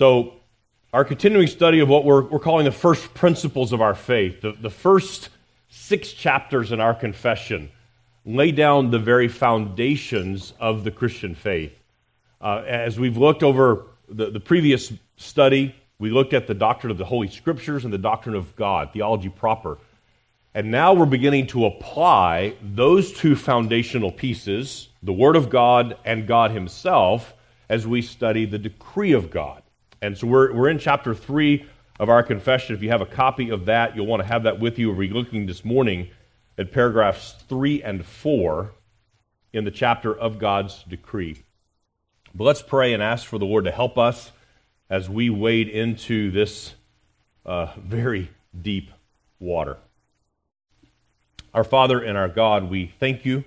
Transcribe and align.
So, 0.00 0.32
our 0.94 1.04
continuing 1.04 1.46
study 1.46 1.80
of 1.80 1.90
what 1.90 2.06
we're, 2.06 2.22
we're 2.22 2.38
calling 2.38 2.64
the 2.64 2.72
first 2.72 3.12
principles 3.12 3.70
of 3.70 3.82
our 3.82 3.94
faith, 3.94 4.40
the, 4.40 4.52
the 4.52 4.70
first 4.70 5.28
six 5.68 6.14
chapters 6.14 6.72
in 6.72 6.80
our 6.80 6.94
confession 6.94 7.70
lay 8.24 8.50
down 8.50 8.92
the 8.92 8.98
very 8.98 9.28
foundations 9.28 10.54
of 10.58 10.84
the 10.84 10.90
Christian 10.90 11.34
faith. 11.34 11.74
Uh, 12.40 12.62
as 12.66 12.98
we've 12.98 13.18
looked 13.18 13.42
over 13.42 13.88
the, 14.08 14.30
the 14.30 14.40
previous 14.40 14.90
study, 15.18 15.74
we 15.98 16.08
looked 16.08 16.32
at 16.32 16.46
the 16.46 16.54
doctrine 16.54 16.90
of 16.90 16.96
the 16.96 17.04
Holy 17.04 17.28
Scriptures 17.28 17.84
and 17.84 17.92
the 17.92 17.98
doctrine 17.98 18.34
of 18.34 18.56
God, 18.56 18.94
theology 18.94 19.28
proper. 19.28 19.76
And 20.54 20.70
now 20.70 20.94
we're 20.94 21.04
beginning 21.04 21.48
to 21.48 21.66
apply 21.66 22.54
those 22.62 23.12
two 23.12 23.36
foundational 23.36 24.12
pieces, 24.12 24.88
the 25.02 25.12
Word 25.12 25.36
of 25.36 25.50
God 25.50 25.98
and 26.06 26.26
God 26.26 26.52
Himself, 26.52 27.34
as 27.68 27.86
we 27.86 28.00
study 28.00 28.46
the 28.46 28.56
decree 28.56 29.12
of 29.12 29.30
God. 29.30 29.59
And 30.02 30.16
so 30.16 30.26
we're, 30.26 30.52
we're 30.52 30.68
in 30.68 30.78
chapter 30.78 31.14
3 31.14 31.66
of 31.98 32.08
our 32.08 32.22
confession. 32.22 32.74
If 32.74 32.82
you 32.82 32.88
have 32.88 33.02
a 33.02 33.06
copy 33.06 33.50
of 33.50 33.66
that, 33.66 33.94
you'll 33.94 34.06
want 34.06 34.22
to 34.22 34.26
have 34.26 34.44
that 34.44 34.58
with 34.58 34.78
you. 34.78 34.90
We're 34.90 35.12
looking 35.12 35.46
this 35.46 35.64
morning 35.64 36.08
at 36.56 36.72
paragraphs 36.72 37.34
3 37.48 37.82
and 37.82 38.04
4 38.04 38.72
in 39.52 39.64
the 39.64 39.70
chapter 39.70 40.16
of 40.16 40.38
God's 40.38 40.84
decree. 40.84 41.42
But 42.34 42.44
let's 42.44 42.62
pray 42.62 42.94
and 42.94 43.02
ask 43.02 43.26
for 43.26 43.38
the 43.38 43.44
Lord 43.44 43.64
to 43.64 43.70
help 43.70 43.98
us 43.98 44.32
as 44.88 45.10
we 45.10 45.28
wade 45.28 45.68
into 45.68 46.30
this 46.30 46.74
uh, 47.44 47.72
very 47.76 48.30
deep 48.58 48.90
water. 49.38 49.76
Our 51.52 51.64
Father 51.64 52.00
and 52.00 52.16
our 52.16 52.28
God, 52.28 52.70
we 52.70 52.94
thank 52.98 53.24
you 53.26 53.44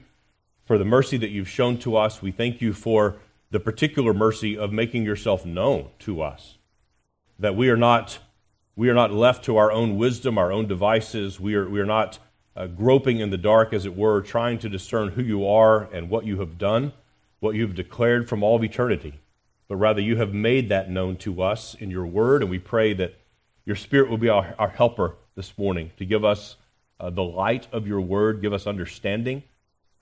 for 0.66 0.78
the 0.78 0.86
mercy 0.86 1.18
that 1.18 1.30
you've 1.30 1.50
shown 1.50 1.78
to 1.80 1.96
us. 1.96 2.22
We 2.22 2.32
thank 2.32 2.62
you 2.62 2.74
for 2.74 3.16
the 3.54 3.60
particular 3.60 4.16
mercy 4.16 4.58
of 4.58 4.74
making 4.74 5.06
yourself 5.06 5.46
known 5.46 5.88
to 6.00 6.24
us. 6.24 6.58
That 7.38 7.56
we 7.56 7.70
are 7.70 7.78
not, 7.78 8.18
we 8.76 8.90
are 8.90 8.96
not 8.96 9.14
left 9.14 9.46
to 9.46 9.58
our 9.58 9.72
own 9.72 9.96
wisdom, 9.96 10.40
our 10.40 10.52
own 10.52 10.68
devices. 10.68 11.40
We 11.40 11.54
are, 11.54 11.70
we 11.70 11.80
are 11.80 11.86
not 11.86 12.18
uh, 12.56 12.66
groping 12.66 13.20
in 13.20 13.30
the 13.30 13.38
dark, 13.38 13.72
as 13.72 13.86
it 13.86 13.96
were, 13.96 14.22
trying 14.22 14.58
to 14.58 14.70
discern 14.70 15.10
who 15.10 15.22
you 15.22 15.48
are 15.48 15.84
and 15.94 16.10
what 16.10 16.26
you 16.26 16.40
have 16.40 16.58
done, 16.58 16.94
what 17.42 17.54
you 17.54 17.62
have 17.62 17.76
declared 17.76 18.28
from 18.28 18.42
all 18.42 18.56
of 18.56 18.64
eternity. 18.64 19.20
But 19.68 19.76
rather, 19.76 20.02
you 20.02 20.16
have 20.16 20.34
made 20.34 20.70
that 20.70 20.90
known 20.90 21.16
to 21.18 21.44
us 21.44 21.76
in 21.76 21.92
your 21.92 22.08
word, 22.08 22.42
and 22.42 22.50
we 22.50 22.58
pray 22.58 22.94
that 22.94 23.20
your 23.66 23.76
Spirit 23.76 24.10
will 24.10 24.18
be 24.18 24.30
our, 24.30 24.56
our 24.58 24.70
helper 24.70 25.16
this 25.36 25.56
morning 25.60 25.92
to 25.98 26.06
give 26.06 26.26
us 26.26 26.56
uh, 27.00 27.12
the 27.12 27.24
light 27.24 27.68
of 27.72 27.86
your 27.86 28.02
word, 28.02 28.42
give 28.42 28.52
us 28.52 28.66
understanding, 28.66 29.44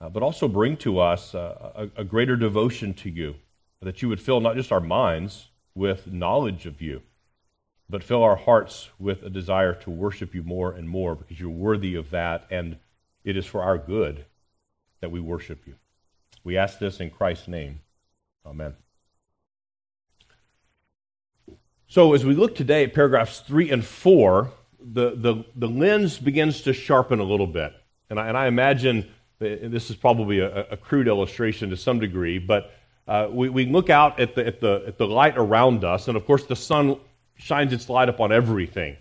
uh, 0.02 0.08
but 0.08 0.22
also 0.22 0.48
bring 0.48 0.76
to 0.76 0.98
us 0.98 1.32
uh, 1.34 1.88
a, 1.96 2.00
a 2.00 2.04
greater 2.04 2.34
devotion 2.34 2.92
to 2.92 3.08
you, 3.08 3.36
that 3.80 4.02
you 4.02 4.08
would 4.08 4.20
fill 4.20 4.40
not 4.40 4.56
just 4.56 4.72
our 4.72 4.80
minds 4.80 5.48
with 5.74 6.08
knowledge 6.08 6.66
of 6.66 6.82
you, 6.82 7.02
but 7.88 8.02
fill 8.02 8.22
our 8.22 8.36
hearts 8.36 8.88
with 8.98 9.22
a 9.22 9.30
desire 9.30 9.74
to 9.74 9.90
worship 9.90 10.34
you 10.34 10.42
more 10.42 10.72
and 10.72 10.88
more 10.88 11.14
because 11.14 11.38
you're 11.38 11.50
worthy 11.50 11.94
of 11.94 12.10
that, 12.10 12.44
and 12.50 12.76
it 13.22 13.36
is 13.36 13.46
for 13.46 13.62
our 13.62 13.78
good 13.78 14.24
that 15.00 15.12
we 15.12 15.20
worship 15.20 15.66
you. 15.66 15.74
We 16.42 16.56
ask 16.56 16.80
this 16.80 16.98
in 16.98 17.10
Christ's 17.10 17.46
name. 17.46 17.80
Amen. 18.44 18.74
So, 21.86 22.14
as 22.14 22.24
we 22.24 22.34
look 22.34 22.56
today 22.56 22.84
at 22.84 22.94
paragraphs 22.94 23.40
3 23.40 23.70
and 23.70 23.84
4, 23.84 24.50
the, 24.80 25.10
the, 25.14 25.44
the 25.54 25.68
lens 25.68 26.18
begins 26.18 26.62
to 26.62 26.72
sharpen 26.72 27.20
a 27.20 27.24
little 27.24 27.46
bit. 27.46 27.72
And 28.10 28.18
I, 28.18 28.28
and 28.28 28.36
I 28.36 28.46
imagine 28.46 29.08
this 29.42 29.90
is 29.90 29.96
probably 29.96 30.40
a, 30.40 30.66
a 30.70 30.76
crude 30.76 31.08
illustration 31.08 31.70
to 31.70 31.76
some 31.76 31.98
degree, 31.98 32.38
but 32.38 32.72
uh, 33.08 33.28
we, 33.30 33.48
we 33.48 33.66
look 33.66 33.90
out 33.90 34.20
at 34.20 34.34
the, 34.34 34.46
at, 34.46 34.60
the, 34.60 34.84
at 34.86 34.98
the 34.98 35.06
light 35.06 35.34
around 35.36 35.84
us, 35.84 36.08
and 36.08 36.16
of 36.16 36.24
course, 36.24 36.44
the 36.44 36.56
sun 36.56 36.98
shines 37.36 37.72
its 37.72 37.88
light 37.88 38.08
upon 38.08 38.32
everything. 38.32 38.96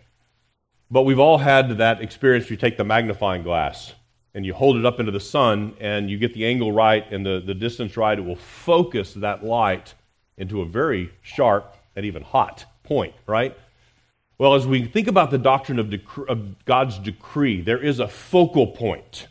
But 0.90 1.04
we've 1.04 1.20
all 1.20 1.38
had 1.38 1.78
that 1.78 2.02
experience. 2.02 2.50
You 2.50 2.58
take 2.58 2.78
the 2.78 2.84
magnifying 2.84 3.44
glass 3.44 3.94
and 4.34 4.46
you 4.46 4.54
hold 4.54 4.78
it 4.78 4.86
up 4.86 5.00
into 5.00 5.12
the 5.12 5.20
sun, 5.20 5.74
and 5.80 6.10
you 6.10 6.18
get 6.18 6.34
the 6.34 6.46
angle 6.46 6.72
right 6.72 7.10
and 7.12 7.26
the, 7.26 7.44
the 7.46 7.54
distance 7.54 7.98
right. 7.98 8.18
It 8.18 8.22
will 8.22 8.38
focus 8.38 9.14
that 9.16 9.44
light 9.44 9.94
into 10.38 10.62
a 10.62 10.66
very 10.66 11.12
sharp 11.22 11.76
and 11.96 12.06
even 12.06 12.24
hot 12.24 12.66
point, 12.84 13.14
right? 13.28 13.58
Well, 14.38 14.56
as 14.56 14.66
we 14.66 14.86
think 14.86 15.08
about 15.08 15.32
the 15.32 15.38
doctrine 15.38 15.80
of, 15.80 15.94
of, 16.30 16.66
God's 16.66 16.98
decree, 16.98 17.62
there 17.62 17.78
is 17.78 18.00
a 18.00 18.08
focal 18.08 18.68
point. 18.68 19.28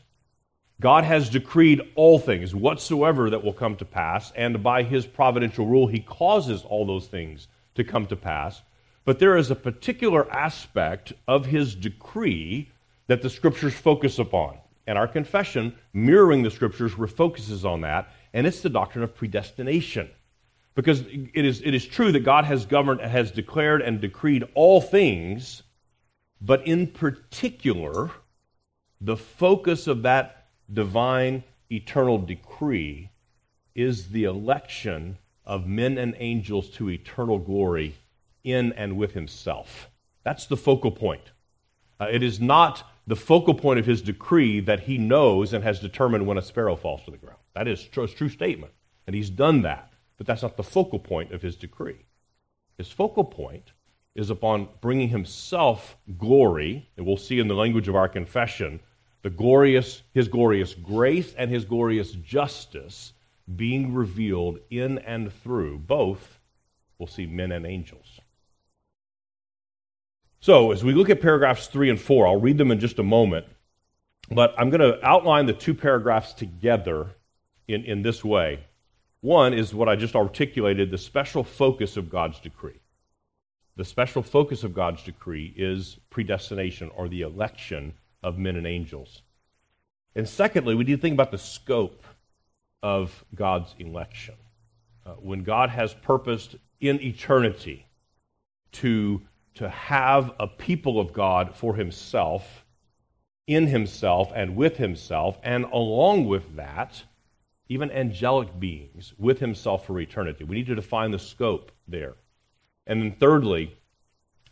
God 0.80 1.04
has 1.04 1.28
decreed 1.28 1.82
all 1.94 2.18
things 2.18 2.54
whatsoever 2.54 3.28
that 3.28 3.44
will 3.44 3.52
come 3.52 3.76
to 3.76 3.84
pass, 3.84 4.32
and 4.34 4.62
by 4.62 4.82
his 4.82 5.06
providential 5.06 5.66
rule, 5.66 5.86
he 5.86 6.00
causes 6.00 6.64
all 6.64 6.86
those 6.86 7.06
things 7.06 7.48
to 7.74 7.84
come 7.84 8.06
to 8.06 8.16
pass. 8.16 8.62
But 9.04 9.19
there 9.19 9.36
is 9.36 9.50
a 9.50 9.54
particular 9.56 10.30
aspect 10.32 11.12
of 11.28 11.44
his 11.44 11.74
decree 11.74 12.70
that 13.08 13.20
the 13.20 13.28
scriptures 13.28 13.74
focus 13.74 14.19
upon. 14.19 14.56
And 14.86 14.96
our 14.96 15.06
confession, 15.06 15.76
mirroring 15.92 16.42
the 16.42 16.50
scriptures, 16.50 16.94
refocuses 16.94 17.64
on 17.64 17.82
that, 17.82 18.10
and 18.32 18.46
it's 18.46 18.62
the 18.62 18.70
doctrine 18.70 19.04
of 19.04 19.14
predestination. 19.14 20.08
Because 20.74 21.00
it 21.00 21.44
is, 21.44 21.60
it 21.62 21.74
is 21.74 21.86
true 21.86 22.10
that 22.12 22.20
God 22.20 22.46
has 22.46 22.64
governed, 22.64 23.02
has 23.02 23.30
declared 23.30 23.82
and 23.82 24.00
decreed 24.00 24.44
all 24.54 24.80
things, 24.80 25.62
but 26.40 26.66
in 26.66 26.86
particular, 26.86 28.10
the 29.00 29.16
focus 29.16 29.86
of 29.86 30.02
that 30.02 30.39
divine 30.72 31.44
eternal 31.70 32.19
decree 32.19 33.10
is 33.75 34.08
the 34.08 34.25
election 34.25 35.19
of 35.44 35.66
men 35.66 35.98
and 35.98 36.14
angels 36.19 36.69
to 36.70 36.91
eternal 36.91 37.38
glory 37.38 37.94
in 38.44 38.72
and 38.75 38.97
with 38.97 39.12
himself. 39.12 39.91
That's 40.25 40.47
the 40.47 40.56
focal 40.56 40.91
point. 40.91 41.32
Uh, 41.98 42.08
it 42.10 42.22
is 42.22 42.41
not 42.41 42.84
the 43.06 43.16
focal 43.16 43.54
point 43.54 43.78
of 43.78 43.86
his 43.86 44.03
decree 44.03 44.60
that 44.60 44.81
he 44.81 44.98
knows 44.98 45.53
and 45.53 45.64
has 45.64 45.81
determined 45.81 46.26
when 46.26 46.38
a 46.38 46.42
sparrow 46.42 46.76
falls 46.76 47.02
to 47.04 47.10
the 47.10 47.16
ground. 47.16 47.38
That 47.54 47.69
is 47.69 47.84
a 47.84 48.06
true 48.06 48.28
statement, 48.28 48.72
and 49.06 49.16
he's 49.16 49.31
done 49.31 49.62
that. 49.62 49.92
But 50.16 50.26
that's 50.26 50.42
not 50.42 50.56
the 50.56 50.62
focal 50.62 50.98
point 50.98 51.32
of 51.32 51.42
his 51.42 51.56
decree. 51.56 52.04
His 52.76 52.91
focal 52.91 53.25
point 53.25 53.72
is 54.14 54.31
upon 54.31 54.69
bringing 54.81 55.08
himself 55.08 55.97
glory, 56.19 56.88
and 56.97 57.06
we'll 57.06 57.16
see 57.16 57.38
in 57.38 57.48
the 57.48 57.54
language 57.54 57.88
of 57.88 57.97
our 57.97 58.08
confession, 58.08 58.81
the 59.22 59.31
glorious, 59.31 60.03
his 60.14 60.28
glorious 60.28 60.75
grace 60.75 61.34
and 61.34 61.50
his 61.50 61.64
glorious 61.64 62.12
justice 62.12 63.12
being 63.56 63.94
revealed 63.94 64.58
in 64.70 64.98
and 64.98 65.32
through 65.42 65.78
both, 65.78 66.38
we'll 66.98 67.06
see 67.06 67.26
men 67.26 67.53
and 67.53 67.66
angels. 67.66 68.20
So, 70.41 70.72
as 70.72 70.82
we 70.82 70.94
look 70.94 71.10
at 71.10 71.20
paragraphs 71.20 71.66
three 71.66 71.91
and 71.91 72.00
four, 72.00 72.26
I'll 72.26 72.41
read 72.41 72.56
them 72.56 72.70
in 72.70 72.81
just 72.81 72.98
a 72.98 73.03
moment, 73.03 73.47
but 74.31 74.54
I'm 74.56 74.70
going 74.70 74.81
to 74.81 75.04
outline 75.06 75.47
the 75.47 75.52
two 75.52 75.75
paragraphs 75.75 76.32
together 76.32 77.08
in, 77.69 77.84
in 77.84 78.02
this 78.02 78.25
way. 78.25 78.60
One 79.20 79.52
is 79.52 79.75
what 79.75 79.88
I 79.88 79.97
just 79.97 80.16
articulated 80.16 80.91
the 80.91 80.97
special 80.97 81.44
focus 81.44 81.98
of 81.98 82.08
God's 82.08 82.41
decree. 82.41 82.81
The 83.76 83.84
special 83.84 84.22
focus 84.22 84.64
of 84.64 84.75
God's 84.75 85.02
decree 85.02 85.52
is 85.56 85.98
predestination 86.08 86.91
or 86.97 87.08
the 87.08 87.22
election 87.22 87.92
of 88.22 88.38
men 88.38 88.56
and 88.56 88.66
angels. 88.66 89.22
And 90.14 90.28
secondly, 90.28 90.75
we 90.75 90.84
need 90.84 90.97
to 90.97 91.00
think 91.00 91.14
about 91.14 91.31
the 91.31 91.38
scope 91.38 92.03
of 92.82 93.25
God's 93.34 93.75
election. 93.78 94.34
Uh, 95.04 95.12
when 95.12 95.42
God 95.42 95.70
has 95.70 95.94
purposed 95.94 96.56
in 96.81 97.00
eternity 97.00 97.86
to, 98.72 99.22
to 99.54 99.69
have 99.69 100.32
a 100.38 100.47
people 100.47 101.00
of 101.00 101.12
God 101.12 101.54
for 101.54 101.75
himself, 101.75 102.64
in 103.47 103.66
himself, 103.66 104.31
and 104.34 104.56
with 104.56 104.76
himself, 104.76 105.38
and 105.42 105.64
along 105.64 106.26
with 106.26 106.56
that, 106.56 107.02
even 107.69 107.91
angelic 107.92 108.58
beings, 108.58 109.14
with 109.19 109.38
himself 109.38 109.87
for 109.87 109.98
eternity. 110.00 110.44
We 110.44 110.56
need 110.56 110.66
to 110.66 110.75
define 110.75 111.12
the 111.12 111.19
scope 111.19 111.72
there. 111.87 112.14
And 112.87 113.00
then, 113.00 113.16
thirdly, 113.19 113.76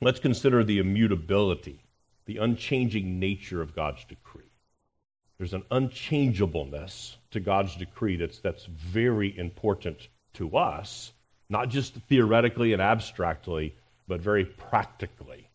let's 0.00 0.20
consider 0.20 0.62
the 0.62 0.78
immutability, 0.78 1.82
the 2.28 2.36
unchanging 2.36 3.18
nature 3.18 3.62
of 3.62 3.74
God's 3.74 4.04
decree. 4.04 4.42
There's 5.38 5.54
an 5.54 5.62
unchangeableness 5.70 7.16
to 7.30 7.40
God's 7.40 7.74
decree 7.74 8.16
that's, 8.16 8.38
that's 8.40 8.66
very 8.66 9.36
important 9.36 10.08
to 10.34 10.58
us, 10.58 11.10
not 11.48 11.70
just 11.70 11.94
theoretically 12.10 12.74
and 12.74 12.82
abstractly, 12.82 13.74
but 14.06 14.20
very 14.20 14.44
practically. 14.44 15.48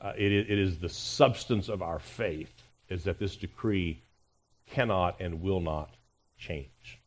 Uh, 0.00 0.12
it, 0.16 0.30
it 0.30 0.58
is 0.58 0.78
the 0.78 0.88
substance 0.88 1.68
of 1.68 1.82
our 1.82 1.98
faith, 1.98 2.52
is 2.88 3.02
that 3.04 3.18
this 3.18 3.34
decree 3.34 4.00
cannot 4.70 5.20
and 5.20 5.42
will 5.42 5.60
not 5.60 5.92
change. 6.38 7.00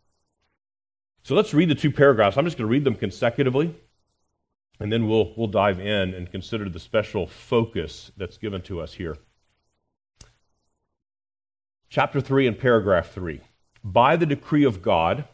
So 1.23 1.35
let's 1.35 1.53
read 1.53 1.69
the 1.69 1.75
two 1.75 1.91
paragraphs. 1.91 2.35
I'm 2.35 2.43
just 2.43 2.57
going 2.57 2.67
to 2.67 2.71
read 2.71 2.83
them 2.83 2.95
consecutively, 2.95 3.73
and 4.79 4.91
then 4.91 5.07
we'll, 5.07 5.33
we'll 5.35 5.47
dive 5.47 5.79
in 5.79 6.13
and 6.13 6.31
consider 6.31 6.69
the 6.69 6.79
special 6.79 7.27
focus 7.27 8.11
that's 8.17 8.37
given 8.37 8.61
to 8.63 8.79
us 8.79 8.93
here. 8.93 9.17
Chapter 11.89 12.21
3 12.21 12.47
and 12.47 12.57
paragraph 12.57 13.11
3. 13.11 13.41
By 13.83 14.15
the 14.15 14.25
decree 14.25 14.63
of 14.63 14.81
God, 14.81 15.25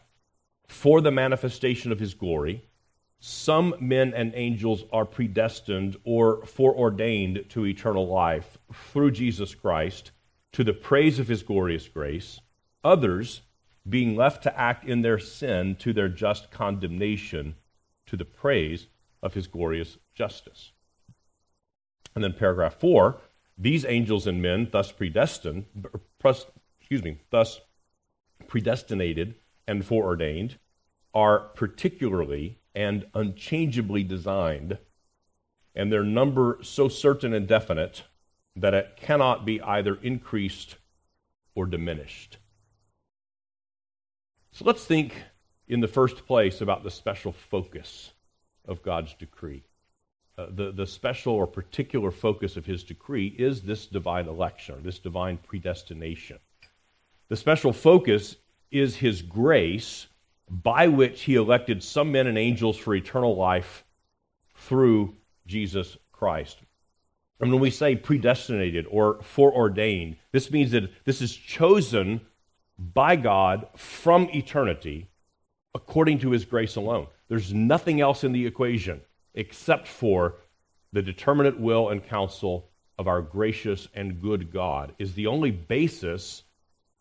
for 0.66 1.00
the 1.00 1.10
manifestation 1.10 1.92
of 1.92 2.00
his 2.00 2.14
glory, 2.14 2.64
some 3.18 3.74
men 3.80 4.12
and 4.14 4.32
angels 4.34 4.84
are 4.92 5.04
predestined 5.04 5.96
or 6.04 6.44
foreordained 6.44 7.44
to 7.50 7.66
eternal 7.66 8.06
life 8.06 8.58
through 8.92 9.12
Jesus 9.12 9.54
Christ 9.54 10.10
to 10.52 10.64
the 10.64 10.72
praise 10.72 11.18
of 11.18 11.28
his 11.28 11.42
glorious 11.42 11.88
grace, 11.88 12.40
others 12.82 13.42
being 13.88 14.16
left 14.16 14.42
to 14.42 14.58
act 14.58 14.84
in 14.84 15.02
their 15.02 15.18
sin 15.18 15.76
to 15.76 15.92
their 15.92 16.08
just 16.08 16.50
condemnation 16.50 17.54
to 18.06 18.16
the 18.16 18.24
praise 18.24 18.88
of 19.26 19.34
his 19.34 19.48
glorious 19.48 19.98
justice. 20.14 20.72
And 22.14 22.24
then 22.24 22.32
paragraph 22.32 22.76
4, 22.80 23.20
these 23.58 23.84
angels 23.84 24.26
and 24.26 24.40
men 24.40 24.68
thus 24.70 24.92
predestined, 24.92 25.66
excuse 26.80 27.02
me, 27.02 27.18
thus 27.30 27.60
predestinated 28.46 29.34
and 29.66 29.84
foreordained 29.84 30.58
are 31.12 31.40
particularly 31.40 32.58
and 32.74 33.06
unchangeably 33.14 34.04
designed, 34.04 34.78
and 35.74 35.92
their 35.92 36.04
number 36.04 36.58
so 36.62 36.88
certain 36.88 37.34
and 37.34 37.48
definite 37.48 38.04
that 38.54 38.74
it 38.74 38.96
cannot 38.96 39.44
be 39.44 39.60
either 39.62 39.96
increased 40.02 40.76
or 41.54 41.66
diminished. 41.66 42.38
So 44.52 44.64
let's 44.64 44.84
think 44.84 45.14
in 45.66 45.80
the 45.80 45.88
first 45.88 46.26
place 46.26 46.60
about 46.60 46.84
the 46.84 46.90
special 46.90 47.32
focus 47.32 48.12
of 48.66 48.82
God's 48.82 49.14
decree. 49.14 49.62
Uh, 50.38 50.46
the, 50.50 50.72
the 50.72 50.86
special 50.86 51.32
or 51.32 51.46
particular 51.46 52.10
focus 52.10 52.56
of 52.56 52.66
his 52.66 52.84
decree 52.84 53.34
is 53.38 53.62
this 53.62 53.86
divine 53.86 54.28
election, 54.28 54.74
or 54.74 54.80
this 54.80 54.98
divine 54.98 55.38
predestination. 55.38 56.38
The 57.28 57.36
special 57.36 57.72
focus 57.72 58.36
is 58.70 58.96
his 58.96 59.22
grace 59.22 60.06
by 60.48 60.88
which 60.88 61.22
he 61.22 61.34
elected 61.34 61.82
some 61.82 62.12
men 62.12 62.26
and 62.26 62.38
angels 62.38 62.76
for 62.76 62.94
eternal 62.94 63.34
life 63.36 63.84
through 64.54 65.14
Jesus 65.46 65.96
Christ. 66.12 66.58
And 67.40 67.50
when 67.50 67.60
we 67.60 67.70
say 67.70 67.96
predestinated 67.96 68.86
or 68.90 69.22
foreordained, 69.22 70.16
this 70.32 70.50
means 70.50 70.70
that 70.70 70.90
this 71.04 71.20
is 71.20 71.34
chosen 71.34 72.20
by 72.78 73.16
God 73.16 73.68
from 73.76 74.28
eternity 74.30 75.08
according 75.76 76.18
to 76.18 76.30
his 76.30 76.46
grace 76.46 76.76
alone. 76.76 77.06
There's 77.28 77.52
nothing 77.52 78.00
else 78.00 78.24
in 78.24 78.32
the 78.32 78.46
equation 78.46 79.02
except 79.34 79.86
for 79.86 80.36
the 80.94 81.02
determinate 81.02 81.60
will 81.60 81.90
and 81.90 82.02
counsel 82.02 82.70
of 82.98 83.06
our 83.06 83.20
gracious 83.20 83.86
and 83.94 84.22
good 84.22 84.50
God 84.50 84.94
is 84.98 85.12
the 85.12 85.26
only 85.26 85.50
basis 85.50 86.44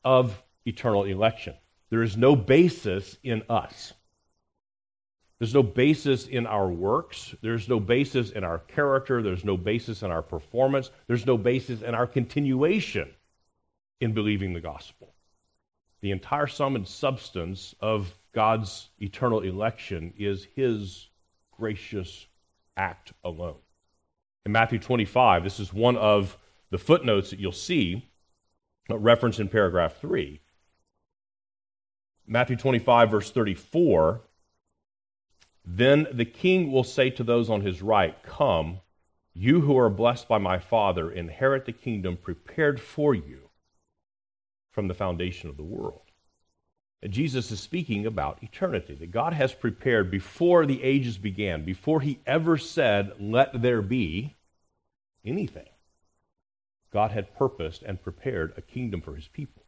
of 0.04 0.44
eternal 0.66 1.06
election. 1.06 1.56
There 1.90 2.04
is 2.04 2.18
no 2.18 2.36
basis 2.36 3.18
in 3.24 3.44
us. 3.50 3.94
There's 5.40 5.54
no 5.54 5.64
basis 5.64 6.28
in 6.28 6.46
our 6.46 6.68
works. 6.68 7.34
There's 7.42 7.70
no 7.70 7.80
basis 7.80 8.32
in 8.32 8.44
our 8.44 8.60
character. 8.60 9.22
There's 9.22 9.46
no 9.46 9.56
basis 9.56 10.04
in 10.04 10.12
our 10.12 10.22
performance. 10.22 10.92
There's 11.08 11.26
no 11.26 11.38
basis 11.38 11.82
in 11.82 11.96
our 11.96 12.08
continuation 12.08 13.10
in 14.02 14.14
believing 14.14 14.54
the 14.54 14.60
gospel. 14.60 15.14
The 16.02 16.12
entire 16.12 16.48
sum 16.48 16.76
and 16.76 16.86
substance 16.86 17.74
of 17.80 18.14
God's 18.36 18.90
eternal 19.00 19.40
election 19.40 20.14
is 20.18 20.46
his 20.56 21.08
gracious 21.58 22.28
act 22.76 23.14
alone. 23.24 23.60
In 24.46 24.52
Matthew 24.52 24.78
25, 24.78 25.46
this 25.46 25.60
is 25.60 25.74
one 25.74 25.96
of 25.96 26.38
the 26.70 26.78
footnotes 26.78 27.30
that 27.30 27.40
you'll 27.40 27.54
see 27.54 28.10
referenced 28.90 29.40
in 29.40 29.48
paragraph 29.48 30.02
3. 30.02 30.42
Matthew 32.28 32.58
25, 32.58 33.10
verse 33.10 33.32
34 33.32 34.22
Then 35.64 36.06
the 36.12 36.26
king 36.26 36.74
will 36.74 36.84
say 36.84 37.10
to 37.12 37.24
those 37.24 37.50
on 37.50 37.62
his 37.62 37.82
right, 37.82 38.22
Come, 38.22 38.82
you 39.34 39.62
who 39.62 39.78
are 39.78 39.90
blessed 39.90 40.28
by 40.28 40.40
my 40.40 40.60
Father, 40.60 41.10
inherit 41.10 41.66
the 41.66 41.72
kingdom 41.72 42.18
prepared 42.18 42.82
for 42.82 43.16
you 43.16 43.50
from 44.72 44.90
the 44.90 44.94
foundation 44.94 45.50
of 45.50 45.56
the 45.56 45.64
world. 45.64 46.05
Jesus 47.10 47.52
is 47.52 47.60
speaking 47.60 48.06
about 48.06 48.42
eternity, 48.42 48.96
that 48.96 49.12
God 49.12 49.34
has 49.34 49.54
prepared 49.54 50.10
before 50.10 50.66
the 50.66 50.82
ages 50.82 51.18
began, 51.18 51.64
before 51.64 52.02
he 52.02 52.20
ever 52.26 52.58
said, 52.58 53.14
Let 53.20 53.62
there 53.62 53.82
be 53.82 54.36
anything. 55.24 55.70
God 56.92 57.12
had 57.12 57.36
purposed 57.36 57.84
and 57.84 58.02
prepared 58.02 58.54
a 58.58 58.62
kingdom 58.62 59.02
for 59.02 59.16
his 59.16 59.28
people. 59.28 59.64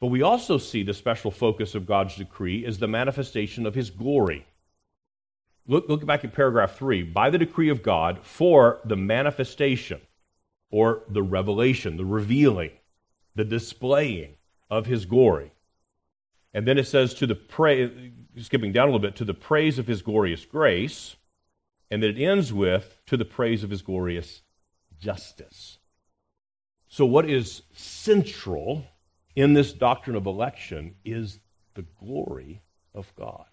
But 0.00 0.06
we 0.06 0.22
also 0.22 0.56
see 0.56 0.82
the 0.82 0.94
special 0.94 1.30
focus 1.30 1.74
of 1.74 1.86
God's 1.86 2.16
decree 2.16 2.64
is 2.64 2.78
the 2.78 2.88
manifestation 2.88 3.66
of 3.66 3.74
his 3.74 3.90
glory. 3.90 4.46
Look, 5.66 5.88
look 5.88 6.06
back 6.06 6.24
at 6.24 6.32
paragraph 6.32 6.76
3. 6.76 7.02
By 7.02 7.30
the 7.30 7.38
decree 7.38 7.68
of 7.68 7.82
God 7.82 8.20
for 8.22 8.80
the 8.84 8.96
manifestation 8.96 10.00
or 10.70 11.02
the 11.08 11.22
revelation, 11.22 11.96
the 11.96 12.04
revealing, 12.04 12.70
the 13.34 13.44
displaying 13.44 14.36
of 14.70 14.86
his 14.86 15.04
glory. 15.04 15.52
And 16.52 16.66
then 16.66 16.78
it 16.78 16.86
says 16.86 17.14
to 17.14 17.26
the 17.26 17.34
praise, 17.34 17.90
skipping 18.38 18.72
down 18.72 18.88
a 18.88 18.92
little 18.92 19.00
bit, 19.00 19.16
to 19.16 19.24
the 19.24 19.34
praise 19.34 19.78
of 19.78 19.86
his 19.86 20.02
glorious 20.02 20.44
grace. 20.44 21.16
And 21.90 22.02
then 22.02 22.16
it 22.16 22.22
ends 22.22 22.52
with 22.52 23.00
to 23.06 23.16
the 23.16 23.24
praise 23.24 23.62
of 23.62 23.70
his 23.70 23.82
glorious 23.82 24.42
justice. 24.98 25.78
So, 26.88 27.06
what 27.06 27.28
is 27.28 27.62
central 27.72 28.84
in 29.36 29.54
this 29.54 29.72
doctrine 29.72 30.16
of 30.16 30.26
election 30.26 30.96
is 31.04 31.38
the 31.74 31.86
glory 32.00 32.62
of 32.94 33.14
God. 33.16 33.46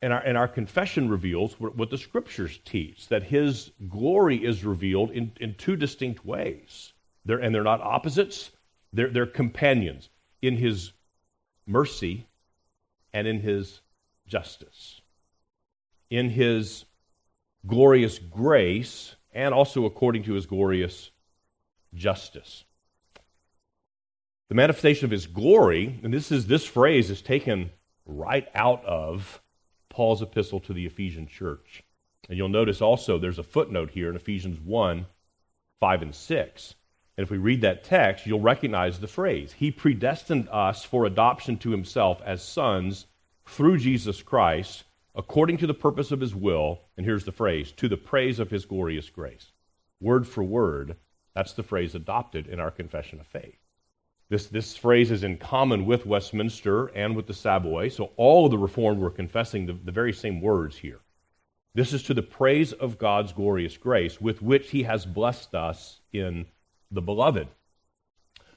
And 0.00 0.12
our, 0.12 0.20
and 0.20 0.36
our 0.36 0.48
confession 0.48 1.08
reveals 1.08 1.54
what, 1.60 1.90
the 1.90 1.98
scriptures 1.98 2.58
teach 2.64 3.06
that 3.08 3.22
his 3.22 3.70
glory 3.88 4.44
is 4.44 4.64
revealed 4.64 5.12
in, 5.12 5.30
in 5.40 5.54
two 5.54 5.76
distinct 5.76 6.24
ways. 6.24 6.92
They're, 7.24 7.38
and 7.38 7.54
they're 7.54 7.62
not 7.62 7.80
opposites, 7.80 8.50
they're, 8.92 9.10
they're 9.10 9.26
companions 9.26 10.10
in 10.42 10.56
his 10.56 10.92
mercy 11.66 12.26
and 13.12 13.26
in 13.26 13.40
his 13.40 13.80
justice. 14.26 15.00
In 16.10 16.30
his 16.30 16.84
glorious 17.66 18.18
grace 18.18 19.16
and 19.32 19.54
also 19.54 19.84
according 19.84 20.24
to 20.24 20.34
his 20.34 20.46
glorious 20.46 21.10
justice 21.94 22.64
the 24.52 24.56
manifestation 24.56 25.06
of 25.06 25.10
his 25.10 25.26
glory, 25.26 25.98
and 26.02 26.12
this 26.12 26.30
is 26.30 26.46
this 26.46 26.66
phrase 26.66 27.08
is 27.08 27.22
taken 27.22 27.70
right 28.04 28.46
out 28.54 28.84
of 28.84 29.40
Paul's 29.88 30.20
epistle 30.20 30.60
to 30.60 30.74
the 30.74 30.84
Ephesian 30.84 31.26
church. 31.26 31.82
And 32.28 32.36
you'll 32.36 32.50
notice 32.50 32.82
also 32.82 33.18
there's 33.18 33.38
a 33.38 33.42
footnote 33.42 33.92
here 33.92 34.10
in 34.10 34.16
Ephesians 34.16 34.60
1 34.60 35.06
5 35.80 36.02
and 36.02 36.14
6. 36.14 36.74
And 37.16 37.24
if 37.24 37.30
we 37.30 37.38
read 37.38 37.60
that 37.60 37.84
text, 37.84 38.26
you'll 38.26 38.40
recognize 38.40 38.98
the 38.98 39.06
phrase 39.06 39.52
He 39.52 39.70
predestined 39.70 40.48
us 40.50 40.84
for 40.84 41.04
adoption 41.04 41.58
to 41.58 41.70
Himself 41.70 42.22
as 42.24 42.42
sons 42.42 43.06
through 43.46 43.78
Jesus 43.78 44.22
Christ, 44.22 44.84
according 45.14 45.58
to 45.58 45.66
the 45.66 45.74
purpose 45.74 46.10
of 46.10 46.20
His 46.20 46.34
will. 46.34 46.80
And 46.96 47.04
here's 47.04 47.24
the 47.24 47.32
phrase 47.32 47.72
to 47.72 47.88
the 47.88 47.96
praise 47.96 48.38
of 48.38 48.50
His 48.50 48.64
glorious 48.64 49.10
grace. 49.10 49.52
Word 50.00 50.26
for 50.26 50.42
word, 50.42 50.96
that's 51.34 51.52
the 51.52 51.62
phrase 51.62 51.94
adopted 51.94 52.46
in 52.46 52.60
our 52.60 52.70
confession 52.70 53.20
of 53.20 53.26
faith. 53.26 53.58
This, 54.30 54.46
this 54.46 54.76
phrase 54.78 55.10
is 55.10 55.24
in 55.24 55.36
common 55.36 55.84
with 55.84 56.06
Westminster 56.06 56.86
and 56.86 57.14
with 57.14 57.26
the 57.26 57.34
Savoy, 57.34 57.90
so 57.90 58.12
all 58.16 58.46
of 58.46 58.50
the 58.50 58.56
Reformed 58.56 58.98
were 58.98 59.10
confessing 59.10 59.66
the, 59.66 59.74
the 59.74 59.92
very 59.92 60.14
same 60.14 60.40
words 60.40 60.78
here. 60.78 61.00
This 61.74 61.92
is 61.92 62.02
to 62.04 62.14
the 62.14 62.22
praise 62.22 62.72
of 62.72 62.98
God's 62.98 63.34
glorious 63.34 63.76
grace 63.76 64.20
with 64.20 64.40
which 64.40 64.70
He 64.70 64.84
has 64.84 65.04
blessed 65.04 65.54
us 65.54 66.00
in 66.14 66.46
the 66.92 67.02
Beloved. 67.02 67.48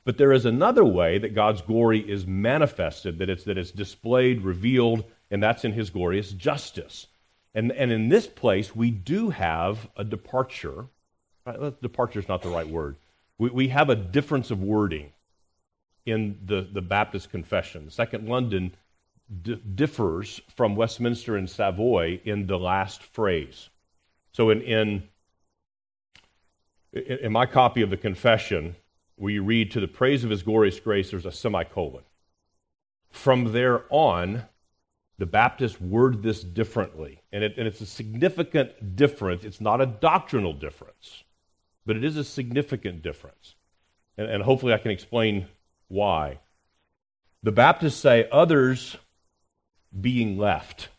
But 0.03 0.17
there 0.17 0.33
is 0.33 0.45
another 0.45 0.85
way 0.85 1.17
that 1.17 1.33
God's 1.33 1.61
glory 1.61 1.99
is 1.99 2.27
manifested, 2.27 3.17
that 3.17 3.29
it's, 3.29 3.43
that 3.45 3.57
it's 3.57 3.71
displayed, 3.71 4.41
revealed, 4.41 5.03
and 5.31 5.41
that's 5.41 5.65
in 5.65 5.73
His 5.73 5.89
glorious 5.89 6.31
justice. 6.31 7.07
And, 7.55 7.71
and 7.71 7.91
in 7.91 8.09
this 8.09 8.27
place, 8.27 8.75
we 8.75 8.91
do 8.91 9.31
have 9.31 9.87
a 9.97 10.03
departure. 10.03 10.85
Uh, 11.47 11.57
right? 11.57 11.81
Departure 11.81 12.19
is 12.19 12.27
not 12.27 12.43
the 12.43 12.49
right 12.49 12.67
word. 12.67 12.97
We, 13.37 13.49
we 13.49 13.67
have 13.69 13.89
a 13.89 13.95
difference 13.95 14.51
of 14.51 14.61
wording 14.61 15.11
in 16.05 16.37
the, 16.45 16.67
the 16.71 16.81
Baptist 16.81 17.31
Confession. 17.31 17.89
Second 17.89 18.27
London 18.29 18.75
d- 19.41 19.59
differs 19.73 20.39
from 20.55 20.75
Westminster 20.75 21.35
and 21.35 21.49
Savoy 21.49 22.21
in 22.23 22.45
the 22.45 22.59
last 22.59 23.01
phrase. 23.01 23.69
So 24.33 24.51
in, 24.51 24.61
in, 24.61 25.03
in 26.95 27.31
my 27.31 27.45
copy 27.45 27.81
of 27.81 27.89
the 27.89 27.97
Confession, 27.97 28.75
where 29.17 29.31
you 29.31 29.43
read 29.43 29.71
to 29.71 29.79
the 29.79 29.87
praise 29.87 30.23
of 30.23 30.29
his 30.29 30.43
glorious 30.43 30.79
grace, 30.79 31.11
there's 31.11 31.25
a 31.25 31.31
semicolon. 31.31 32.03
From 33.11 33.51
there 33.53 33.83
on, 33.89 34.43
the 35.17 35.25
Baptists 35.25 35.79
word 35.79 36.23
this 36.23 36.43
differently. 36.43 37.21
And, 37.31 37.43
it, 37.43 37.57
and 37.57 37.67
it's 37.67 37.81
a 37.81 37.85
significant 37.85 38.95
difference. 38.95 39.43
It's 39.45 39.61
not 39.61 39.79
a 39.79 39.85
doctrinal 39.85 40.53
difference, 40.53 41.23
but 41.85 41.95
it 41.95 42.03
is 42.03 42.17
a 42.17 42.23
significant 42.23 43.01
difference. 43.01 43.55
And, 44.17 44.29
and 44.29 44.43
hopefully 44.43 44.73
I 44.73 44.77
can 44.77 44.91
explain 44.91 45.47
why? 45.87 46.39
The 47.43 47.51
Baptists 47.53 47.99
say 47.99 48.27
others 48.31 48.97
being 50.01 50.37
left. 50.37 50.89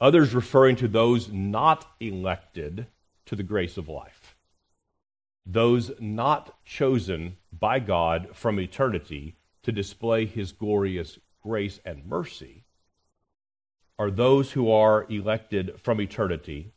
others 0.00 0.34
referring 0.34 0.76
to 0.76 0.88
those 0.88 1.30
not 1.30 1.86
elected 2.00 2.86
to 3.26 3.36
the 3.36 3.42
grace 3.42 3.76
of 3.76 3.88
life, 3.88 4.23
those 5.46 5.90
not 6.00 6.64
chosen 6.64 7.36
by 7.52 7.78
God 7.78 8.28
from 8.32 8.58
eternity 8.58 9.36
to 9.62 9.72
display 9.72 10.26
his 10.26 10.52
glorious 10.52 11.18
grace 11.42 11.80
and 11.84 12.04
mercy, 12.06 12.64
are 13.98 14.10
those 14.10 14.52
who 14.52 14.70
are 14.70 15.06
elected 15.08 15.80
from 15.82 16.00
eternity 16.00 16.72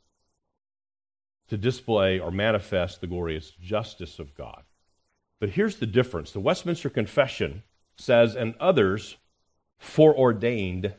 to 1.48 1.58
display 1.58 2.20
or 2.20 2.32
manifest 2.32 3.02
the 3.02 3.08
glorious 3.08 3.52
justice 3.62 4.20
of 4.20 4.36
God. 4.36 4.64
But 5.40 5.50
here's 5.50 5.78
the 5.78 5.86
difference 5.86 6.32
the 6.32 6.40
Westminster 6.40 6.90
Confession 6.90 7.64
says, 7.96 8.36
and 8.36 8.56
others 8.60 9.18
foreordained 9.80 10.94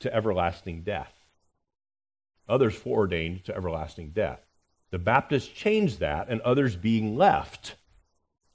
to 0.00 0.14
everlasting 0.14 0.82
death. 0.82 1.12
Others 2.48 2.74
foreordained 2.74 3.44
to 3.44 3.56
everlasting 3.56 4.10
death. 4.10 4.43
The 4.94 4.98
Baptists 5.00 5.48
changed 5.48 5.98
that, 5.98 6.28
and 6.28 6.40
others 6.42 6.76
being 6.76 7.16
left 7.16 7.74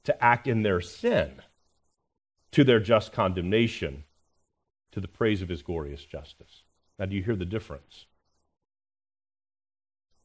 to 0.05 0.23
act 0.23 0.47
in 0.47 0.63
their 0.63 0.79
sin 0.79 1.33
to 2.51 2.63
their 2.63 2.79
just 2.79 3.11
condemnation 3.11 4.05
to 4.93 5.01
the 5.01 5.09
praise 5.09 5.41
of 5.41 5.49
his 5.49 5.61
glorious 5.61 6.01
justice. 6.05 6.63
Now, 6.97 7.07
do 7.07 7.17
you 7.17 7.23
hear 7.23 7.35
the 7.35 7.43
difference? 7.43 8.05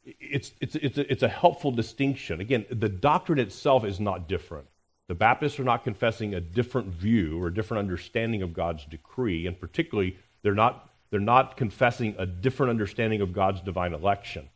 It's, 0.05 0.53
it's, 0.61 0.77
it's, 0.77 0.99
a, 0.99 1.11
it's 1.11 1.25
a 1.25 1.29
helpful 1.29 1.73
distinction. 1.73 2.41
Again, 2.41 2.65
the 2.71 2.89
doctrine 2.89 3.41
itself 3.41 3.85
is 3.85 3.99
not 3.99 4.29
different. 4.29 4.69
The 5.09 5.17
Baptists 5.17 5.59
are 5.59 5.65
not 5.65 5.83
confessing 5.83 6.33
a 6.33 6.41
different 6.41 6.95
view 6.95 7.43
or 7.43 7.49
a 7.49 7.53
different 7.53 7.81
understanding 7.81 8.43
of 8.43 8.55
God's 8.55 8.85
decree, 8.85 9.49
and 9.49 9.59
particularly, 9.59 10.17
they're 10.43 10.55
not, 10.55 10.91
they're 11.11 11.19
not 11.19 11.57
confessing 11.57 12.15
a 12.19 12.25
different 12.25 12.71
understanding 12.71 13.21
of 13.21 13.33
God's 13.33 13.63
divine 13.63 13.95
election. 13.95 14.49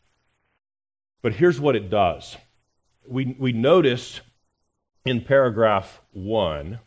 But 1.22 1.34
here's 1.34 1.60
what 1.60 1.76
it 1.76 1.90
does 1.90 2.36
we, 3.06 3.36
we 3.38 3.52
notice 3.52 4.20
in 5.04 5.22
paragraph 5.22 6.00
one 6.12 6.80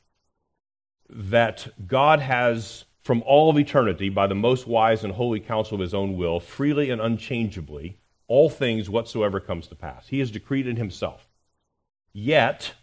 that 1.10 1.68
God 1.88 2.20
has, 2.20 2.86
from 3.02 3.24
all 3.24 3.50
of 3.50 3.58
eternity, 3.58 4.10
by 4.10 4.28
the 4.28 4.36
most 4.36 4.68
wise 4.68 5.04
and 5.04 5.14
holy 5.14 5.40
counsel 5.40 5.76
of 5.76 5.82
his 5.82 5.94
own 5.94 6.16
will, 6.16 6.40
freely 6.40 6.90
and 6.90 7.02
unchangeably, 7.02 7.98
all 8.28 8.50
things 8.50 8.90
whatsoever 8.90 9.40
comes 9.40 9.68
to 9.68 9.76
pass. 9.76 10.08
He 10.08 10.20
has 10.20 10.32
decreed 10.32 10.68
it 10.68 10.78
himself. 10.78 11.28
Yet, 12.14 12.76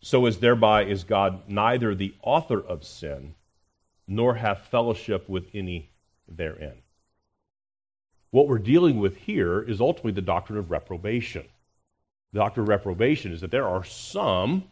so 0.00 0.26
as 0.26 0.38
thereby 0.38 0.84
is 0.84 1.02
God 1.04 1.48
neither 1.48 1.94
the 1.94 2.14
author 2.22 2.60
of 2.60 2.84
sin, 2.84 3.34
nor 4.06 4.36
hath 4.36 4.66
fellowship 4.66 5.28
with 5.28 5.48
any 5.54 5.90
therein. 6.28 6.82
What 8.30 8.46
we're 8.46 8.58
dealing 8.58 8.98
with 8.98 9.16
here 9.16 9.60
is 9.60 9.80
ultimately 9.80 10.12
the 10.12 10.22
doctrine 10.22 10.58
of 10.58 10.70
reprobation. 10.70 11.46
The 12.32 12.38
doctrine 12.38 12.64
of 12.64 12.68
reprobation 12.68 13.32
is 13.32 13.40
that 13.40 13.50
there 13.50 13.66
are 13.66 13.84
some 13.84 14.64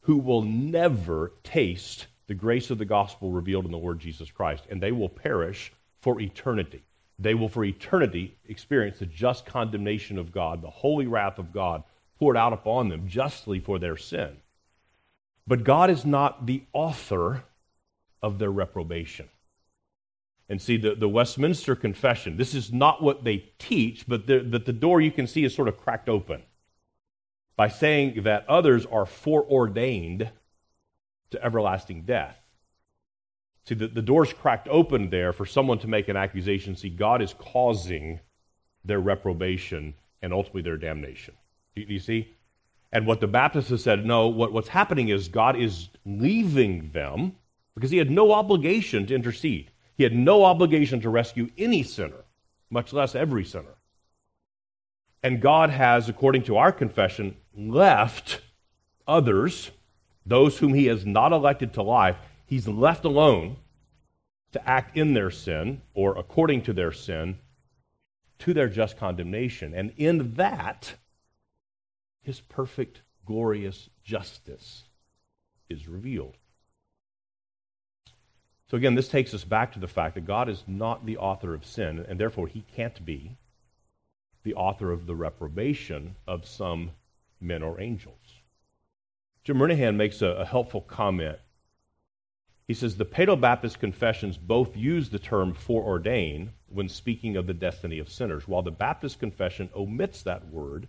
who 0.00 0.16
will 0.16 0.42
never 0.42 1.32
taste 1.44 2.06
the 2.26 2.34
grace 2.34 2.70
of 2.70 2.78
the 2.78 2.84
gospel 2.84 3.30
revealed 3.30 3.64
in 3.64 3.70
the 3.70 3.78
Lord 3.78 4.00
Jesus 4.00 4.30
Christ, 4.30 4.64
and 4.68 4.82
they 4.82 4.92
will 4.92 5.08
perish 5.08 5.72
for 6.00 6.20
eternity. 6.20 6.82
They 7.18 7.34
will 7.34 7.48
for 7.48 7.64
eternity 7.64 8.36
experience 8.46 8.98
the 8.98 9.06
just 9.06 9.46
condemnation 9.46 10.18
of 10.18 10.32
God, 10.32 10.62
the 10.62 10.70
holy 10.70 11.06
wrath 11.06 11.38
of 11.38 11.52
God 11.52 11.84
poured 12.18 12.36
out 12.36 12.52
upon 12.52 12.88
them 12.88 13.08
justly 13.08 13.60
for 13.60 13.78
their 13.78 13.96
sin. 13.96 14.36
But 15.46 15.64
God 15.64 15.88
is 15.88 16.04
not 16.04 16.46
the 16.46 16.62
author 16.72 17.44
of 18.22 18.38
their 18.38 18.50
reprobation. 18.50 19.28
And 20.48 20.62
see, 20.62 20.78
the, 20.78 20.94
the 20.94 21.08
Westminster 21.08 21.76
Confession, 21.76 22.36
this 22.36 22.54
is 22.54 22.72
not 22.72 23.02
what 23.02 23.24
they 23.24 23.50
teach, 23.58 24.06
but 24.08 24.26
the, 24.26 24.40
but 24.40 24.64
the 24.64 24.72
door 24.72 25.00
you 25.00 25.10
can 25.10 25.26
see 25.26 25.44
is 25.44 25.54
sort 25.54 25.68
of 25.68 25.76
cracked 25.76 26.08
open 26.08 26.42
by 27.56 27.68
saying 27.68 28.22
that 28.22 28.48
others 28.48 28.86
are 28.86 29.04
foreordained 29.04 30.30
to 31.30 31.44
everlasting 31.44 32.02
death. 32.02 32.38
See, 33.66 33.74
the, 33.74 33.88
the 33.88 34.00
door's 34.00 34.32
cracked 34.32 34.68
open 34.68 35.10
there 35.10 35.34
for 35.34 35.44
someone 35.44 35.78
to 35.80 35.88
make 35.88 36.08
an 36.08 36.16
accusation. 36.16 36.76
See, 36.76 36.88
God 36.88 37.20
is 37.20 37.34
causing 37.34 38.20
their 38.84 39.00
reprobation 39.00 39.94
and 40.22 40.32
ultimately 40.32 40.62
their 40.62 40.78
damnation. 40.78 41.34
Do 41.76 41.82
you 41.82 41.98
see? 41.98 42.34
And 42.90 43.06
what 43.06 43.20
the 43.20 43.26
Baptists 43.26 43.68
have 43.68 43.80
said, 43.80 44.06
no, 44.06 44.28
what, 44.28 44.52
what's 44.52 44.68
happening 44.68 45.10
is 45.10 45.28
God 45.28 45.56
is 45.56 45.90
leaving 46.06 46.90
them 46.92 47.36
because 47.74 47.90
he 47.90 47.98
had 47.98 48.10
no 48.10 48.32
obligation 48.32 49.06
to 49.06 49.14
intercede. 49.14 49.70
He 49.98 50.04
had 50.04 50.14
no 50.14 50.44
obligation 50.44 51.00
to 51.00 51.10
rescue 51.10 51.50
any 51.58 51.82
sinner, 51.82 52.24
much 52.70 52.92
less 52.92 53.16
every 53.16 53.44
sinner. 53.44 53.74
And 55.24 55.42
God 55.42 55.70
has, 55.70 56.08
according 56.08 56.44
to 56.44 56.56
our 56.56 56.70
confession, 56.70 57.36
left 57.52 58.40
others, 59.08 59.72
those 60.24 60.58
whom 60.58 60.72
he 60.72 60.86
has 60.86 61.04
not 61.04 61.32
elected 61.32 61.74
to 61.74 61.82
life, 61.82 62.16
he's 62.46 62.68
left 62.68 63.04
alone 63.04 63.56
to 64.52 64.68
act 64.68 64.96
in 64.96 65.14
their 65.14 65.32
sin 65.32 65.82
or 65.94 66.16
according 66.16 66.62
to 66.62 66.72
their 66.72 66.92
sin 66.92 67.38
to 68.38 68.54
their 68.54 68.68
just 68.68 68.96
condemnation. 68.96 69.74
And 69.74 69.92
in 69.96 70.34
that, 70.34 70.94
his 72.22 72.38
perfect, 72.40 73.02
glorious 73.26 73.90
justice 74.04 74.84
is 75.68 75.88
revealed. 75.88 76.36
So, 78.70 78.76
again, 78.76 78.94
this 78.94 79.08
takes 79.08 79.32
us 79.32 79.44
back 79.44 79.72
to 79.72 79.78
the 79.78 79.88
fact 79.88 80.14
that 80.14 80.26
God 80.26 80.48
is 80.48 80.62
not 80.66 81.06
the 81.06 81.16
author 81.16 81.54
of 81.54 81.64
sin, 81.64 82.04
and 82.06 82.20
therefore 82.20 82.48
he 82.48 82.64
can't 82.76 83.04
be 83.04 83.36
the 84.42 84.54
author 84.54 84.92
of 84.92 85.06
the 85.06 85.14
reprobation 85.14 86.16
of 86.26 86.46
some 86.46 86.90
men 87.40 87.62
or 87.62 87.80
angels. 87.80 88.42
Jim 89.42 89.56
Renihan 89.56 89.96
makes 89.96 90.20
a, 90.20 90.26
a 90.26 90.44
helpful 90.44 90.82
comment. 90.82 91.38
He 92.66 92.74
says 92.74 92.96
the 92.96 93.06
Paedo-Baptist 93.06 93.80
confessions 93.80 94.36
both 94.36 94.76
use 94.76 95.08
the 95.08 95.18
term 95.18 95.54
foreordain 95.54 96.50
when 96.68 96.90
speaking 96.90 97.38
of 97.38 97.46
the 97.46 97.54
destiny 97.54 97.98
of 97.98 98.10
sinners, 98.10 98.46
while 98.46 98.60
the 98.60 98.70
Baptist 98.70 99.18
confession 99.18 99.70
omits 99.74 100.22
that 100.24 100.46
word 100.48 100.86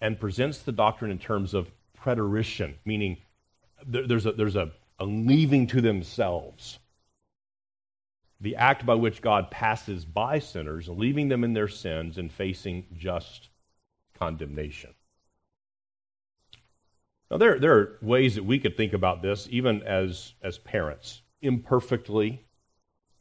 and 0.00 0.18
presents 0.18 0.58
the 0.58 0.72
doctrine 0.72 1.12
in 1.12 1.18
terms 1.18 1.54
of 1.54 1.70
preterition, 1.94 2.74
meaning 2.84 3.18
there's 3.86 4.26
a, 4.26 4.32
there's 4.32 4.56
a, 4.56 4.72
a 4.98 5.04
leaving 5.04 5.68
to 5.68 5.80
themselves. 5.80 6.79
The 8.40 8.56
act 8.56 8.86
by 8.86 8.94
which 8.94 9.20
God 9.20 9.50
passes 9.50 10.04
by 10.04 10.38
sinners, 10.38 10.88
leaving 10.88 11.28
them 11.28 11.44
in 11.44 11.52
their 11.52 11.68
sins 11.68 12.16
and 12.16 12.32
facing 12.32 12.86
just 12.96 13.48
condemnation. 14.18 14.94
Now, 17.30 17.36
there, 17.36 17.58
there 17.58 17.76
are 17.76 17.98
ways 18.02 18.34
that 18.34 18.44
we 18.44 18.58
could 18.58 18.76
think 18.76 18.92
about 18.92 19.22
this, 19.22 19.46
even 19.50 19.82
as, 19.82 20.34
as 20.42 20.58
parents. 20.58 21.22
Imperfectly, 21.42 22.44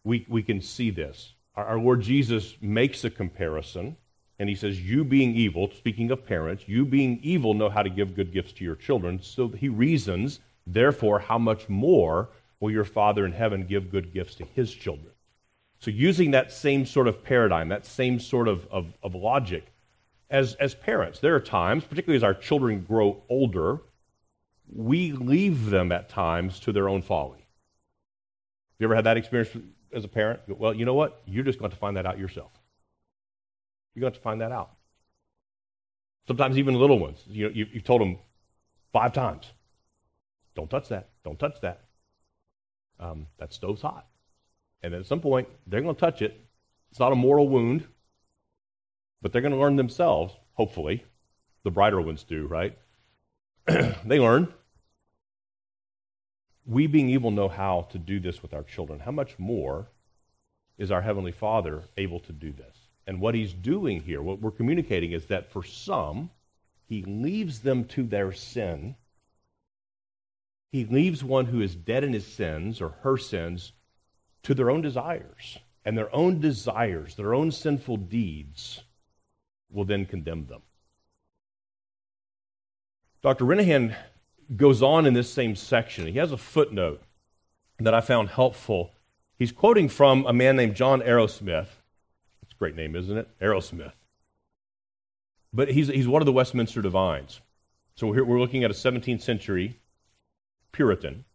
we, 0.03 0.25
we 0.27 0.41
can 0.41 0.61
see 0.61 0.89
this. 0.89 1.33
Our, 1.55 1.65
our 1.65 1.79
Lord 1.79 2.01
Jesus 2.01 2.55
makes 2.61 3.03
a 3.03 3.09
comparison 3.09 3.97
and 4.39 4.47
he 4.47 4.55
says, 4.55 4.81
You 4.81 5.03
being 5.03 5.35
evil, 5.35 5.69
speaking 5.77 6.11
of 6.11 6.25
parents, 6.25 6.67
you 6.67 6.85
being 6.85 7.19
evil 7.21 7.53
know 7.53 7.69
how 7.69 7.83
to 7.83 7.89
give 7.89 8.15
good 8.15 8.31
gifts 8.31 8.53
to 8.53 8.63
your 8.63 8.75
children. 8.75 9.21
So 9.21 9.49
he 9.49 9.69
reasons, 9.69 10.39
therefore, 10.65 11.19
how 11.19 11.37
much 11.37 11.67
more 11.67 12.29
will 12.59 12.71
your 12.71 12.83
Father 12.83 13.25
in 13.25 13.31
heaven 13.31 13.65
give 13.65 13.91
good 13.91 14.13
gifts 14.13 14.35
to 14.35 14.45
his 14.45 14.73
children? 14.73 15.13
So, 15.79 15.91
using 15.91 16.31
that 16.31 16.51
same 16.51 16.85
sort 16.85 17.07
of 17.07 17.23
paradigm, 17.23 17.69
that 17.69 17.85
same 17.85 18.19
sort 18.19 18.47
of, 18.47 18.67
of, 18.69 18.93
of 19.01 19.15
logic, 19.15 19.65
as, 20.29 20.55
as 20.55 20.75
parents, 20.75 21.19
there 21.19 21.35
are 21.35 21.39
times, 21.39 21.85
particularly 21.85 22.17
as 22.17 22.23
our 22.23 22.33
children 22.33 22.85
grow 22.87 23.23
older, 23.29 23.79
we 24.71 25.13
leave 25.13 25.69
them 25.69 25.91
at 25.91 26.09
times 26.09 26.59
to 26.61 26.71
their 26.71 26.89
own 26.89 27.01
folly. 27.01 27.47
You 28.77 28.85
ever 28.85 28.95
had 28.95 29.05
that 29.05 29.17
experience 29.17 29.49
as 29.93 30.03
a 30.03 30.07
parent? 30.07 30.41
Well, 30.47 30.73
you 30.73 30.85
know 30.85 30.93
what? 30.93 31.21
You're 31.25 31.43
just 31.43 31.59
going 31.59 31.71
to 31.71 31.77
find 31.77 31.97
that 31.97 32.05
out 32.05 32.19
yourself. 32.19 32.51
You're 33.95 34.01
going 34.01 34.13
to 34.13 34.19
find 34.19 34.41
that 34.41 34.51
out. 34.51 34.71
Sometimes 36.27 36.57
even 36.57 36.75
little 36.75 36.99
ones. 36.99 37.23
You 37.27 37.47
know, 37.47 37.53
you, 37.53 37.67
you 37.73 37.81
told 37.81 38.01
them 38.01 38.19
five 38.93 39.13
times, 39.13 39.51
don't 40.55 40.69
touch 40.69 40.89
that, 40.89 41.09
don't 41.23 41.39
touch 41.39 41.59
that. 41.61 41.85
Um, 42.99 43.27
that 43.37 43.53
stove's 43.53 43.81
hot. 43.81 44.05
And 44.81 44.93
at 44.93 45.05
some 45.05 45.19
point, 45.19 45.47
they're 45.67 45.81
going 45.81 45.95
to 45.95 45.99
touch 45.99 46.21
it. 46.21 46.39
It's 46.91 46.99
not 46.99 47.11
a 47.11 47.15
mortal 47.15 47.47
wound, 47.47 47.85
but 49.21 49.31
they're 49.31 49.41
going 49.41 49.53
to 49.53 49.59
learn 49.59 49.75
themselves, 49.75 50.33
hopefully. 50.53 51.05
The 51.63 51.71
brighter 51.71 52.01
ones 52.01 52.23
do, 52.23 52.47
right? 52.47 52.77
they 53.67 54.19
learn. 54.19 54.53
We, 56.65 56.87
being 56.87 57.09
evil, 57.09 57.31
know 57.31 57.49
how 57.49 57.87
to 57.91 57.97
do 57.97 58.19
this 58.19 58.41
with 58.41 58.53
our 58.53 58.63
children. 58.63 58.99
How 58.99 59.11
much 59.11 59.37
more 59.37 59.87
is 60.77 60.91
our 60.91 61.01
Heavenly 61.01 61.31
Father 61.31 61.83
able 61.97 62.19
to 62.21 62.31
do 62.31 62.51
this? 62.51 62.75
And 63.07 63.19
what 63.19 63.35
he's 63.35 63.53
doing 63.53 64.01
here, 64.01 64.21
what 64.21 64.39
we're 64.39 64.51
communicating, 64.51 65.11
is 65.11 65.25
that 65.25 65.51
for 65.51 65.63
some, 65.63 66.29
he 66.85 67.03
leaves 67.03 67.59
them 67.59 67.85
to 67.85 68.03
their 68.03 68.31
sin. 68.31 68.95
He 70.71 70.85
leaves 70.85 71.23
one 71.23 71.45
who 71.45 71.61
is 71.61 71.75
dead 71.75 72.03
in 72.03 72.13
his 72.13 72.27
sins 72.27 72.79
or 72.81 72.89
her 73.01 73.17
sins 73.17 73.73
to 74.43 74.53
their 74.53 74.69
own 74.69 74.81
desires. 74.81 75.59
and 75.85 75.97
their 75.97 76.13
own 76.13 76.39
desires, 76.39 77.15
their 77.15 77.33
own 77.33 77.51
sinful 77.51 77.97
deeds, 77.97 78.83
will 79.71 79.85
then 79.85 80.05
condemn 80.05 80.45
them. 80.45 80.61
Dr. 83.21 83.45
Renihan 83.45 83.95
goes 84.55 84.83
on 84.83 85.05
in 85.05 85.13
this 85.13 85.31
same 85.31 85.55
section. 85.55 86.05
He 86.05 86.19
has 86.19 86.31
a 86.31 86.37
footnote 86.37 87.01
that 87.79 87.93
I 87.93 88.01
found 88.01 88.29
helpful. 88.29 88.91
He's 89.37 89.51
quoting 89.51 89.89
from 89.89 90.25
a 90.25 90.33
man 90.33 90.57
named 90.57 90.75
John 90.75 91.01
Arrowsmith. 91.01 91.69
That's 92.41 92.53
a 92.53 92.59
great 92.59 92.75
name, 92.75 92.95
isn't 92.95 93.17
it? 93.17 93.29
Arrowsmith. 93.39 93.93
But 95.53 95.71
he's, 95.71 95.87
he's 95.87 96.07
one 96.07 96.21
of 96.21 96.25
the 96.27 96.33
Westminster 96.33 96.81
divines. 96.81 97.41
So 97.95 98.11
here 98.11 98.23
we're 98.23 98.39
looking 98.39 98.63
at 98.63 98.71
a 98.71 98.75
17th 98.75 99.21
century 99.21 99.79
Puritan. 100.71 101.25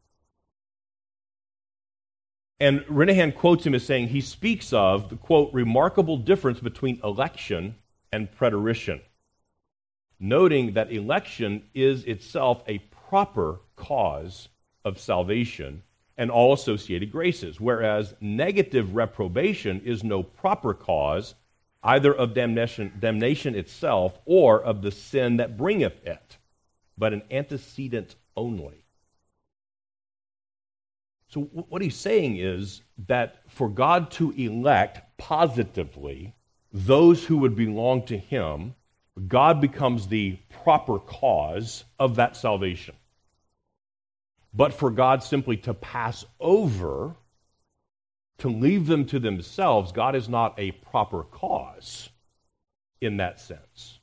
And 2.60 2.80
Renihan 2.82 3.34
quotes 3.34 3.66
him 3.66 3.74
as 3.74 3.84
saying 3.84 4.08
he 4.08 4.20
speaks 4.20 4.72
of 4.72 5.10
the 5.10 5.16
quote, 5.16 5.52
remarkable 5.52 6.16
difference 6.16 6.60
between 6.60 7.00
election 7.02 7.76
and 8.12 8.30
preterition, 8.30 9.00
noting 10.20 10.74
that 10.74 10.92
election 10.92 11.64
is 11.74 12.04
itself 12.04 12.62
a 12.66 12.78
proper 13.08 13.60
cause 13.76 14.48
of 14.84 15.00
salvation 15.00 15.82
and 16.16 16.30
all 16.30 16.52
associated 16.52 17.10
graces, 17.10 17.60
whereas 17.60 18.14
negative 18.20 18.94
reprobation 18.94 19.80
is 19.84 20.04
no 20.04 20.22
proper 20.22 20.72
cause 20.72 21.34
either 21.82 22.14
of 22.14 22.34
damnation, 22.34 22.92
damnation 22.98 23.54
itself 23.54 24.18
or 24.24 24.62
of 24.62 24.80
the 24.80 24.90
sin 24.90 25.36
that 25.36 25.56
bringeth 25.56 26.06
it, 26.06 26.38
but 26.96 27.12
an 27.12 27.22
antecedent 27.30 28.14
only. 28.36 28.83
So, 31.34 31.40
what 31.40 31.82
he's 31.82 31.96
saying 31.96 32.36
is 32.36 32.82
that 33.08 33.38
for 33.48 33.68
God 33.68 34.12
to 34.12 34.30
elect 34.30 35.00
positively 35.18 36.32
those 36.72 37.24
who 37.24 37.38
would 37.38 37.56
belong 37.56 38.06
to 38.06 38.16
him, 38.16 38.76
God 39.26 39.60
becomes 39.60 40.06
the 40.06 40.38
proper 40.62 41.00
cause 41.00 41.82
of 41.98 42.14
that 42.16 42.36
salvation. 42.36 42.94
But 44.52 44.74
for 44.74 44.92
God 44.92 45.24
simply 45.24 45.56
to 45.58 45.74
pass 45.74 46.24
over, 46.38 47.16
to 48.38 48.48
leave 48.48 48.86
them 48.86 49.04
to 49.06 49.18
themselves, 49.18 49.90
God 49.90 50.14
is 50.14 50.28
not 50.28 50.54
a 50.56 50.70
proper 50.70 51.24
cause 51.24 52.10
in 53.00 53.16
that 53.16 53.40
sense. 53.40 53.98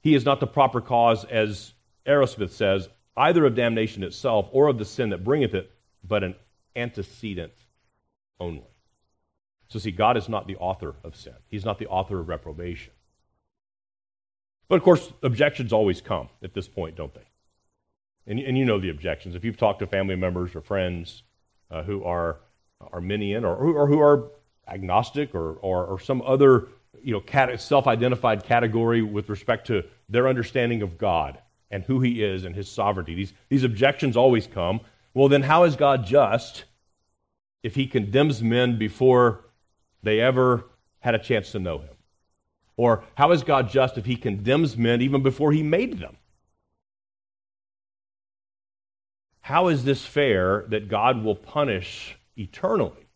He 0.00 0.16
is 0.16 0.24
not 0.24 0.40
the 0.40 0.48
proper 0.48 0.80
cause, 0.80 1.24
as 1.24 1.72
Arrowsmith 2.04 2.50
says, 2.50 2.88
either 3.16 3.44
of 3.44 3.54
damnation 3.54 4.02
itself 4.02 4.48
or 4.52 4.68
of 4.68 4.78
the 4.78 4.84
sin 4.84 5.10
that 5.10 5.24
bringeth 5.24 5.54
it, 5.54 5.70
but 6.06 6.22
an 6.22 6.34
antecedent 6.74 7.52
only. 8.38 8.62
So, 9.68 9.78
see, 9.78 9.90
God 9.90 10.16
is 10.16 10.28
not 10.28 10.46
the 10.46 10.56
author 10.56 10.94
of 11.02 11.16
sin, 11.16 11.34
He's 11.48 11.64
not 11.64 11.78
the 11.78 11.86
author 11.88 12.20
of 12.20 12.28
reprobation. 12.28 12.92
But 14.68 14.76
of 14.76 14.82
course, 14.82 15.12
objections 15.22 15.72
always 15.72 16.00
come 16.00 16.28
at 16.42 16.52
this 16.52 16.66
point, 16.66 16.96
don't 16.96 17.14
they? 17.14 17.26
And, 18.26 18.40
and 18.40 18.58
you 18.58 18.64
know 18.64 18.80
the 18.80 18.90
objections. 18.90 19.36
If 19.36 19.44
you've 19.44 19.56
talked 19.56 19.78
to 19.78 19.86
family 19.86 20.16
members 20.16 20.56
or 20.56 20.60
friends 20.60 21.22
uh, 21.70 21.84
who 21.84 22.02
are 22.02 22.40
Arminian 22.80 23.44
or, 23.44 23.54
or 23.54 23.86
who 23.86 24.00
are 24.00 24.30
agnostic 24.68 25.34
or, 25.34 25.52
or, 25.52 25.84
or 25.86 26.00
some 26.00 26.20
other 26.22 26.68
you 27.00 27.12
know, 27.12 27.56
self 27.56 27.86
identified 27.86 28.44
category 28.44 29.02
with 29.02 29.28
respect 29.28 29.68
to 29.68 29.84
their 30.08 30.26
understanding 30.26 30.82
of 30.82 30.98
God, 30.98 31.38
and 31.70 31.84
who 31.84 32.00
he 32.00 32.22
is 32.22 32.44
and 32.44 32.54
his 32.54 32.70
sovereignty. 32.70 33.14
These, 33.14 33.32
these 33.48 33.64
objections 33.64 34.16
always 34.16 34.46
come. 34.46 34.80
Well, 35.14 35.28
then, 35.28 35.42
how 35.42 35.64
is 35.64 35.76
God 35.76 36.04
just 36.04 36.64
if 37.62 37.74
he 37.74 37.86
condemns 37.86 38.42
men 38.42 38.78
before 38.78 39.44
they 40.02 40.20
ever 40.20 40.66
had 41.00 41.14
a 41.14 41.18
chance 41.18 41.52
to 41.52 41.58
know 41.58 41.78
him? 41.78 41.94
Or 42.76 43.04
how 43.14 43.32
is 43.32 43.42
God 43.42 43.70
just 43.70 43.96
if 43.96 44.04
he 44.04 44.16
condemns 44.16 44.76
men 44.76 45.00
even 45.00 45.22
before 45.22 45.52
he 45.52 45.62
made 45.62 45.98
them? 45.98 46.16
How 49.40 49.68
is 49.68 49.84
this 49.84 50.04
fair 50.04 50.64
that 50.68 50.88
God 50.88 51.22
will 51.22 51.36
punish 51.36 52.18
eternally 52.36 53.06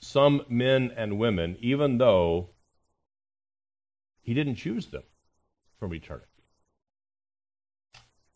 some 0.00 0.42
men 0.48 0.92
and 0.96 1.18
women 1.18 1.56
even 1.60 1.98
though 1.98 2.50
he 4.20 4.34
didn't 4.34 4.56
choose 4.56 4.88
them 4.88 5.04
from 5.78 5.94
eternity? 5.94 6.33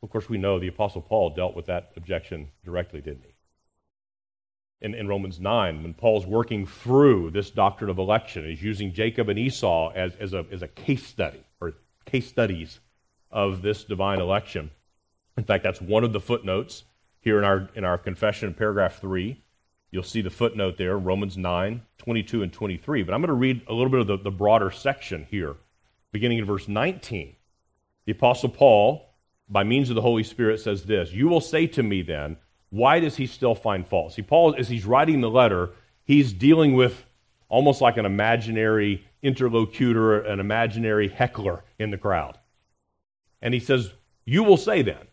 Of 0.03 0.11
course, 0.11 0.29
we 0.29 0.39
know 0.39 0.59
the 0.59 0.69
Apostle 0.69 1.03
Paul 1.03 1.31
dealt 1.31 1.57
with 1.57 1.67
that 1.67 1.91
objection 1.97 2.49
directly, 2.65 3.01
didn't 3.01 3.25
he? 3.25 3.35
In, 4.81 4.95
in 4.95 5.09
Romans 5.09 5.41
9, 5.41 5.83
when 5.83 5.95
Paul's 5.95 6.25
working 6.25 6.65
through 6.65 7.33
this 7.33 7.51
doctrine 7.51 7.91
of 7.91 7.99
election, 7.99 8.45
he's 8.45 8.63
using 8.63 8.93
Jacob 8.93 9.29
and 9.29 9.39
Esau 9.39 9.91
as, 9.95 10.15
as, 10.21 10.35
a, 10.35 10.47
as 10.53 10.63
a 10.63 10.69
case 10.69 11.05
study, 11.05 11.43
or 11.61 11.75
case 12.05 12.29
studies 12.29 12.79
of 13.31 13.63
this 13.63 13.83
divine 13.83 14.21
election. 14.21 14.71
In 15.37 15.43
fact, 15.43 15.65
that's 15.65 15.81
one 15.81 16.05
of 16.05 16.13
the 16.13 16.21
footnotes 16.21 16.85
here 17.21 17.39
in 17.39 17.45
our, 17.45 17.69
in 17.75 17.85
our 17.85 17.99
confession, 17.99 18.55
paragraph 18.55 19.01
3. 19.01 19.43
You'll 19.91 20.05
see 20.05 20.21
the 20.21 20.31
footnote 20.31 20.77
there, 20.77 20.97
Romans 20.97 21.37
9, 21.37 21.83
22 21.99 22.43
and 22.43 22.53
23. 22.53 23.03
But 23.03 23.15
I'm 23.15 23.21
going 23.21 23.29
to 23.29 23.35
read 23.35 23.63
a 23.67 23.73
little 23.73 23.91
bit 23.91 24.01
of 24.01 24.07
the, 24.07 24.19
the 24.19 24.31
broader 24.31 24.71
section 24.71 25.27
here, 25.29 25.57
beginning 26.13 26.39
in 26.39 26.45
verse 26.45 26.69
19. 26.69 27.35
The 28.05 28.13
Apostle 28.13 28.51
Paul 28.51 29.08
by 29.49 29.65
means 29.65 29.91
of 29.91 29.97
the 29.97 30.03
Holy 30.03 30.23
Spirit, 30.23 30.61
says 30.61 30.85
this 30.85 31.13
You 31.13 31.29
will 31.29 31.41
say 31.41 31.67
to 31.69 31.83
me 31.83 32.03
then, 32.03 32.37
why 32.71 33.01
does 33.01 33.17
he 33.17 33.27
still 33.27 33.55
find 33.55 33.87
fault? 33.87 34.13
See, 34.13 34.23
Paul, 34.23 34.55
as 34.59 34.69
he's 34.69 34.85
writing 34.85 35.21
the 35.21 35.31
letter, 35.31 35.71
he's 36.05 36.33
dealing 36.33 36.75
with 36.75 37.05
almost 37.49 37.81
like 37.81 37.97
an 37.97 38.05
imaginary 38.05 39.07
interlocutor, 39.23 40.21
an 40.21 40.39
imaginary 40.39 41.09
heckler 41.09 41.65
in 41.79 41.91
the 41.91 41.99
crowd. 41.99 42.39
And 43.41 43.55
he 43.55 43.61
says, 43.61 43.93
You 44.25 44.45
will 44.45 44.57
say 44.57 44.83
then, 44.83 45.09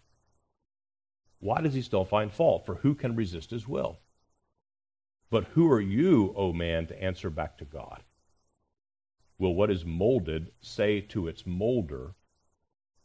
why 1.39 1.61
does 1.61 1.73
he 1.73 1.81
still 1.81 2.05
find 2.05 2.31
fault? 2.31 2.65
For 2.65 2.75
who 2.75 2.95
can 2.95 3.15
resist 3.15 3.51
his 3.51 3.67
will? 3.67 3.99
But 5.29 5.45
who 5.53 5.71
are 5.71 5.81
you, 5.81 6.33
O 6.35 6.53
man, 6.53 6.87
to 6.87 7.01
answer 7.01 7.29
back 7.29 7.57
to 7.59 7.65
God? 7.65 8.01
Will 9.37 9.53
what 9.53 9.71
is 9.71 9.85
molded 9.85 10.51
say 10.61 11.01
to 11.01 11.27
its 11.27 11.45
molder, 11.45 12.15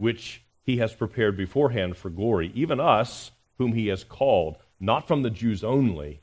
Which 0.00 0.42
he 0.62 0.78
has 0.78 0.94
prepared 0.94 1.36
beforehand 1.36 1.94
for 1.94 2.08
glory, 2.08 2.50
even 2.54 2.80
us, 2.80 3.30
whom 3.58 3.74
he 3.74 3.88
has 3.88 4.02
called, 4.02 4.56
not 4.80 5.06
from 5.06 5.22
the 5.22 5.30
Jews 5.30 5.62
only, 5.62 6.22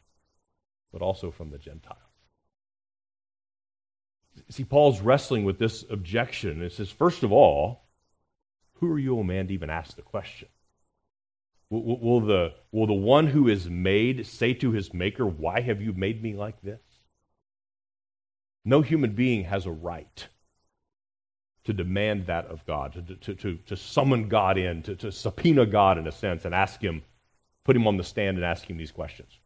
but 0.91 1.03
also 1.03 1.29
from 1.29 1.51
the 1.51 1.59
Gentiles. 1.59 1.99
See, 4.49 4.63
Paul's 4.63 4.99
wrestling 4.99 5.45
with 5.45 5.59
this 5.59 5.85
objection. 5.91 6.63
It 6.63 6.71
says, 6.71 6.89
first 6.89 7.21
of 7.21 7.31
all, 7.31 7.83
who 8.79 8.91
are 8.91 8.99
you, 8.99 9.19
O 9.19 9.23
man, 9.23 9.47
to 9.47 9.53
even 9.53 9.69
ask 9.69 9.95
the 9.95 10.01
question? 10.01 10.47
Will, 11.69 11.99
will, 11.99 12.21
the, 12.21 12.53
will 12.71 12.87
the 12.87 12.93
one 12.93 13.27
who 13.27 13.47
is 13.47 13.69
made 13.69 14.25
say 14.25 14.53
to 14.55 14.71
his 14.71 14.93
maker, 14.93 15.25
Why 15.25 15.61
have 15.61 15.81
you 15.81 15.93
made 15.93 16.23
me 16.23 16.33
like 16.33 16.61
this? 16.61 16.81
No 18.65 18.81
human 18.81 19.13
being 19.13 19.43
has 19.43 19.65
a 19.65 19.71
right 19.71 20.27
to 21.67 21.73
demand 21.73 22.27
that 22.27 22.45
of 22.45 22.65
God, 22.65 22.93
to, 23.21 23.35
to, 23.35 23.57
to, 23.57 23.75
summon 23.75 24.29
God 24.29 24.57
in, 24.57 24.81
to, 24.83 24.95
to 24.95 25.11
subpoena 25.11 25.65
God 25.65 25.97
in 25.97 26.07
a 26.07 26.13
sense, 26.13 26.45
and 26.45 26.55
ask 26.55 26.81
Him, 26.81 27.03
put 27.65 27.75
Him 27.75 27.85
on 27.85 27.97
the 27.97 28.05
stand 28.05 28.37
and 28.37 28.45
ask 28.45 28.69
Him 28.69 28.77
these 28.77 28.93
questions. 28.93 29.37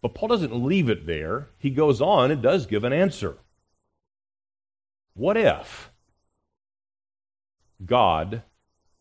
But 0.00 0.14
Paul 0.14 0.30
doesn't 0.30 0.64
leave 0.64 0.88
it 0.88 1.06
there. 1.06 1.48
He 1.58 1.68
goes 1.68 2.00
on 2.00 2.30
and 2.30 2.40
does 2.40 2.64
give 2.64 2.84
an 2.84 2.94
answer. 2.94 3.36
What 5.12 5.36
if 5.36 5.90
God, 7.84 8.42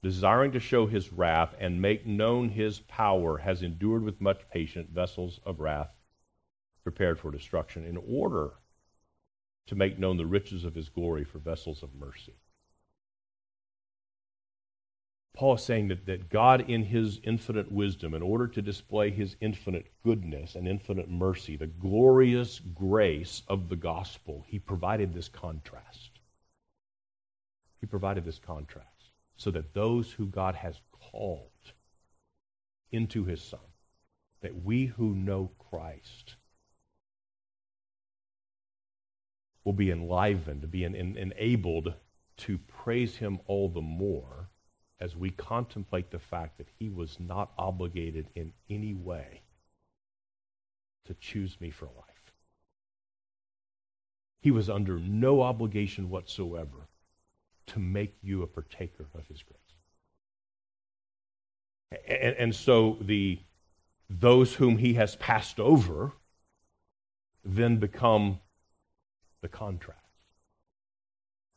desiring 0.04 0.52
to 0.52 0.60
show 0.60 0.88
his 0.88 1.14
wrath 1.14 1.56
and 1.58 1.82
make 1.82 2.06
known 2.06 2.50
his 2.50 2.80
power, 2.80 3.38
has 3.38 3.64
endured 3.64 4.04
with 4.04 4.20
much 4.20 4.42
patience 4.52 4.90
vessels 4.92 5.40
of 5.46 5.62
wrath 5.62 5.96
prepared 6.84 7.18
for 7.18 7.32
destruction 7.32 7.86
in 7.86 7.96
order 7.96 8.52
to 9.68 9.76
make 9.76 9.98
known 10.00 10.18
the 10.18 10.26
riches 10.26 10.64
of 10.64 10.76
his 10.76 10.90
glory 10.90 11.24
for 11.24 11.40
vessels 11.40 11.82
of 11.84 11.96
mercy. 11.96 12.36
Paul 15.36 15.56
is 15.56 15.64
saying 15.64 15.90
that, 15.90 16.06
that 16.06 16.30
God, 16.30 16.70
in 16.70 16.84
his 16.84 17.20
infinite 17.24 17.70
wisdom, 17.70 18.14
in 18.14 18.22
order 18.22 18.48
to 18.48 18.62
display 18.62 19.12
his 19.12 19.36
infinite 19.42 19.88
goodness 20.02 20.56
and 20.56 20.66
infinite 20.66 21.10
mercy, 21.10 21.58
the 21.58 21.68
glorious 21.68 22.62
grace 22.74 23.42
of 23.50 23.68
the 23.68 23.76
gospel, 23.76 24.46
he 24.48 24.60
provided 24.60 25.14
this 25.14 25.28
contrast. 25.28 26.12
He 27.82 27.86
provided 27.86 28.24
this 28.24 28.40
contrast 28.40 29.12
so 29.36 29.52
that 29.52 29.74
those 29.74 30.12
who 30.12 30.28
God 30.28 30.56
has 30.56 30.80
called 31.12 31.50
into 32.92 33.26
his 33.26 33.42
Son, 33.42 33.60
that 34.42 34.64
we 34.64 34.86
who 34.86 35.14
know 35.14 35.52
Christ 35.60 36.36
will 39.66 39.74
be 39.74 39.92
enlivened, 39.92 40.70
be 40.72 40.86
enabled 40.86 41.94
to 42.38 42.58
praise 42.60 43.18
him 43.18 43.40
all 43.48 43.68
the 43.68 43.82
more 43.82 44.50
as 45.00 45.16
we 45.16 45.32
contemplate 45.32 46.12
the 46.12 46.20
fact 46.20 46.58
that 46.58 46.70
he 46.80 46.88
was 46.88 47.20
not 47.20 47.52
obligated 47.58 48.30
in 48.36 48.54
any 48.70 48.94
way 48.94 49.42
to 51.06 51.14
choose 51.16 51.60
me 51.60 51.70
for 51.70 51.86
life. 51.86 52.34
He 54.40 54.52
was 54.52 54.70
under 54.70 55.00
no 55.00 55.42
obligation 55.42 56.10
whatsoever 56.10 56.88
to 57.68 57.80
make 57.80 58.16
you 58.22 58.44
a 58.44 58.48
partaker 58.48 59.08
of 59.16 59.28
his 59.28 59.42
grace. 59.42 59.60
And, 62.08 62.36
and, 62.36 62.56
so 62.56 62.98
the 63.02 63.40
those 64.10 64.56
whom 64.56 64.78
he 64.78 64.96
has 64.96 65.16
passed 65.16 65.60
over 65.60 66.14
then 67.44 67.78
become 67.78 68.40
the 69.46 69.50
contrast. 69.50 70.00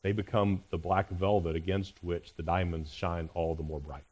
They 0.03 0.13
become 0.13 0.63
the 0.71 0.77
black 0.77 1.09
velvet 1.09 1.57
against 1.57 2.05
which 2.05 2.35
the 2.37 2.43
diamonds 2.43 2.93
shine 2.93 3.31
all 3.33 3.55
the 3.55 3.63
more 3.63 3.81
brightly. 3.81 4.05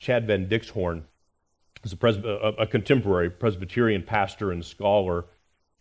Chad 0.00 0.26
Van 0.26 0.48
Dixhoorn 0.48 1.04
is 1.84 1.92
a, 1.92 1.96
Presby- 1.96 2.28
a, 2.58 2.66
contemporary 2.66 3.30
Presbyterian 3.30 4.02
pastor 4.02 4.50
and 4.50 4.64
scholar, 4.64 5.26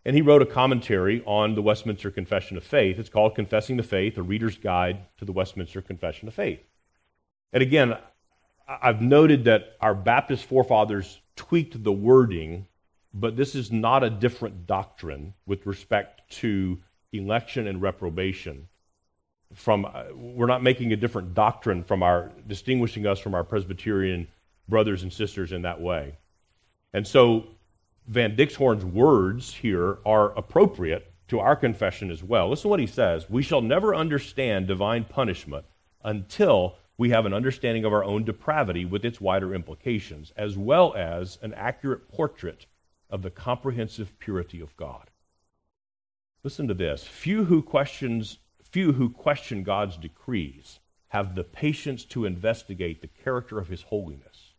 and 0.06 0.16
he 0.16 0.22
wrote 0.22 0.44
a 0.44 0.46
commentary 0.46 1.24
on 1.26 1.56
the 1.56 1.64
Westminster 1.64 2.12
Confession 2.12 2.56
of 2.56 2.64
Faith. 2.64 3.00
It's 3.00 3.10
called 3.10 3.34
Confessing 3.34 3.78
the 3.78 3.84
Faith, 3.84 4.16
a 4.20 4.22
reader's 4.22 4.58
guide 4.58 5.00
to 5.18 5.26
the 5.26 5.32
Westminster 5.32 5.82
Confession 5.82 6.28
of 6.28 6.36
Faith. 6.36 6.62
And 7.52 7.64
again, 7.64 7.98
I've 8.68 9.02
noted 9.02 9.46
that 9.46 9.76
our 9.82 9.96
Baptist 9.96 10.46
forefathers 10.46 11.20
tweaked 11.36 11.84
the 11.84 11.92
wording, 11.92 12.68
but 13.20 13.36
this 13.36 13.56
is 13.56 13.72
not 13.72 14.04
a 14.04 14.10
different 14.10 14.68
doctrine 14.68 15.34
with 15.46 15.66
respect 15.66 16.22
to 16.30 16.80
election 17.14 17.68
and 17.68 17.82
reprobation 17.82 18.68
from 19.54 19.86
uh, 19.86 20.04
we're 20.14 20.46
not 20.46 20.62
making 20.62 20.92
a 20.92 20.96
different 20.96 21.34
doctrine 21.34 21.84
from 21.84 22.04
our 22.04 22.32
distinguishing 22.48 23.08
us 23.08 23.20
from 23.20 23.34
our 23.34 23.44
presbyterian 23.44 24.28
brothers 24.68 25.04
and 25.04 25.12
sisters 25.12 25.52
in 25.52 25.62
that 25.62 25.80
way. 25.80 26.18
And 26.94 27.08
so 27.08 27.48
van 28.08 28.36
Dixhoorn's 28.36 28.86
words 28.86 29.54
here 29.54 30.00
are 30.06 30.38
appropriate 30.38 31.12
to 31.30 31.40
our 31.40 31.56
confession 31.56 32.12
as 32.12 32.24
well. 32.24 32.50
Listen 32.50 32.64
to 32.64 32.68
what 32.70 32.80
he 32.80 32.88
says. 32.88 33.30
We 33.30 33.42
shall 33.42 33.62
never 33.62 33.96
understand 33.96 34.68
divine 34.68 35.06
punishment 35.06 35.66
until 36.04 36.76
we 36.98 37.10
have 37.10 37.26
an 37.26 37.34
understanding 37.34 37.86
of 37.86 37.94
our 37.94 38.04
own 38.04 38.24
depravity 38.24 38.86
with 38.86 39.06
its 39.06 39.22
wider 39.22 39.54
implications 39.54 40.34
as 40.36 40.58
well 40.58 40.94
as 40.96 41.38
an 41.42 41.54
accurate 41.54 42.10
portrait 42.10 42.66
of 43.10 43.22
the 43.22 43.32
comprehensive 43.32 44.18
purity 44.20 44.60
of 44.60 44.76
god 44.78 45.10
Listen 46.48 46.70
to 46.70 46.74
this. 46.74 47.04
Few 47.04 47.44
who 47.44 47.62
questions 47.62 48.40
few 48.64 48.94
who 48.94 49.10
question 49.10 49.64
God's 49.64 49.98
decrees 49.98 50.80
have 51.10 51.36
the 51.36 51.44
patience 51.44 52.06
to 52.06 52.24
investigate 52.24 53.02
the 53.02 53.08
character 53.08 53.60
of 53.60 53.68
his 53.68 53.82
holiness 53.84 54.54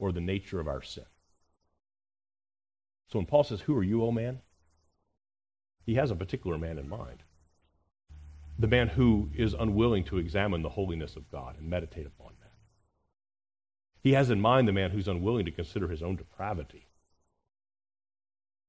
or 0.00 0.10
the 0.10 0.20
nature 0.20 0.58
of 0.58 0.66
our 0.66 0.82
sin. 0.82 1.06
So 3.08 3.20
when 3.20 3.26
Paul 3.26 3.44
says, 3.44 3.60
Who 3.62 3.76
are 3.76 3.84
you, 3.84 4.02
O 4.04 4.10
man? 4.10 4.40
He 5.84 5.94
has 5.94 6.10
a 6.10 6.16
particular 6.16 6.58
man 6.58 6.76
in 6.76 6.88
mind. 6.88 7.22
The 8.58 8.66
man 8.66 8.88
who 8.88 9.30
is 9.32 9.54
unwilling 9.54 10.02
to 10.04 10.18
examine 10.18 10.62
the 10.62 10.70
holiness 10.70 11.14
of 11.14 11.30
God 11.30 11.56
and 11.56 11.70
meditate 11.70 12.06
upon 12.06 12.32
that. 12.40 12.52
He 14.00 14.14
has 14.14 14.28
in 14.28 14.40
mind 14.40 14.66
the 14.66 14.72
man 14.72 14.90
who's 14.90 15.06
unwilling 15.06 15.44
to 15.44 15.52
consider 15.52 15.86
his 15.86 16.02
own 16.02 16.16
depravity, 16.16 16.88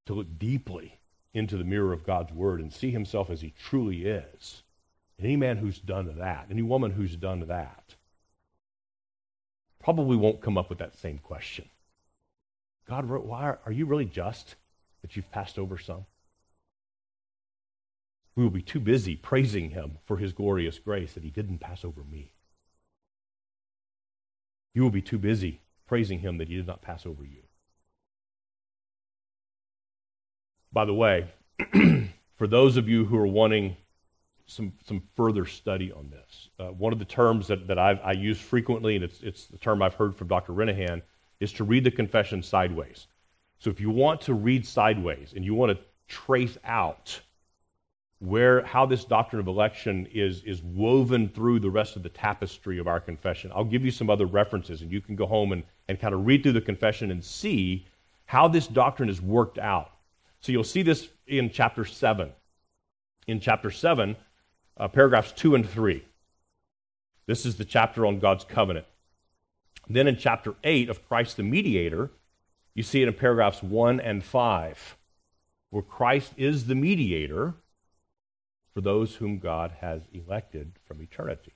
to 0.08 0.14
look 0.14 0.40
deeply 0.40 1.00
into 1.34 1.58
the 1.58 1.64
mirror 1.64 1.94
of 1.94 2.06
God's 2.06 2.34
word 2.34 2.60
and 2.60 2.74
see 2.74 2.92
himself 2.92 3.30
as 3.30 3.42
he 3.42 3.54
truly 3.58 4.06
is. 4.06 4.64
Any 5.20 5.36
man 5.36 5.58
who's 5.58 5.80
done 5.80 6.18
that, 6.18 6.48
any 6.50 6.62
woman 6.62 6.92
who's 6.92 7.16
done 7.16 7.48
that, 7.48 7.96
probably 9.80 10.18
won't 10.18 10.42
come 10.42 10.58
up 10.58 10.70
with 10.70 10.80
that 10.80 10.98
same 10.98 11.18
question. 11.18 11.70
God, 12.88 13.06
why 13.06 13.44
are, 13.44 13.60
are 13.66 13.72
you 13.72 13.86
really 13.86 14.06
just 14.06 14.56
that 15.02 15.16
you've 15.16 15.32
passed 15.32 15.60
over 15.60 15.78
some? 15.78 16.06
We 18.36 18.44
will 18.44 18.52
be 18.52 18.62
too 18.62 18.80
busy 18.80 19.16
praising 19.16 19.72
him 19.72 19.98
for 20.06 20.18
his 20.18 20.34
glorious 20.34 20.78
grace 20.78 21.14
that 21.14 21.24
he 21.24 21.32
didn't 21.32 21.58
pass 21.58 21.84
over 21.84 22.04
me. 22.04 22.34
You 24.74 24.84
will 24.84 24.92
be 24.92 25.02
too 25.02 25.18
busy 25.18 25.62
praising 25.88 26.20
him 26.20 26.38
that 26.38 26.48
he 26.48 26.56
did 26.56 26.68
not 26.68 26.84
pass 26.84 27.06
over 27.06 27.24
you. 27.24 27.47
By 30.72 30.86
the 30.86 30.94
way, 30.94 31.28
for 32.38 32.48
those 32.48 32.78
of 32.78 32.88
you 32.88 33.06
who 33.06 33.18
are 33.18 33.28
wanting 33.28 33.76
some, 34.46 34.74
some 34.86 35.02
further 35.16 35.46
study 35.46 35.92
on 35.92 36.10
this, 36.10 36.50
uh, 36.60 36.68
one 36.68 36.94
of 36.94 37.00
the 37.00 37.06
terms 37.06 37.48
that, 37.48 37.68
that 37.68 37.80
I've, 37.80 38.00
i 38.04 38.12
use 38.12 38.40
frequently, 38.40 38.96
and 38.96 39.04
it's, 39.04 39.22
it's 39.22 39.46
the 39.48 39.58
term 39.58 39.82
I've 39.82 39.96
heard 39.96 40.16
from 40.16 40.28
Dr. 40.28 40.54
Renihan, 40.54 41.02
is 41.40 41.52
to 41.54 41.64
read 41.64 41.84
the 41.84 41.92
confession 41.92 42.42
sideways. 42.42 43.08
So 43.60 43.70
if 43.70 43.80
you 43.80 43.90
want 43.90 44.22
to 44.22 44.34
read 44.34 44.66
sideways 44.66 45.34
and 45.36 45.44
you 45.44 45.56
want 45.56 45.78
to 45.78 45.84
trace 46.08 46.58
out 46.64 47.20
where 48.20 48.64
how 48.66 48.86
this 48.86 49.06
doctrine 49.06 49.40
of 49.40 49.48
election 49.48 50.08
is 50.12 50.44
is 50.44 50.64
woven 50.64 51.30
through 51.30 51.60
the 51.60 51.70
rest 51.70 51.96
of 51.96 52.04
the 52.04 52.10
tapestry 52.10 52.80
of 52.80 52.88
our 52.88 53.00
confession. 53.00 53.52
I'll 53.54 53.64
give 53.64 53.86
you 53.86 53.92
some 53.92 54.10
other 54.10 54.26
references 54.26 54.82
and 54.82 54.92
you 54.92 55.02
can 55.02 55.16
go 55.16 55.28
home 55.28 55.52
and, 55.52 55.64
and 55.88 56.00
kind 56.00 56.16
of 56.16 56.26
read 56.26 56.42
through 56.42 56.54
the 56.54 56.62
confession 56.62 57.12
and 57.12 57.24
see 57.24 57.86
how 58.26 58.48
this 58.48 58.68
doctrine 58.68 59.10
is 59.10 59.22
worked 59.22 59.60
out 59.60 59.92
so 60.40 60.52
you'll 60.52 60.64
see 60.64 60.82
this 60.82 61.10
in 61.26 61.50
chapter 61.50 61.86
7. 61.86 62.32
In 63.28 63.40
chapter 63.40 63.72
7, 63.72 64.16
uh, 64.78 64.88
paragraphs 64.88 65.32
2 65.34 65.56
and 65.56 65.70
3. 65.70 66.04
This 67.26 67.46
is 67.46 67.58
the 67.58 67.66
chapter 67.66 68.06
on 68.06 68.20
God's 68.20 68.46
covenant. 68.46 68.86
Then 69.90 70.08
in 70.08 70.18
chapter 70.18 70.56
8 70.64 70.90
of 70.90 71.08
Christ 71.08 71.38
the 71.38 71.44
mediator, 71.44 72.12
you 72.74 72.84
see 72.84 73.02
it 73.02 73.08
in 73.08 73.14
paragraphs 73.14 73.64
1 73.64 74.00
and 74.00 74.24
5, 74.24 74.98
where 75.70 75.84
Christ 75.84 76.34
is 76.38 76.68
the 76.68 76.76
mediator 76.76 77.56
for 78.74 78.82
those 78.82 79.16
whom 79.16 79.40
God 79.40 79.74
has 79.82 80.04
elected 80.14 80.74
from 80.86 81.02
eternity. 81.02 81.54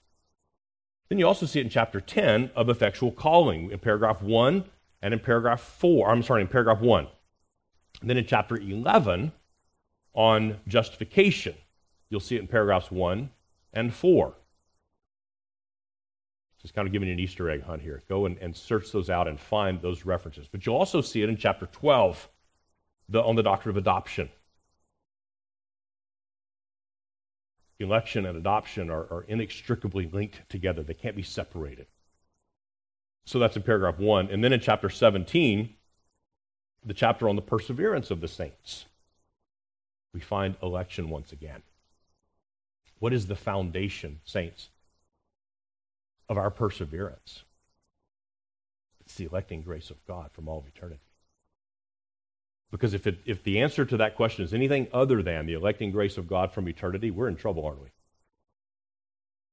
Then 1.09 1.19
you 1.19 1.27
also 1.27 1.45
see 1.45 1.59
it 1.59 1.63
in 1.63 1.69
chapter 1.69 2.01
10 2.01 2.51
of 2.55 2.69
effectual 2.69 3.11
calling, 3.11 3.69
in 3.71 3.79
paragraph 3.79 4.21
1 4.21 4.63
and 5.01 5.13
in 5.13 5.19
paragraph 5.19 5.61
4. 5.61 6.09
I'm 6.09 6.23
sorry, 6.23 6.41
in 6.41 6.47
paragraph 6.47 6.79
1. 6.79 7.07
And 8.01 8.09
then 8.09 8.17
in 8.17 8.25
chapter 8.25 8.57
11, 8.57 9.31
on 10.13 10.57
justification, 10.67 11.55
you'll 12.09 12.19
see 12.19 12.35
it 12.35 12.41
in 12.41 12.47
paragraphs 12.47 12.91
1 12.91 13.29
and 13.73 13.93
4. 13.93 14.33
Just 16.61 16.73
kind 16.75 16.87
of 16.87 16.91
giving 16.91 17.07
you 17.07 17.13
an 17.13 17.19
Easter 17.19 17.49
egg 17.49 17.63
hunt 17.63 17.81
here. 17.81 18.03
Go 18.09 18.25
and, 18.25 18.37
and 18.37 18.55
search 18.55 18.91
those 18.91 19.09
out 19.09 19.27
and 19.27 19.39
find 19.39 19.81
those 19.81 20.05
references. 20.05 20.47
But 20.51 20.65
you'll 20.65 20.75
also 20.75 21.01
see 21.01 21.23
it 21.23 21.29
in 21.29 21.37
chapter 21.37 21.67
12 21.67 22.29
the, 23.09 23.21
on 23.21 23.35
the 23.35 23.43
doctrine 23.43 23.71
of 23.71 23.77
adoption. 23.77 24.29
Election 27.79 28.27
and 28.27 28.37
adoption 28.37 28.91
are, 28.91 29.11
are 29.11 29.25
inextricably 29.27 30.07
linked 30.07 30.47
together, 30.49 30.83
they 30.83 30.93
can't 30.93 31.15
be 31.15 31.23
separated. 31.23 31.87
So 33.25 33.39
that's 33.39 33.55
in 33.55 33.63
paragraph 33.63 33.97
1. 33.97 34.29
And 34.29 34.43
then 34.43 34.53
in 34.53 34.59
chapter 34.59 34.89
17, 34.89 35.75
the 36.85 36.93
chapter 36.93 37.29
on 37.29 37.35
the 37.35 37.41
perseverance 37.41 38.11
of 38.11 38.21
the 38.21 38.27
saints, 38.27 38.85
we 40.13 40.19
find 40.19 40.55
election 40.61 41.09
once 41.09 41.31
again. 41.31 41.61
What 42.99 43.13
is 43.13 43.27
the 43.27 43.35
foundation, 43.35 44.19
saints, 44.25 44.69
of 46.27 46.37
our 46.37 46.51
perseverance? 46.51 47.43
It's 49.01 49.15
the 49.15 49.25
electing 49.25 49.61
grace 49.61 49.89
of 49.89 50.05
God 50.07 50.29
from 50.31 50.47
all 50.47 50.59
of 50.59 50.67
eternity. 50.67 51.01
Because 52.71 52.93
if, 52.93 53.05
it, 53.05 53.19
if 53.25 53.43
the 53.43 53.59
answer 53.59 53.83
to 53.83 53.97
that 53.97 54.15
question 54.15 54.45
is 54.45 54.53
anything 54.53 54.87
other 54.93 55.21
than 55.21 55.45
the 55.45 55.53
electing 55.53 55.91
grace 55.91 56.17
of 56.17 56.27
God 56.27 56.53
from 56.53 56.69
eternity, 56.69 57.11
we're 57.11 57.27
in 57.27 57.35
trouble, 57.35 57.65
aren't 57.65 57.81
we? 57.81 57.89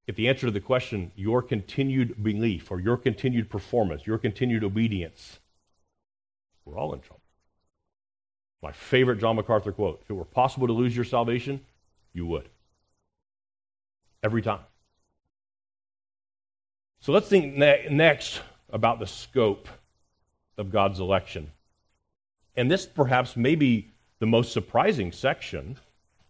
If 0.06 0.16
the 0.16 0.28
answer 0.28 0.46
to 0.46 0.52
the 0.52 0.60
question, 0.60 1.10
your 1.16 1.42
continued 1.42 2.22
belief 2.22 2.70
or 2.70 2.80
your 2.80 2.96
continued 2.96 3.50
performance, 3.50 4.06
your 4.06 4.18
continued 4.18 4.64
obedience, 4.64 5.40
we're 6.64 6.78
all 6.78 6.94
in 6.94 7.00
trouble. 7.00 7.17
My 8.62 8.72
favorite 8.72 9.20
John 9.20 9.36
MacArthur 9.36 9.72
quote 9.72 10.00
if 10.02 10.10
it 10.10 10.14
were 10.14 10.24
possible 10.24 10.66
to 10.66 10.72
lose 10.72 10.94
your 10.94 11.04
salvation, 11.04 11.60
you 12.12 12.26
would. 12.26 12.48
Every 14.22 14.42
time. 14.42 14.60
So 17.00 17.12
let's 17.12 17.28
think 17.28 17.54
ne- 17.54 17.86
next 17.90 18.40
about 18.70 18.98
the 18.98 19.06
scope 19.06 19.68
of 20.56 20.70
God's 20.70 20.98
election. 20.98 21.52
And 22.56 22.70
this 22.70 22.86
perhaps 22.86 23.36
may 23.36 23.54
be 23.54 23.90
the 24.18 24.26
most 24.26 24.52
surprising 24.52 25.12
section, 25.12 25.76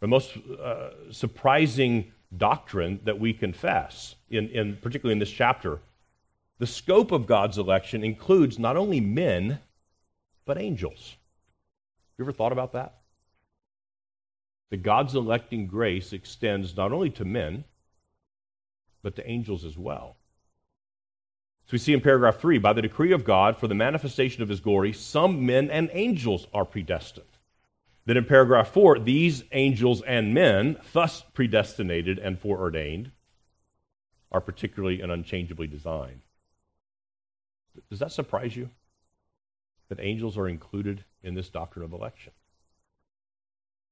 the 0.01 0.07
most 0.07 0.37
uh, 0.37 0.91
surprising 1.11 2.13
doctrine 2.37 3.01
that 3.05 3.19
we 3.19 3.33
confess, 3.33 4.15
in, 4.29 4.49
in, 4.51 4.77
particularly 4.77 5.15
in 5.15 5.19
this 5.19 5.31
chapter. 5.31 5.81
The 6.59 6.67
scope 6.67 7.13
of 7.13 7.27
God's 7.27 7.57
election 7.57 8.05
includes 8.05 8.59
not 8.59 8.77
only 8.77 9.01
men, 9.01 9.61
but 10.45 10.59
angels. 10.59 11.17
You 12.19 12.25
ever 12.25 12.33
thought 12.33 12.53
about 12.53 12.73
that? 12.73 12.95
That 14.71 14.83
God's 14.83 15.15
electing 15.15 15.69
grace 15.69 16.13
extends 16.13 16.77
not 16.77 16.93
only 16.93 17.11
to 17.11 17.25
men, 17.25 17.65
but 19.03 19.17
to 19.17 19.31
angels 19.31 19.65
as 19.65 19.79
well. 19.79 20.17
So 21.67 21.73
we 21.73 21.79
see 21.79 21.93
in 21.93 22.01
paragraph 22.01 22.39
3 22.39 22.59
by 22.59 22.73
the 22.73 22.83
decree 22.83 23.13
of 23.13 23.25
God, 23.25 23.57
for 23.57 23.69
the 23.69 23.75
manifestation 23.75 24.43
of 24.43 24.49
his 24.49 24.61
glory, 24.61 24.93
some 24.93 25.47
men 25.47 25.71
and 25.71 25.91
angels 25.93 26.47
are 26.53 26.65
predestined. 26.65 27.27
Then 28.05 28.17
in 28.17 28.25
paragraph 28.25 28.69
4, 28.71 29.01
these 29.01 29.45
angels 29.53 30.03
and 30.03 30.33
men, 30.33 30.79
thus 30.93 31.23
predestinated 31.35 32.19
and 32.19 32.39
foreordained, 32.39 33.13
are 34.33 34.41
particularly 34.41 35.03
and 35.03 35.13
unchangeably 35.13 35.67
designed. 35.67 36.23
Does 37.91 37.99
that 37.99 38.13
surprise 38.13 38.57
you? 38.57 38.71
That 39.89 40.01
angels 40.01 40.37
are 40.37 40.49
included 40.49 41.05
in 41.23 41.35
this 41.35 41.49
doctrine 41.49 41.85
of 41.85 41.93
election? 41.93 42.33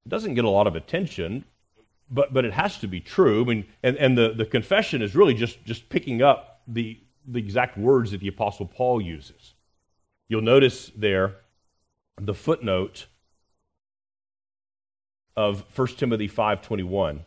It 0.04 0.11
doesn't 0.11 0.35
get 0.35 0.44
a 0.44 0.50
lot 0.50 0.66
of 0.66 0.76
attention, 0.76 1.44
but, 2.11 2.32
but 2.32 2.44
it 2.44 2.52
has 2.52 2.78
to 2.78 2.87
be 2.87 3.00
true. 3.00 3.42
I 3.42 3.44
mean, 3.44 3.66
and, 3.82 3.96
and 3.96 4.16
the, 4.16 4.35
the 4.35 4.44
confession 4.44 5.02
is 5.02 5.16
really 5.16 5.35
just, 5.35 5.64
just 5.64 5.88
picking 5.88 6.22
up 6.22 6.61
the, 6.68 7.00
the 7.26 7.38
exact 7.38 7.76
words 7.76 8.11
that 8.12 8.20
the 8.20 8.28
Apostle 8.28 8.66
Paul 8.66 9.00
uses. 9.00 9.54
You'll 10.28 10.42
notice 10.42 10.90
there 10.96 11.37
the 12.20 12.35
footnote 12.35 13.06
of 15.37 15.64
1 15.76 15.88
Timothy 15.88 16.28
5.21. 16.28 17.20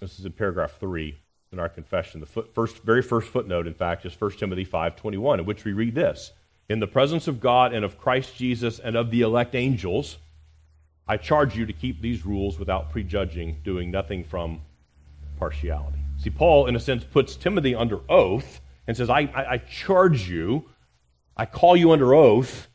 This 0.00 0.18
is 0.18 0.24
in 0.24 0.32
paragraph 0.32 0.78
3 0.80 1.18
in 1.52 1.58
our 1.58 1.68
confession. 1.68 2.20
The 2.20 2.26
foot, 2.26 2.54
first, 2.54 2.82
very 2.82 3.02
first 3.02 3.28
footnote, 3.28 3.66
in 3.66 3.74
fact, 3.74 4.04
is 4.06 4.18
1 4.18 4.32
Timothy 4.32 4.64
5.21, 4.64 5.40
in 5.40 5.44
which 5.44 5.64
we 5.64 5.72
read 5.72 5.94
this. 5.94 6.32
In 6.72 6.80
the 6.80 6.86
presence 6.86 7.28
of 7.28 7.38
God 7.38 7.74
and 7.74 7.84
of 7.84 7.98
Christ 7.98 8.34
Jesus 8.34 8.78
and 8.78 8.96
of 8.96 9.10
the 9.10 9.20
elect 9.20 9.54
angels, 9.54 10.16
I 11.06 11.18
charge 11.18 11.54
you 11.54 11.66
to 11.66 11.72
keep 11.74 12.00
these 12.00 12.24
rules 12.24 12.58
without 12.58 12.88
prejudging, 12.88 13.58
doing 13.62 13.90
nothing 13.90 14.24
from 14.24 14.62
partiality. 15.38 15.98
See, 16.16 16.30
Paul, 16.30 16.68
in 16.68 16.74
a 16.74 16.80
sense, 16.80 17.04
puts 17.04 17.36
Timothy 17.36 17.74
under 17.74 18.00
oath 18.08 18.62
and 18.86 18.96
says, 18.96 19.10
I, 19.10 19.20
I, 19.34 19.44
I 19.50 19.58
charge 19.58 20.30
you, 20.30 20.64
I 21.36 21.44
call 21.44 21.76
you 21.76 21.92
under 21.92 22.14
oath 22.14 22.68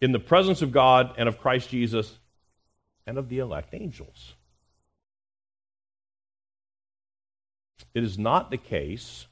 in 0.00 0.12
the 0.12 0.18
presence 0.18 0.62
of 0.62 0.72
God 0.72 1.12
and 1.18 1.28
of 1.28 1.38
Christ 1.38 1.68
Jesus 1.68 2.18
and 3.06 3.18
of 3.18 3.28
the 3.28 3.40
elect 3.40 3.74
angels. 3.74 4.32
It 7.92 8.02
is 8.02 8.18
not 8.18 8.50
the 8.50 8.56
case, 8.56 9.26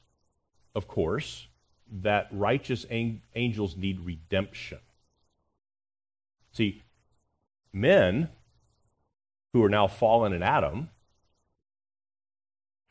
of 0.75 0.87
course, 0.87 1.47
that 1.91 2.27
righteous 2.31 2.85
angels 2.89 3.77
need 3.77 3.99
redemption. 3.99 4.79
See, 6.53 6.83
men 7.73 8.29
who 9.53 9.63
are 9.63 9.69
now 9.69 9.87
fallen 9.87 10.33
in 10.33 10.43
Adam 10.43 10.89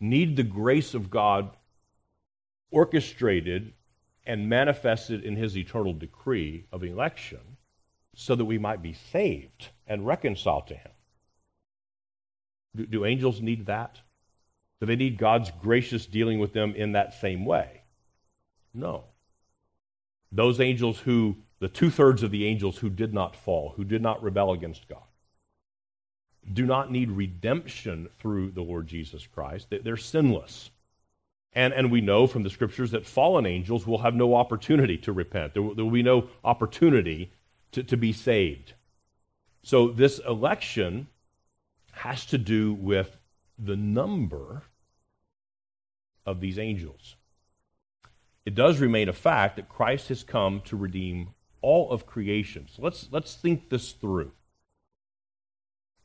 need 0.01 0.37
the 0.37 0.43
grace 0.43 0.95
of 0.95 1.11
God 1.11 1.51
orchestrated 2.71 3.73
and 4.27 4.49
manifested 4.49 5.25
in 5.25 5.37
his 5.37 5.57
eternal 5.57 5.93
decree 5.93 6.67
of 6.73 6.83
election 6.83 7.57
so 8.15 8.35
that 8.35 8.45
we 8.45 8.59
might 8.59 8.83
be 8.83 8.93
saved 8.93 9.69
and 9.87 10.07
reconciled 10.07 10.67
to 10.69 10.75
him. 10.75 10.91
Do, 12.77 12.87
do, 12.87 13.05
angels 13.05 13.41
need 13.41 13.67
that? 13.67 14.01
Do 14.81 14.87
they 14.87 14.97
need 14.97 15.19
God's 15.19 15.51
gracious 15.63 16.07
dealing 16.07 16.39
with 16.39 16.53
them 16.53 16.75
in 16.75 16.93
that 16.93 17.15
same 17.15 17.45
way? 17.45 17.84
No. 18.75 19.05
Those 20.33 20.61
angels 20.61 20.99
who, 20.99 21.37
the 21.61 21.69
two 21.69 21.91
thirds 21.91 22.23
of 22.23 22.33
the 22.33 22.45
angels 22.47 22.79
who 22.79 22.91
did 22.91 23.15
not 23.15 23.37
fall, 23.37 23.73
who 23.77 23.85
did 23.85 24.03
not 24.03 24.23
rebel 24.23 24.53
against 24.53 24.89
God, 24.89 24.99
do 26.53 26.67
not 26.67 26.91
need 26.91 27.11
redemption 27.11 28.09
through 28.19 28.51
the 28.51 28.63
Lord 28.63 28.87
Jesus 28.87 29.27
Christ. 29.27 29.69
They're 29.71 29.97
sinless. 29.97 30.71
And, 31.55 31.73
and 31.73 31.91
we 31.91 32.01
know 32.01 32.27
from 32.27 32.43
the 32.43 32.51
scriptures 32.51 32.91
that 32.91 33.07
fallen 33.07 33.47
angels 33.47 33.87
will 33.87 33.99
have 33.99 34.15
no 34.15 34.35
opportunity 34.35 34.99
to 34.99 35.13
repent. 35.13 35.55
There 35.55 35.63
will, 35.63 35.75
there 35.75 35.85
will 35.85 35.93
be 35.93 36.03
no 36.03 36.29
opportunity 36.43 37.31
to, 37.73 37.85
to 37.85 37.97
be 37.97 38.13
saved. 38.13 38.75
So 39.63 39.89
this 39.89 40.19
election 40.19 41.07
has 41.93 42.27
to 42.27 42.39
do 42.39 42.75
with 42.75 43.17
the 43.57 43.77
number 43.77 44.63
of 46.27 46.41
these 46.41 46.59
angels. 46.59 47.17
It 48.47 48.55
does 48.55 48.79
remain 48.79 49.09
a 49.09 49.13
fact 49.13 49.57
that 49.57 49.69
Christ 49.69 50.09
has 50.09 50.23
come 50.23 50.61
to 50.67 50.77
redeem 50.77 51.31
all 51.63 51.91
of 51.91 52.07
creation. 52.07 52.69
So 52.71 52.83
let's, 52.83 53.09
let's 53.11 53.35
think 53.35 53.71
this 53.71 53.93
through. 53.93 54.33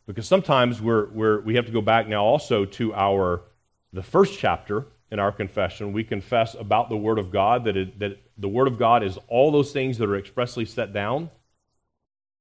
Because 0.08 0.28
sometimes 0.28 0.82
we're, 0.82 1.10
we're, 1.10 1.42
we 1.42 1.56
have 1.56 1.66
to 1.66 1.72
go 1.72 1.82
back 1.82 2.08
now 2.08 2.24
also 2.24 2.66
to 2.66 2.94
our 2.94 3.44
the 3.92 4.04
first 4.04 4.40
chapter 4.40 4.86
in 5.12 5.20
our 5.20 5.32
confession. 5.32 5.94
We 5.94 6.04
confess 6.04 6.56
about 6.56 6.90
the 6.90 6.98
Word 6.98 7.20
of 7.20 7.32
God, 7.32 7.66
that, 7.66 7.76
it, 7.76 8.00
that 8.00 8.22
the 8.38 8.48
Word 8.48 8.68
of 8.68 8.78
God 8.78 9.04
is 9.04 9.18
all 9.28 9.52
those 9.52 9.72
things 9.72 9.98
that 9.98 10.10
are 10.10 10.16
expressly 10.16 10.66
set 10.66 10.94
down, 10.94 11.30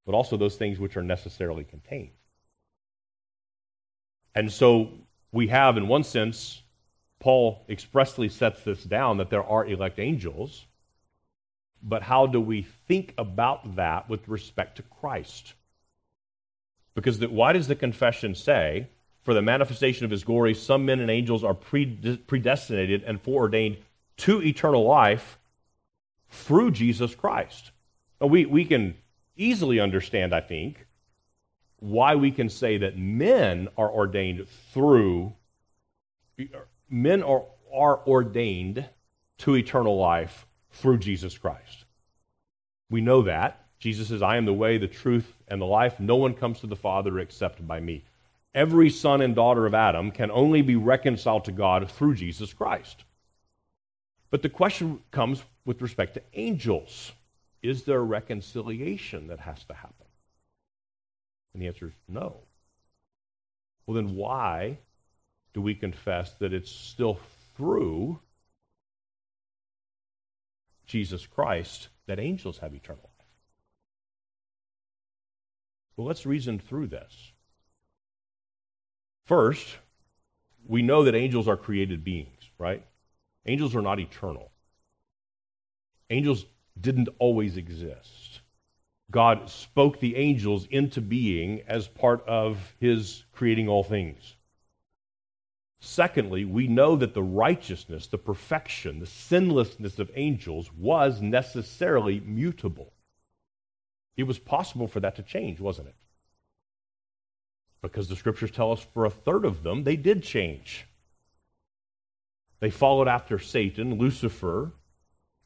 but 0.07 0.15
also 0.15 0.37
those 0.37 0.57
things 0.57 0.79
which 0.79 0.97
are 0.97 1.03
necessarily 1.03 1.65
contained. 1.65 2.11
And 4.35 4.53
so 4.53 4.91
we 5.33 5.49
have, 5.49 5.77
in 5.77 5.89
one 5.89 6.05
sense, 6.05 6.63
Paul 7.21 7.65
expressly 7.69 8.29
sets 8.29 8.63
this 8.63 8.85
down 8.85 9.19
that 9.19 9.31
there 9.31 9.45
are 9.45 9.67
elect 9.67 9.99
angels, 9.99 10.67
but 11.83 12.03
how 12.03 12.27
do 12.27 12.41
we 12.41 12.63
think 12.63 13.15
about 13.19 13.77
that 13.77 14.09
with 14.09 14.29
respect 14.29 14.77
to 14.77 14.83
Christ? 14.83 15.55
Because 16.95 17.19
the, 17.19 17.29
why 17.29 17.53
does 17.53 17.69
the 17.69 17.75
confession 17.75 18.35
say, 18.35 18.89
for 19.23 19.35
the 19.35 19.43
manifestation 19.43 20.05
of 20.05 20.11
his 20.11 20.25
glory, 20.25 20.55
some 20.55 20.87
men 20.87 21.01
and 21.01 21.11
angels 21.11 21.45
are 21.45 21.55
predestinated 21.55 23.03
and 23.05 23.21
foreordained 23.21 23.77
to 24.19 24.43
eternal 24.43 24.85
life 24.85 25.39
through 26.31 26.71
Jesus 26.71 27.15
Christ? 27.15 27.73
Now, 28.21 28.29
we, 28.29 28.47
we 28.47 28.65
can 28.65 28.97
easily 29.37 29.81
understand, 29.81 30.35
I 30.35 30.41
think, 30.41 30.87
why 31.79 32.17
we 32.17 32.31
can 32.31 32.49
say 32.49 32.79
that 32.79 32.99
men 32.99 33.69
are 33.77 33.91
ordained 33.91 34.47
through, 34.73 35.33
men 36.91 37.23
are, 37.23 37.45
are 37.73 38.01
ordained 38.07 38.85
to 39.39 39.57
eternal 39.57 39.99
life 39.99 40.47
through 40.71 40.99
Jesus 40.99 41.37
Christ. 41.37 41.85
We 42.91 43.01
know 43.01 43.23
that. 43.23 43.65
Jesus 43.79 44.09
says, 44.09 44.23
I 44.23 44.37
am 44.37 44.45
the 44.45 44.53
way, 44.53 44.79
the 44.79 44.89
truth, 44.89 45.33
and 45.47 45.61
the 45.61 45.67
life. 45.67 46.01
No 46.01 46.17
one 46.17 46.35
comes 46.35 46.61
to 46.61 46.67
the 46.67 46.77
Father 46.77 47.19
except 47.21 47.65
by 47.67 47.79
me. 47.79 48.05
Every 48.55 48.91
son 48.91 49.21
and 49.21 49.35
daughter 49.35 49.67
of 49.67 49.75
Adam 49.75 50.11
can 50.11 50.31
only 50.31 50.63
be 50.63 50.75
reconciled 50.75 51.45
to 51.45 51.53
God 51.53 51.91
through 51.91 52.15
Jesus 52.15 52.53
Christ. 52.53 53.05
But 54.31 54.43
the 54.43 54.49
question 54.49 55.01
comes 55.11 55.43
with 55.65 55.81
respect 55.81 56.15
to 56.15 56.23
angels 56.35 57.13
Is 57.63 57.85
there 57.85 58.03
reconciliation 58.03 59.29
that 59.29 59.41
has 59.41 59.63
to 59.65 59.75
happen? 59.75 60.07
And 61.53 61.63
the 61.63 61.69
answer 61.69 61.87
is 61.87 61.93
no. 62.09 62.37
Well, 63.87 63.95
then 63.95 64.17
why 64.17 64.79
do 65.59 65.63
we 65.63 65.75
confess 65.75 66.35
that 66.35 66.53
it's 66.53 66.71
still 66.71 67.19
through 67.57 68.21
Jesus 70.87 71.27
Christ 71.27 71.89
that 72.07 72.21
angels 72.21 72.59
have 72.59 72.77
eternal 72.77 73.03
life? 73.03 73.27
Well, 75.97 76.07
let's 76.07 76.25
reason 76.25 76.61
through 76.61 76.87
this. 76.87 77.33
First, 79.25 79.67
we 80.65 80.81
know 80.81 81.03
that 81.03 81.17
angels 81.17 81.49
are 81.49 81.57
created 81.57 82.05
beings, 82.05 82.51
right? 82.57 82.87
Angels 83.45 83.75
are 83.75 83.83
not 83.83 83.99
eternal. 83.99 84.53
Angels 86.09 86.47
didn't 86.81 87.09
always 87.19 87.57
exist. 87.57 88.43
God 89.11 89.51
spoke 89.51 89.99
the 89.99 90.15
angels 90.15 90.69
into 90.71 91.01
being 91.01 91.63
as 91.67 91.89
part 91.89 92.25
of 92.29 92.77
his 92.79 93.25
creating 93.33 93.69
all 93.69 93.83
things. 93.83 94.37
Secondly, 95.81 96.45
we 96.45 96.67
know 96.67 96.97
that 96.97 97.15
the 97.15 97.23
righteousness, 97.23 98.09
the 98.09 98.19
perfection, 98.19 98.99
the 98.99 99.07
sinlessness 99.07 99.99
of 99.99 100.11
angels 100.15 100.73
was 100.73 101.23
necessarily 101.23 102.21
mutable. 102.21 102.93
It 104.17 104.25
was 104.25 104.41
possible 104.41 104.89
for 104.89 104.99
that 105.01 105.17
to 105.17 105.23
change, 105.23 105.61
wasn't 105.61 105.89
it? 105.89 105.95
Because 107.81 108.09
the 108.09 108.17
scriptures 108.17 108.51
tell 108.51 108.73
us 108.73 108.85
for 108.93 109.05
a 109.05 109.11
third 109.11 109.45
of 109.45 109.63
them, 109.63 109.85
they 109.85 109.95
did 109.95 110.25
change. 110.25 110.87
They 112.59 112.71
followed 112.71 113.07
after 113.07 113.39
Satan, 113.39 113.99
Lucifer, 113.99 114.73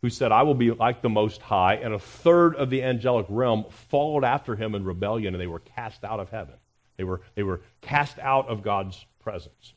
who 0.00 0.08
said, 0.08 0.32
I 0.32 0.42
will 0.44 0.54
be 0.54 0.70
like 0.70 1.02
the 1.02 1.10
Most 1.10 1.42
High, 1.42 1.74
and 1.74 1.92
a 1.92 1.98
third 1.98 2.56
of 2.56 2.70
the 2.70 2.82
angelic 2.82 3.26
realm 3.28 3.66
followed 3.68 4.24
after 4.24 4.56
him 4.56 4.74
in 4.74 4.84
rebellion, 4.84 5.34
and 5.34 5.40
they 5.40 5.46
were 5.46 5.60
cast 5.60 6.04
out 6.04 6.20
of 6.20 6.30
heaven. 6.30 6.54
They 6.96 7.04
were, 7.04 7.20
they 7.34 7.42
were 7.42 7.60
cast 7.82 8.18
out 8.18 8.48
of 8.48 8.62
God's 8.62 9.04
presence. 9.20 9.74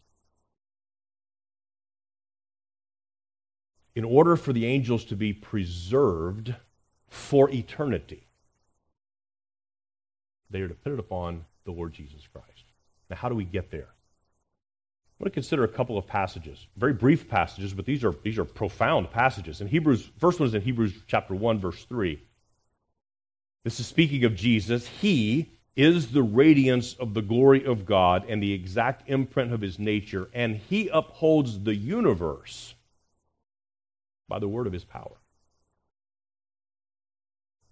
In 3.96 4.04
order 4.04 4.36
for 4.36 4.52
the 4.52 4.66
angels 4.66 5.06
to 5.06 5.16
be 5.16 5.32
preserved 5.32 6.54
for 7.08 7.50
eternity, 7.50 8.28
they 10.50 10.62
are 10.62 10.68
dependent 10.68 11.00
upon 11.00 11.46
the 11.64 11.72
Lord 11.72 11.94
Jesus 11.94 12.28
Christ. 12.32 12.66
Now, 13.10 13.16
how 13.16 13.30
do 13.30 13.36
we 13.36 13.46
get 13.46 13.72
there? 13.72 13.88
I 13.88 15.24
want 15.24 15.32
to 15.32 15.34
consider 15.34 15.64
a 15.64 15.70
couple 15.70 15.98
of 15.98 16.06
passages, 16.06 16.68
very 16.76 16.92
brief 16.92 17.30
passages, 17.30 17.74
but 17.74 17.86
these 17.86 18.04
are, 18.04 18.14
these 18.24 18.38
are 18.38 18.44
profound 18.44 19.12
passages. 19.12 19.62
In 19.62 19.68
Hebrews, 19.68 20.12
first 20.20 20.42
one 20.42 20.50
is 20.50 20.54
in 20.54 20.62
Hebrews 20.62 20.94
chapter 21.08 21.34
1, 21.34 21.60
verse 21.60 21.86
3. 21.86 22.22
This 23.64 23.80
is 23.80 23.88
speaking 23.88 24.26
of 24.26 24.36
Jesus. 24.36 24.88
He 24.88 25.52
is 25.76 26.12
the 26.12 26.22
radiance 26.22 26.94
of 26.96 27.14
the 27.14 27.22
glory 27.22 27.66
of 27.66 27.86
God 27.86 28.26
and 28.28 28.44
the 28.44 28.54
exact 28.54 29.10
imprint 29.10 29.54
of 29.54 29.62
his 29.62 29.80
nature, 29.80 30.30
and 30.34 30.58
he 30.58 30.90
upholds 30.90 31.64
the 31.64 31.76
universe 31.76 32.75
by 34.28 34.40
the 34.40 34.48
word 34.48 34.68
of 34.68 34.74
his 34.74 34.86
power. 34.86 35.18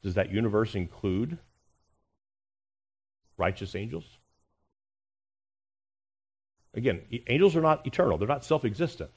Does 0.01 0.15
that 0.15 0.31
universe 0.31 0.75
include 0.75 1.37
righteous 3.37 3.75
angels? 3.75 4.05
Again, 6.73 7.01
angels 7.27 7.55
are 7.55 7.61
not 7.61 7.85
eternal, 7.85 8.17
they're 8.17 8.27
not 8.27 8.45
self 8.45 8.65
existent. 8.65 9.11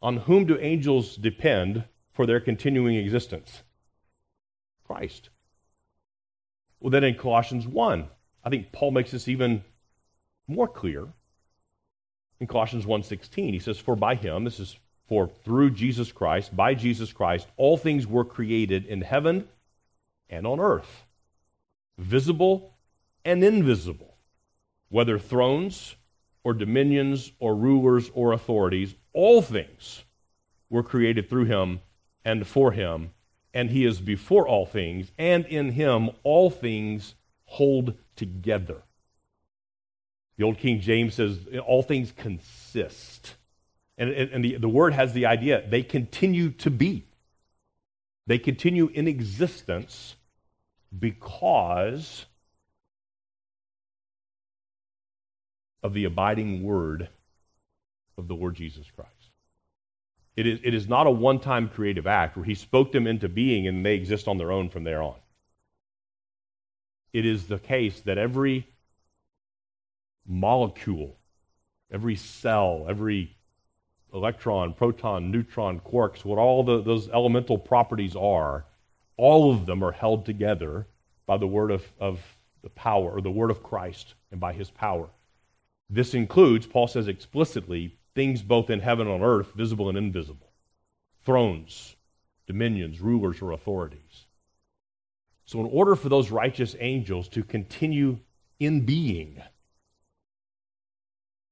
On 0.00 0.16
whom 0.16 0.46
do 0.46 0.58
angels 0.58 1.16
depend 1.16 1.84
for 2.12 2.26
their 2.26 2.40
continuing 2.40 2.96
existence? 2.96 3.62
Christ. 4.86 5.30
Well, 6.80 6.90
then 6.90 7.04
in 7.04 7.16
Colossians 7.16 7.66
1, 7.66 8.08
I 8.44 8.50
think 8.50 8.72
Paul 8.72 8.92
makes 8.92 9.10
this 9.10 9.28
even 9.28 9.64
more 10.46 10.68
clear. 10.68 11.08
In 12.40 12.46
Colossians 12.46 12.86
1:16, 12.86 13.52
he 13.52 13.58
says, 13.58 13.78
"For 13.78 13.96
by 13.96 14.14
him, 14.14 14.44
this 14.44 14.60
is 14.60 14.78
for 15.08 15.28
through 15.44 15.70
Jesus 15.70 16.12
Christ, 16.12 16.54
by 16.54 16.74
Jesus 16.74 17.12
Christ, 17.12 17.48
all 17.56 17.76
things 17.76 18.06
were 18.06 18.24
created 18.24 18.84
in 18.86 19.00
heaven 19.00 19.48
and 20.28 20.46
on 20.46 20.60
earth, 20.60 21.04
visible 21.96 22.74
and 23.24 23.42
invisible, 23.42 24.14
whether 24.90 25.18
thrones 25.18 25.96
or 26.44 26.52
dominions 26.52 27.32
or 27.38 27.54
rulers 27.54 28.10
or 28.14 28.32
authorities, 28.32 28.94
all 29.12 29.42
things 29.42 30.04
were 30.70 30.82
created 30.82 31.28
through 31.28 31.46
him 31.46 31.80
and 32.24 32.46
for 32.46 32.72
him, 32.72 33.10
and 33.54 33.70
he 33.70 33.86
is 33.86 34.00
before 34.00 34.46
all 34.46 34.66
things, 34.66 35.10
and 35.16 35.46
in 35.46 35.72
him 35.72 36.10
all 36.22 36.50
things 36.50 37.14
hold 37.44 37.94
together. 38.14 38.82
The 40.36 40.44
Old 40.44 40.58
King 40.58 40.80
James 40.80 41.14
says 41.14 41.38
all 41.66 41.82
things 41.82 42.12
consist. 42.12 43.34
And, 43.98 44.10
and 44.10 44.44
the, 44.44 44.56
the 44.56 44.68
word 44.68 44.94
has 44.94 45.12
the 45.12 45.26
idea 45.26 45.68
they 45.68 45.82
continue 45.82 46.50
to 46.52 46.70
be. 46.70 47.04
They 48.28 48.38
continue 48.38 48.88
in 48.94 49.08
existence 49.08 50.14
because 50.96 52.26
of 55.82 55.94
the 55.94 56.04
abiding 56.04 56.62
word 56.62 57.08
of 58.16 58.28
the 58.28 58.34
Lord 58.34 58.54
Jesus 58.54 58.86
Christ. 58.94 59.10
It 60.36 60.46
is, 60.46 60.60
it 60.62 60.74
is 60.74 60.88
not 60.88 61.08
a 61.08 61.10
one 61.10 61.40
time 61.40 61.68
creative 61.68 62.06
act 62.06 62.36
where 62.36 62.44
he 62.44 62.54
spoke 62.54 62.92
them 62.92 63.06
into 63.06 63.28
being 63.28 63.66
and 63.66 63.84
they 63.84 63.94
exist 63.94 64.28
on 64.28 64.38
their 64.38 64.52
own 64.52 64.68
from 64.68 64.84
there 64.84 65.02
on. 65.02 65.16
It 67.12 67.26
is 67.26 67.46
the 67.46 67.58
case 67.58 68.00
that 68.02 68.18
every 68.18 68.68
molecule, 70.26 71.16
every 71.90 72.14
cell, 72.14 72.86
every 72.88 73.37
electron, 74.12 74.72
proton, 74.72 75.30
neutron, 75.30 75.80
quarks, 75.80 76.24
what 76.24 76.38
all 76.38 76.62
the, 76.62 76.82
those 76.82 77.08
elemental 77.10 77.58
properties 77.58 78.16
are, 78.16 78.64
all 79.16 79.52
of 79.52 79.66
them 79.66 79.82
are 79.82 79.92
held 79.92 80.24
together 80.24 80.86
by 81.26 81.36
the 81.36 81.46
word 81.46 81.70
of, 81.70 81.84
of 82.00 82.20
the 82.62 82.70
power, 82.70 83.10
or 83.10 83.20
the 83.20 83.30
word 83.30 83.50
of 83.50 83.62
Christ, 83.62 84.14
and 84.30 84.40
by 84.40 84.52
his 84.52 84.70
power. 84.70 85.08
This 85.90 86.14
includes, 86.14 86.66
Paul 86.66 86.88
says 86.88 87.08
explicitly, 87.08 87.96
things 88.14 88.42
both 88.42 88.70
in 88.70 88.80
heaven 88.80 89.06
and 89.06 89.22
on 89.22 89.28
earth, 89.28 89.52
visible 89.54 89.88
and 89.88 89.98
invisible 89.98 90.48
thrones, 91.24 91.94
dominions, 92.46 93.00
rulers, 93.00 93.42
or 93.42 93.52
authorities. 93.52 94.26
So, 95.44 95.60
in 95.60 95.66
order 95.66 95.94
for 95.94 96.08
those 96.08 96.30
righteous 96.30 96.74
angels 96.80 97.28
to 97.28 97.42
continue 97.42 98.18
in 98.58 98.86
being 98.86 99.42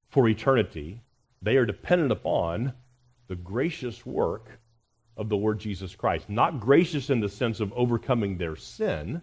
for 0.09 0.27
eternity, 0.29 1.03
they 1.42 1.57
are 1.57 1.66
dependent 1.66 2.12
upon 2.12 2.72
the 3.29 3.37
gracious 3.37 4.05
work 4.05 4.61
of 5.16 5.29
the 5.29 5.37
Lord 5.37 5.59
Jesus 5.59 5.94
Christ. 5.94 6.29
Not 6.29 6.61
gracious 6.61 7.11
in 7.11 7.20
the 7.20 7.29
sense 7.29 7.61
of 7.61 7.72
overcoming 7.72 8.37
their 8.37 8.57
sin, 8.57 9.22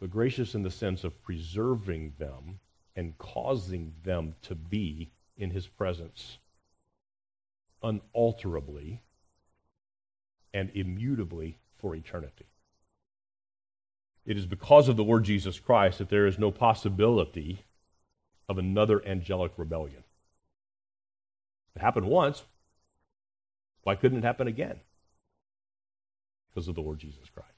but 0.00 0.10
gracious 0.10 0.54
in 0.54 0.62
the 0.62 0.70
sense 0.70 1.04
of 1.04 1.22
preserving 1.22 2.14
them 2.18 2.60
and 2.96 3.16
causing 3.18 3.92
them 4.02 4.34
to 4.42 4.54
be 4.54 5.10
in 5.36 5.50
his 5.50 5.66
presence 5.66 6.38
unalterably 7.82 9.02
and 10.52 10.70
immutably 10.74 11.58
for 11.78 11.94
eternity. 11.94 12.46
It 14.26 14.36
is 14.36 14.46
because 14.46 14.88
of 14.88 14.96
the 14.96 15.04
Lord 15.04 15.24
Jesus 15.24 15.58
Christ 15.58 15.98
that 15.98 16.10
there 16.10 16.26
is 16.26 16.38
no 16.38 16.50
possibility 16.50 17.64
of 18.48 18.58
another 18.58 19.04
angelic 19.06 19.52
rebellion. 19.56 20.04
It 21.76 21.82
happened 21.82 22.06
once. 22.06 22.42
Why 23.82 23.94
couldn't 23.94 24.18
it 24.18 24.24
happen 24.24 24.48
again? 24.48 24.80
Because 26.48 26.68
of 26.68 26.74
the 26.74 26.82
Lord 26.82 26.98
Jesus 26.98 27.28
Christ. 27.32 27.48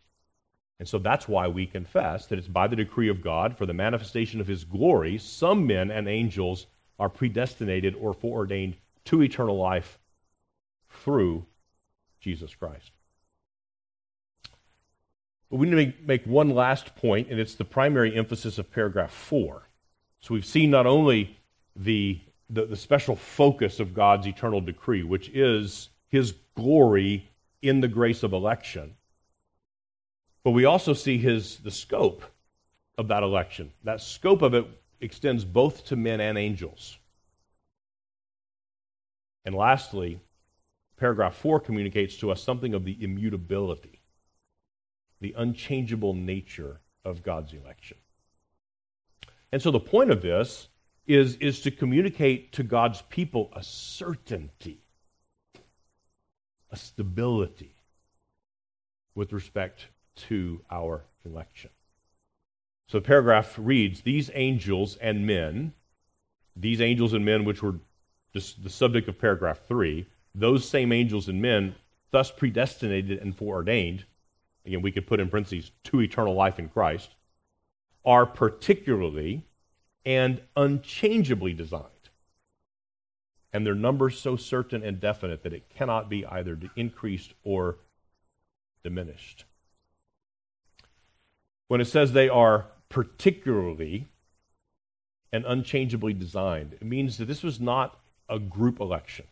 And 0.78 0.88
so 0.88 0.98
that's 0.98 1.28
why 1.28 1.48
we 1.48 1.66
confess 1.66 2.26
that 2.26 2.38
it's 2.38 2.48
by 2.48 2.66
the 2.66 2.76
decree 2.76 3.08
of 3.08 3.22
God 3.22 3.56
for 3.56 3.66
the 3.66 3.72
manifestation 3.72 4.40
of 4.40 4.48
his 4.48 4.64
glory, 4.64 5.16
some 5.18 5.66
men 5.66 5.90
and 5.90 6.08
angels 6.08 6.66
are 6.98 7.08
predestinated 7.08 7.94
or 7.94 8.12
foreordained 8.12 8.76
to 9.04 9.22
eternal 9.22 9.56
life 9.56 9.98
through 10.90 11.46
Jesus 12.20 12.54
Christ. 12.54 12.90
But 15.50 15.58
we 15.58 15.68
need 15.68 15.98
to 15.98 16.06
make 16.06 16.24
one 16.24 16.50
last 16.50 16.96
point, 16.96 17.28
and 17.28 17.38
it's 17.38 17.54
the 17.54 17.64
primary 17.64 18.16
emphasis 18.16 18.58
of 18.58 18.72
paragraph 18.72 19.12
four. 19.12 19.68
So 20.20 20.34
we've 20.34 20.46
seen 20.46 20.70
not 20.70 20.86
only 20.86 21.38
the, 21.76 22.20
the, 22.52 22.66
the 22.66 22.76
special 22.76 23.16
focus 23.16 23.80
of 23.80 23.94
God's 23.94 24.26
eternal 24.26 24.60
decree, 24.60 25.02
which 25.02 25.28
is 25.30 25.88
his 26.08 26.34
glory 26.54 27.28
in 27.62 27.80
the 27.80 27.88
grace 27.88 28.22
of 28.22 28.32
election 28.32 28.94
but 30.44 30.50
we 30.52 30.64
also 30.64 30.92
see 30.92 31.18
his 31.18 31.58
the 31.58 31.70
scope 31.70 32.24
of 32.98 33.08
that 33.08 33.22
election. 33.22 33.72
That 33.84 34.00
scope 34.00 34.42
of 34.42 34.54
it 34.54 34.66
extends 35.00 35.44
both 35.44 35.86
to 35.86 35.96
men 35.96 36.20
and 36.20 36.36
angels. 36.36 36.98
And 39.44 39.54
lastly, 39.54 40.20
paragraph 40.96 41.36
4 41.36 41.60
communicates 41.60 42.16
to 42.18 42.30
us 42.30 42.42
something 42.42 42.74
of 42.74 42.84
the 42.84 42.96
immutability, 43.02 44.00
the 45.20 45.34
unchangeable 45.36 46.14
nature 46.14 46.80
of 47.04 47.22
God's 47.22 47.52
election. 47.52 47.96
And 49.50 49.60
so 49.60 49.70
the 49.70 49.80
point 49.80 50.10
of 50.10 50.22
this 50.22 50.68
is, 51.06 51.36
is 51.36 51.60
to 51.60 51.70
communicate 51.70 52.52
to 52.52 52.62
God's 52.62 53.02
people 53.02 53.50
a 53.54 53.62
certainty, 53.62 54.82
a 56.70 56.76
stability 56.76 57.74
with 59.14 59.32
respect 59.32 59.88
to 60.14 60.60
our 60.70 61.04
election. 61.24 61.70
So 62.88 62.98
the 62.98 63.06
paragraph 63.06 63.54
reads 63.58 64.02
These 64.02 64.30
angels 64.34 64.96
and 64.96 65.26
men, 65.26 65.72
these 66.54 66.80
angels 66.80 67.12
and 67.12 67.24
men, 67.24 67.44
which 67.44 67.62
were 67.62 67.76
the 68.32 68.40
subject 68.40 69.08
of 69.08 69.18
paragraph 69.18 69.60
3, 69.66 70.06
those 70.34 70.66
same 70.66 70.92
angels 70.92 71.28
and 71.28 71.42
men, 71.42 71.74
thus 72.10 72.30
predestinated 72.30 73.18
and 73.18 73.36
foreordained, 73.36 74.04
again, 74.64 74.80
we 74.80 74.92
could 74.92 75.06
put 75.06 75.20
in 75.20 75.28
parentheses, 75.28 75.70
to 75.84 76.00
eternal 76.00 76.34
life 76.34 76.58
in 76.58 76.68
Christ, 76.68 77.10
are 78.04 78.24
particularly 78.24 79.44
and 80.04 80.40
unchangeably 80.56 81.52
designed. 81.52 81.86
And 83.52 83.66
their 83.66 83.74
numbers 83.74 84.18
so 84.18 84.36
certain 84.36 84.82
and 84.82 84.98
definite 84.98 85.42
that 85.42 85.52
it 85.52 85.68
cannot 85.68 86.08
be 86.08 86.24
either 86.24 86.58
increased 86.76 87.34
or 87.44 87.78
diminished 88.82 89.44
when 91.72 91.80
it 91.80 91.86
says 91.86 92.12
they 92.12 92.28
are 92.28 92.66
particularly 92.90 94.06
and 95.32 95.42
unchangeably 95.46 96.12
designed. 96.12 96.74
It 96.74 96.84
means 96.84 97.16
that 97.16 97.24
this 97.24 97.42
was 97.42 97.58
not 97.58 97.98
a 98.28 98.38
group 98.38 98.78
election. 98.78 99.24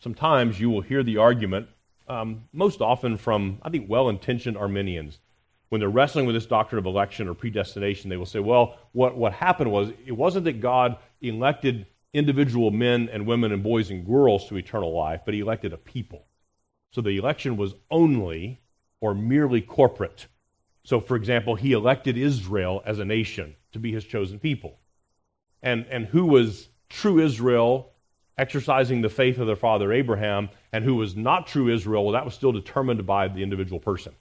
Sometimes 0.00 0.60
you 0.60 0.68
will 0.68 0.82
hear 0.82 1.02
the 1.02 1.16
argument, 1.16 1.68
um, 2.08 2.44
most 2.52 2.82
often 2.82 3.16
from, 3.16 3.58
I 3.62 3.70
think, 3.70 3.88
well 3.88 4.10
intentioned 4.10 4.58
Arminians. 4.58 5.18
When 5.74 5.80
they're 5.80 5.88
wrestling 5.88 6.24
with 6.24 6.36
this 6.36 6.46
doctrine 6.46 6.78
of 6.78 6.86
election 6.86 7.26
or 7.26 7.34
predestination, 7.34 8.08
they 8.08 8.16
will 8.16 8.26
say, 8.26 8.38
well, 8.38 8.78
what, 8.92 9.16
what 9.16 9.32
happened 9.32 9.72
was 9.72 9.88
it 10.06 10.12
wasn't 10.12 10.44
that 10.44 10.60
God 10.60 10.98
elected 11.20 11.86
individual 12.12 12.70
men 12.70 13.08
and 13.12 13.26
women 13.26 13.50
and 13.50 13.60
boys 13.60 13.90
and 13.90 14.06
girls 14.06 14.46
to 14.48 14.56
eternal 14.56 14.96
life, 14.96 15.22
but 15.24 15.34
he 15.34 15.40
elected 15.40 15.72
a 15.72 15.76
people. 15.76 16.26
So 16.92 17.00
the 17.00 17.16
election 17.16 17.56
was 17.56 17.74
only 17.90 18.60
or 19.00 19.16
merely 19.16 19.60
corporate. 19.60 20.28
So, 20.84 21.00
for 21.00 21.16
example, 21.16 21.56
he 21.56 21.72
elected 21.72 22.16
Israel 22.16 22.80
as 22.86 23.00
a 23.00 23.04
nation 23.04 23.56
to 23.72 23.80
be 23.80 23.90
his 23.90 24.04
chosen 24.04 24.38
people. 24.38 24.78
And, 25.60 25.86
and 25.90 26.06
who 26.06 26.26
was 26.26 26.68
true 26.88 27.18
Israel, 27.18 27.90
exercising 28.38 29.00
the 29.00 29.08
faith 29.08 29.38
of 29.38 29.48
their 29.48 29.56
father 29.56 29.92
Abraham, 29.92 30.50
and 30.72 30.84
who 30.84 30.94
was 30.94 31.16
not 31.16 31.48
true 31.48 31.68
Israel, 31.68 32.04
well, 32.04 32.12
that 32.12 32.24
was 32.24 32.34
still 32.34 32.52
determined 32.52 33.04
by 33.04 33.26
the 33.26 33.42
individual 33.42 33.80
person. 33.80 34.14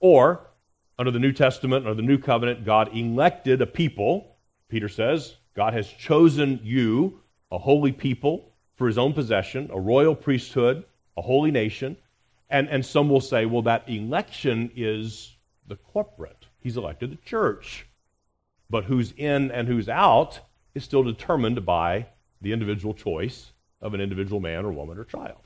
Or, 0.00 0.50
under 0.98 1.10
the 1.10 1.18
New 1.18 1.32
Testament 1.32 1.86
or 1.86 1.94
the 1.94 2.02
New 2.02 2.18
Covenant, 2.18 2.64
God 2.64 2.94
elected 2.96 3.62
a 3.62 3.66
people. 3.66 4.36
Peter 4.68 4.88
says, 4.88 5.36
God 5.54 5.72
has 5.72 5.88
chosen 5.88 6.60
you, 6.62 7.20
a 7.50 7.58
holy 7.58 7.92
people, 7.92 8.52
for 8.76 8.86
his 8.86 8.98
own 8.98 9.12
possession, 9.12 9.70
a 9.72 9.80
royal 9.80 10.14
priesthood, 10.14 10.84
a 11.16 11.22
holy 11.22 11.50
nation. 11.50 11.96
And, 12.50 12.68
and 12.68 12.84
some 12.84 13.08
will 13.08 13.20
say, 13.20 13.46
well, 13.46 13.62
that 13.62 13.88
election 13.88 14.70
is 14.74 15.36
the 15.66 15.76
corporate. 15.76 16.46
He's 16.60 16.76
elected 16.76 17.10
the 17.12 17.16
church. 17.16 17.86
But 18.68 18.84
who's 18.84 19.12
in 19.12 19.50
and 19.50 19.68
who's 19.68 19.88
out 19.88 20.40
is 20.74 20.84
still 20.84 21.02
determined 21.02 21.64
by 21.64 22.06
the 22.40 22.52
individual 22.52 22.94
choice 22.94 23.52
of 23.80 23.94
an 23.94 24.00
individual 24.00 24.40
man 24.40 24.64
or 24.64 24.72
woman 24.72 24.98
or 24.98 25.04
child. 25.04 25.38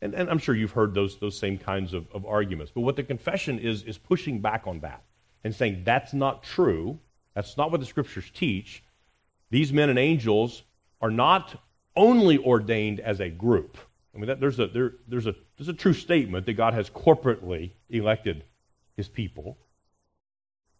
And, 0.00 0.14
and 0.14 0.30
I'm 0.30 0.38
sure 0.38 0.54
you've 0.54 0.72
heard 0.72 0.94
those, 0.94 1.18
those 1.18 1.38
same 1.38 1.58
kinds 1.58 1.92
of, 1.92 2.06
of 2.12 2.24
arguments. 2.24 2.72
But 2.74 2.82
what 2.82 2.96
the 2.96 3.02
confession 3.02 3.58
is, 3.58 3.82
is 3.82 3.98
pushing 3.98 4.40
back 4.40 4.66
on 4.66 4.80
that 4.80 5.02
and 5.42 5.54
saying 5.54 5.82
that's 5.84 6.12
not 6.12 6.42
true. 6.42 6.98
That's 7.34 7.56
not 7.56 7.70
what 7.70 7.80
the 7.80 7.86
scriptures 7.86 8.30
teach. 8.32 8.82
These 9.50 9.72
men 9.72 9.88
and 9.88 9.98
angels 9.98 10.62
are 11.00 11.10
not 11.10 11.60
only 11.96 12.38
ordained 12.38 13.00
as 13.00 13.20
a 13.20 13.28
group. 13.28 13.76
I 14.14 14.18
mean, 14.18 14.26
that, 14.26 14.40
there's, 14.40 14.58
a, 14.58 14.68
there, 14.68 14.94
there's, 15.06 15.26
a, 15.26 15.34
there's 15.56 15.68
a 15.68 15.74
true 15.74 15.92
statement 15.92 16.46
that 16.46 16.54
God 16.54 16.74
has 16.74 16.90
corporately 16.90 17.72
elected 17.88 18.44
his 18.96 19.08
people. 19.08 19.58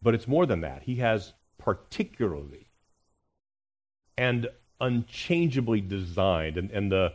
But 0.00 0.14
it's 0.14 0.28
more 0.28 0.46
than 0.46 0.60
that. 0.60 0.82
He 0.82 0.96
has 0.96 1.32
particularly 1.58 2.68
and 4.16 4.48
unchangeably 4.80 5.80
designed. 5.80 6.56
And, 6.56 6.70
and 6.70 6.90
the, 6.90 7.14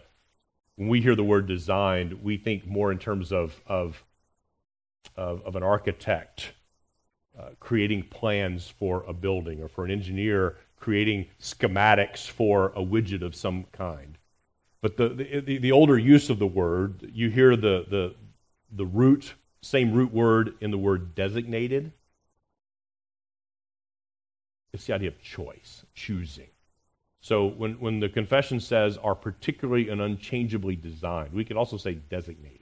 when 0.76 0.88
we 0.88 1.01
hear 1.01 1.15
the 1.15 1.24
word 1.24 1.47
designed, 1.47 2.24
we 2.24 2.38
think 2.38 2.65
more 2.65 2.91
in 2.91 2.99
terms 2.99 3.32
of, 3.32 3.61
of, 3.67 4.03
of, 5.15 5.41
of 5.45 5.55
an 5.55 5.63
architect 5.63 6.53
uh, 7.38 7.49
creating 7.59 8.03
plans 8.03 8.67
for 8.67 9.03
a 9.07 9.13
building 9.13 9.61
or 9.61 9.67
for 9.67 9.86
an 9.86 9.91
engineer 9.91 10.57
creating 10.84 11.26
schematics 11.39 12.28
for 12.28 12.74
a 12.76 12.82
widget 12.84 13.21
of 13.21 13.34
some 13.34 13.63
kind. 13.71 14.17
But 14.82 14.97
the, 14.97 15.41
the, 15.45 15.57
the 15.59 15.71
older 15.71 15.97
use 15.97 16.30
of 16.30 16.39
the 16.39 16.45
word, 16.45 17.09
you 17.13 17.30
hear 17.30 17.55
the, 17.55 17.86
the, 17.89 18.15
the 18.69 18.86
root, 18.86 19.34
same 19.61 19.93
root 19.93 20.13
word 20.13 20.55
in 20.59 20.71
the 20.71 20.78
word 20.78 21.15
designated. 21.15 21.93
It's 24.74 24.86
the 24.86 24.93
idea 24.93 25.07
of 25.07 25.21
choice, 25.21 25.86
choosing. 25.95 26.49
So 27.24 27.45
when, 27.45 27.80
when 27.80 28.01
the 28.01 28.09
confession 28.09 28.59
says 28.59 28.97
are 28.97 29.15
particularly 29.15 29.88
and 29.88 30.01
unchangeably 30.01 30.76
designed, 30.76 31.32
we 31.32 31.45
could 31.45 31.55
also 31.55 31.78
say 31.78 31.93
designated. 31.93 32.59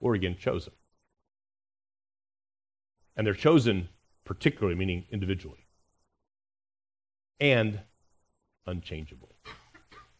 Or 0.00 0.14
again, 0.14 0.36
chosen. 0.38 0.72
And 3.14 3.26
they're 3.26 3.34
chosen 3.34 3.90
particularly, 4.24 4.74
meaning 4.74 5.04
individually. 5.10 5.66
And 7.38 7.80
unchangeably. 8.66 9.34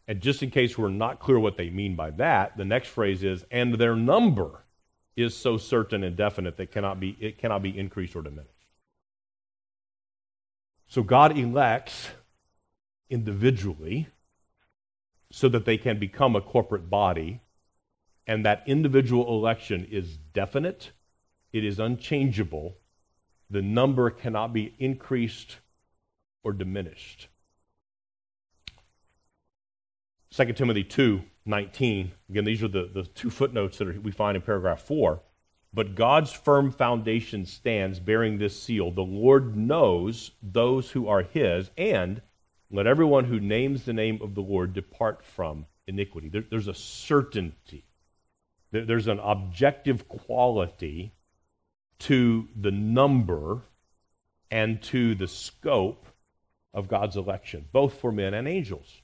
And 0.07 0.20
just 0.20 0.42
in 0.42 0.51
case 0.51 0.76
we're 0.76 0.90
not 0.90 1.20
clear 1.20 1.38
what 1.38 1.57
they 1.57 1.70
mean 1.70 1.96
by 1.96 2.11
that, 2.11 2.59
the 2.59 2.66
next 2.66 2.88
phrase 2.88 3.24
is, 3.24 3.46
and 3.51 3.76
their 3.76 3.96
number 3.96 4.66
is 5.16 5.34
so 5.34 5.57
certain 5.57 6.05
and 6.05 6.18
definite 6.18 6.59
that 6.59 6.70
cannot 6.70 7.01
be, 7.01 7.16
it 7.18 7.38
cannot 7.38 7.62
be 7.62 7.78
increased 7.78 8.14
or 8.14 8.20
diminished. 8.20 8.51
So 10.88 11.03
God 11.03 11.38
elects 11.38 12.11
individually 13.11 14.08
so 15.30 15.48
that 15.48 15.64
they 15.64 15.76
can 15.76 15.98
become 15.98 16.34
a 16.34 16.40
corporate 16.40 16.88
body, 16.88 17.40
and 18.26 18.44
that 18.44 18.62
individual 18.66 19.28
election 19.28 19.86
is 19.90 20.16
definite, 20.16 20.92
it 21.52 21.64
is 21.64 21.78
unchangeable, 21.78 22.76
the 23.48 23.62
number 23.62 24.11
cannot 24.11 24.52
be 24.52 24.74
increased 24.78 25.58
or 26.42 26.52
diminished. 26.52 27.28
2 30.32 30.52
Timothy 30.52 30.84
2 30.84 31.22
19. 31.46 32.12
Again, 32.28 32.44
these 32.44 32.62
are 32.62 32.68
the, 32.68 32.88
the 32.92 33.02
two 33.02 33.30
footnotes 33.30 33.78
that 33.78 33.88
are, 33.88 34.00
we 34.00 34.12
find 34.12 34.36
in 34.36 34.42
paragraph 34.42 34.82
4. 34.82 35.20
But 35.72 35.94
God's 35.94 36.32
firm 36.32 36.70
foundation 36.70 37.46
stands 37.46 37.98
bearing 38.00 38.38
this 38.38 38.61
seal 38.61 38.90
The 38.90 39.02
Lord 39.02 39.56
knows 39.56 40.32
those 40.42 40.90
who 40.90 41.08
are 41.08 41.22
his, 41.22 41.70
and 41.76 42.22
let 42.70 42.86
everyone 42.86 43.24
who 43.24 43.40
names 43.40 43.84
the 43.84 43.92
name 43.92 44.20
of 44.22 44.34
the 44.34 44.42
Lord 44.42 44.72
depart 44.72 45.24
from 45.24 45.66
iniquity. 45.86 46.28
There, 46.28 46.44
there's 46.48 46.68
a 46.68 46.74
certainty, 46.74 47.84
there, 48.70 48.84
there's 48.84 49.08
an 49.08 49.18
objective 49.18 50.08
quality 50.08 51.12
to 52.00 52.48
the 52.58 52.70
number 52.70 53.62
and 54.50 54.82
to 54.82 55.14
the 55.14 55.28
scope 55.28 56.06
of 56.72 56.88
God's 56.88 57.16
election, 57.16 57.66
both 57.72 58.00
for 58.00 58.12
men 58.12 58.34
and 58.34 58.46
angels. 58.46 59.02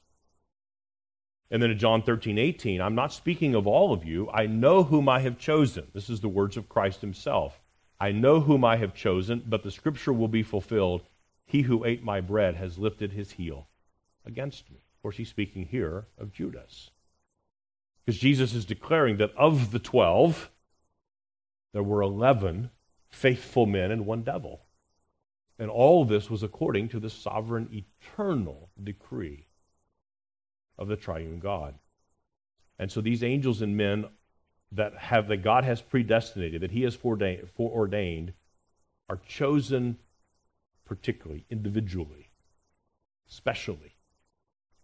And 1.50 1.62
then 1.62 1.70
in 1.70 1.78
John 1.78 2.02
13, 2.02 2.38
18, 2.38 2.80
I'm 2.80 2.94
not 2.94 3.12
speaking 3.12 3.54
of 3.54 3.66
all 3.66 3.92
of 3.92 4.04
you. 4.04 4.28
I 4.32 4.46
know 4.46 4.82
whom 4.82 5.08
I 5.08 5.20
have 5.20 5.38
chosen. 5.38 5.86
This 5.92 6.10
is 6.10 6.20
the 6.20 6.28
words 6.28 6.56
of 6.56 6.68
Christ 6.68 7.00
himself. 7.00 7.60
I 8.00 8.12
know 8.12 8.40
whom 8.40 8.64
I 8.64 8.76
have 8.76 8.94
chosen, 8.94 9.42
but 9.46 9.62
the 9.62 9.70
scripture 9.70 10.12
will 10.12 10.28
be 10.28 10.42
fulfilled. 10.42 11.02
He 11.46 11.62
who 11.62 11.84
ate 11.84 12.02
my 12.02 12.20
bread 12.20 12.56
has 12.56 12.78
lifted 12.78 13.12
his 13.12 13.32
heel 13.32 13.68
against 14.24 14.70
me. 14.70 14.78
Of 14.78 15.02
course, 15.02 15.16
he's 15.16 15.28
speaking 15.28 15.66
here 15.66 16.06
of 16.18 16.32
Judas. 16.32 16.90
Because 18.04 18.20
Jesus 18.20 18.54
is 18.54 18.64
declaring 18.64 19.16
that 19.18 19.34
of 19.36 19.70
the 19.70 19.78
12, 19.78 20.50
there 21.72 21.82
were 21.82 22.02
11 22.02 22.70
faithful 23.08 23.66
men 23.66 23.90
and 23.90 24.06
one 24.06 24.22
devil. 24.22 24.62
And 25.58 25.70
all 25.70 26.04
this 26.04 26.28
was 26.28 26.42
according 26.42 26.88
to 26.90 27.00
the 27.00 27.10
sovereign, 27.10 27.68
eternal 27.72 28.70
decree 28.82 29.46
of 30.76 30.88
the 30.88 30.96
triune 30.96 31.38
God. 31.38 31.74
And 32.78 32.92
so 32.92 33.00
these 33.00 33.22
angels 33.22 33.62
and 33.62 33.76
men 33.76 34.06
that 34.72 34.96
have 34.96 35.28
that 35.28 35.38
God 35.38 35.64
has 35.64 35.80
predestinated, 35.80 36.60
that 36.60 36.72
He 36.72 36.82
has 36.82 36.94
foreordained, 36.94 38.32
are 39.08 39.20
chosen 39.26 39.98
particularly, 40.86 41.44
individually, 41.50 42.30
specially. 43.26 43.94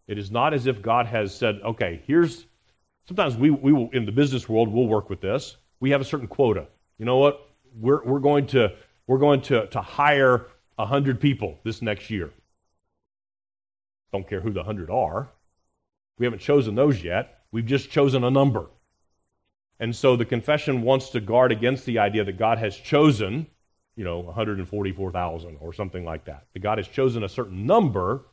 It 0.06 0.18
is 0.18 0.30
not 0.30 0.52
as 0.52 0.66
if 0.66 0.82
God 0.82 1.06
has 1.06 1.34
said, 1.34 1.60
okay, 1.64 2.02
here's 2.06 2.44
sometimes 3.06 3.36
we, 3.36 3.50
we 3.50 3.72
will 3.72 3.88
in 3.92 4.04
the 4.04 4.12
business 4.12 4.48
world 4.48 4.68
we'll 4.68 4.86
work 4.86 5.08
with 5.08 5.22
this. 5.22 5.56
We 5.80 5.90
have 5.90 6.00
a 6.00 6.04
certain 6.04 6.28
quota. 6.28 6.66
You 6.98 7.06
know 7.06 7.16
what? 7.16 7.48
We're, 7.74 8.04
we're 8.04 8.18
going 8.18 8.46
to 8.48 8.74
we're 9.06 9.18
going 9.18 9.40
to, 9.42 9.66
to 9.68 9.80
hire 9.80 10.46
hundred 10.78 11.20
people 11.20 11.58
this 11.62 11.80
next 11.80 12.10
year. 12.10 12.30
Don't 14.12 14.28
care 14.28 14.40
who 14.40 14.50
the 14.50 14.64
hundred 14.64 14.90
are. 14.90 15.28
We 16.18 16.26
haven't 16.26 16.40
chosen 16.40 16.74
those 16.74 17.02
yet. 17.02 17.38
We've 17.52 17.66
just 17.66 17.90
chosen 17.90 18.24
a 18.24 18.30
number. 18.30 18.66
And 19.78 19.94
so 19.94 20.16
the 20.16 20.24
confession 20.24 20.82
wants 20.82 21.10
to 21.10 21.20
guard 21.20 21.52
against 21.52 21.86
the 21.86 21.98
idea 21.98 22.24
that 22.24 22.38
God 22.38 22.58
has 22.58 22.76
chosen, 22.76 23.46
you 23.96 24.04
know, 24.04 24.20
144,000 24.20 25.58
or 25.60 25.72
something 25.72 26.04
like 26.04 26.24
that. 26.24 26.46
That 26.52 26.60
God 26.60 26.78
has 26.78 26.88
chosen 26.88 27.22
a 27.22 27.28
certain 27.28 27.66
number 27.66 28.24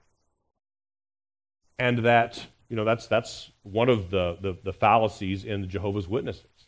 and 1.77 1.99
that, 1.99 2.45
you 2.69 2.75
know, 2.75 2.85
that's, 2.85 3.07
that's 3.07 3.51
one 3.63 3.89
of 3.89 4.09
the, 4.09 4.37
the, 4.41 4.57
the 4.63 4.73
fallacies 4.73 5.45
in 5.45 5.61
the 5.61 5.67
Jehovah's 5.67 6.07
Witnesses 6.07 6.67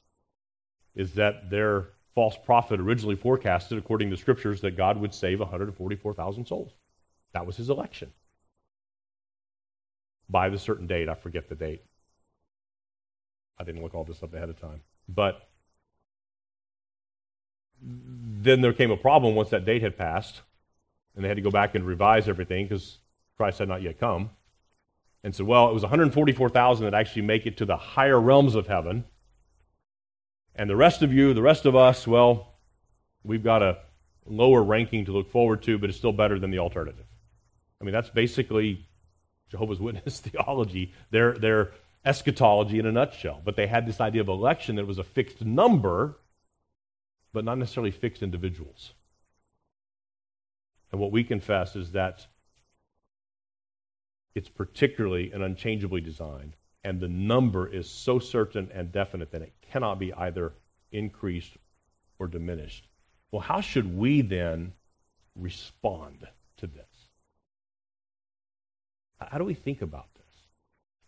is 0.95 1.13
that 1.13 1.49
their 1.49 1.89
false 2.15 2.35
prophet 2.43 2.79
originally 2.79 3.15
forecasted, 3.15 3.77
according 3.77 4.09
to 4.09 4.17
scriptures, 4.17 4.61
that 4.61 4.75
God 4.75 4.97
would 4.97 5.13
save 5.13 5.39
144,000 5.39 6.45
souls. 6.45 6.73
That 7.33 7.45
was 7.45 7.57
his 7.57 7.69
election 7.69 8.11
by 10.29 10.49
the 10.49 10.57
certain 10.57 10.87
date. 10.87 11.09
I 11.09 11.15
forget 11.15 11.49
the 11.49 11.55
date. 11.55 11.83
I 13.57 13.63
didn't 13.63 13.83
look 13.83 13.93
all 13.93 14.03
this 14.03 14.23
up 14.23 14.33
ahead 14.33 14.49
of 14.49 14.59
time. 14.59 14.81
But 15.07 15.47
then 17.81 18.61
there 18.61 18.73
came 18.73 18.91
a 18.91 18.97
problem 18.97 19.35
once 19.35 19.49
that 19.49 19.65
date 19.65 19.81
had 19.81 19.97
passed, 19.97 20.41
And 21.15 21.23
they 21.23 21.27
had 21.27 21.37
to 21.37 21.43
go 21.43 21.51
back 21.51 21.75
and 21.75 21.85
revise 21.85 22.27
everything 22.27 22.65
because 22.65 22.99
Christ 23.37 23.59
had 23.59 23.67
not 23.67 23.81
yet 23.81 23.99
come. 23.99 24.31
And 25.23 25.35
said, 25.35 25.45
well, 25.45 25.69
it 25.69 25.73
was 25.73 25.83
144,000 25.83 26.85
that 26.85 26.93
actually 26.93 27.23
make 27.23 27.45
it 27.45 27.57
to 27.57 27.65
the 27.65 27.77
higher 27.77 28.19
realms 28.19 28.55
of 28.55 28.67
heaven. 28.67 29.05
And 30.55 30.69
the 30.69 30.75
rest 30.75 31.01
of 31.01 31.13
you, 31.13 31.33
the 31.33 31.41
rest 31.41 31.65
of 31.65 31.75
us, 31.75 32.07
well, 32.07 32.55
we've 33.23 33.43
got 33.43 33.61
a 33.61 33.77
lower 34.25 34.63
ranking 34.63 35.05
to 35.05 35.11
look 35.11 35.29
forward 35.31 35.61
to, 35.63 35.77
but 35.77 35.89
it's 35.89 35.97
still 35.97 36.11
better 36.11 36.39
than 36.39 36.51
the 36.51 36.59
alternative. 36.59 37.05
I 37.79 37.83
mean, 37.83 37.93
that's 37.93 38.09
basically 38.09 38.85
Jehovah's 39.49 39.79
Witness 39.81 40.19
theology, 40.19 40.93
their, 41.11 41.33
their 41.33 41.71
eschatology 42.05 42.79
in 42.79 42.85
a 42.85 42.91
nutshell. 42.91 43.41
But 43.43 43.55
they 43.55 43.67
had 43.67 43.85
this 43.85 44.01
idea 44.01 44.21
of 44.21 44.27
election 44.27 44.75
that 44.77 44.87
was 44.87 44.97
a 44.97 45.03
fixed 45.03 45.41
number, 45.43 46.17
but 47.33 47.45
not 47.45 47.57
necessarily 47.57 47.91
fixed 47.91 48.23
individuals. 48.23 48.93
And 50.91 50.99
what 50.99 51.11
we 51.11 51.23
confess 51.23 51.75
is 51.75 51.91
that 51.91 52.27
it's 54.35 54.49
particularly 54.49 55.31
and 55.31 55.43
unchangeably 55.43 56.01
designed, 56.01 56.55
and 56.83 56.99
the 56.99 57.07
number 57.07 57.67
is 57.67 57.89
so 57.89 58.19
certain 58.19 58.69
and 58.73 58.91
definite 58.91 59.31
that 59.31 59.41
it 59.41 59.53
cannot 59.71 59.99
be 59.99 60.13
either 60.13 60.53
increased 60.91 61.53
or 62.19 62.27
diminished. 62.27 62.87
Well, 63.31 63.41
how 63.41 63.61
should 63.61 63.97
we 63.97 64.21
then 64.21 64.73
respond 65.35 66.27
to 66.57 66.67
this? 66.67 66.85
How 69.19 69.37
do 69.37 69.43
we 69.43 69.53
think 69.53 69.81
about 69.81 70.07
this? 70.15 70.21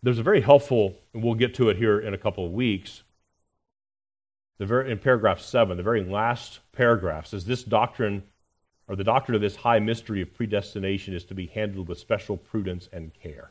There's 0.02 0.18
a 0.18 0.22
very 0.22 0.40
helpful, 0.40 0.94
and 1.12 1.22
we'll 1.22 1.34
get 1.34 1.54
to 1.56 1.68
it 1.70 1.76
here 1.76 1.98
in 1.98 2.14
a 2.14 2.18
couple 2.18 2.46
of 2.46 2.52
weeks. 2.52 3.02
The 4.58 4.66
very, 4.66 4.90
in 4.90 4.98
paragraph 4.98 5.40
7, 5.40 5.76
the 5.76 5.82
very 5.82 6.04
last 6.04 6.60
paragraph 6.72 7.26
says 7.26 7.44
this 7.44 7.64
doctrine, 7.64 8.24
or 8.86 8.96
the 8.96 9.04
doctrine 9.04 9.34
of 9.34 9.40
this 9.40 9.56
high 9.56 9.80
mystery 9.80 10.22
of 10.22 10.34
predestination, 10.34 11.14
is 11.14 11.24
to 11.24 11.34
be 11.34 11.46
handled 11.46 11.88
with 11.88 11.98
special 11.98 12.36
prudence 12.36 12.88
and 12.92 13.12
care. 13.14 13.50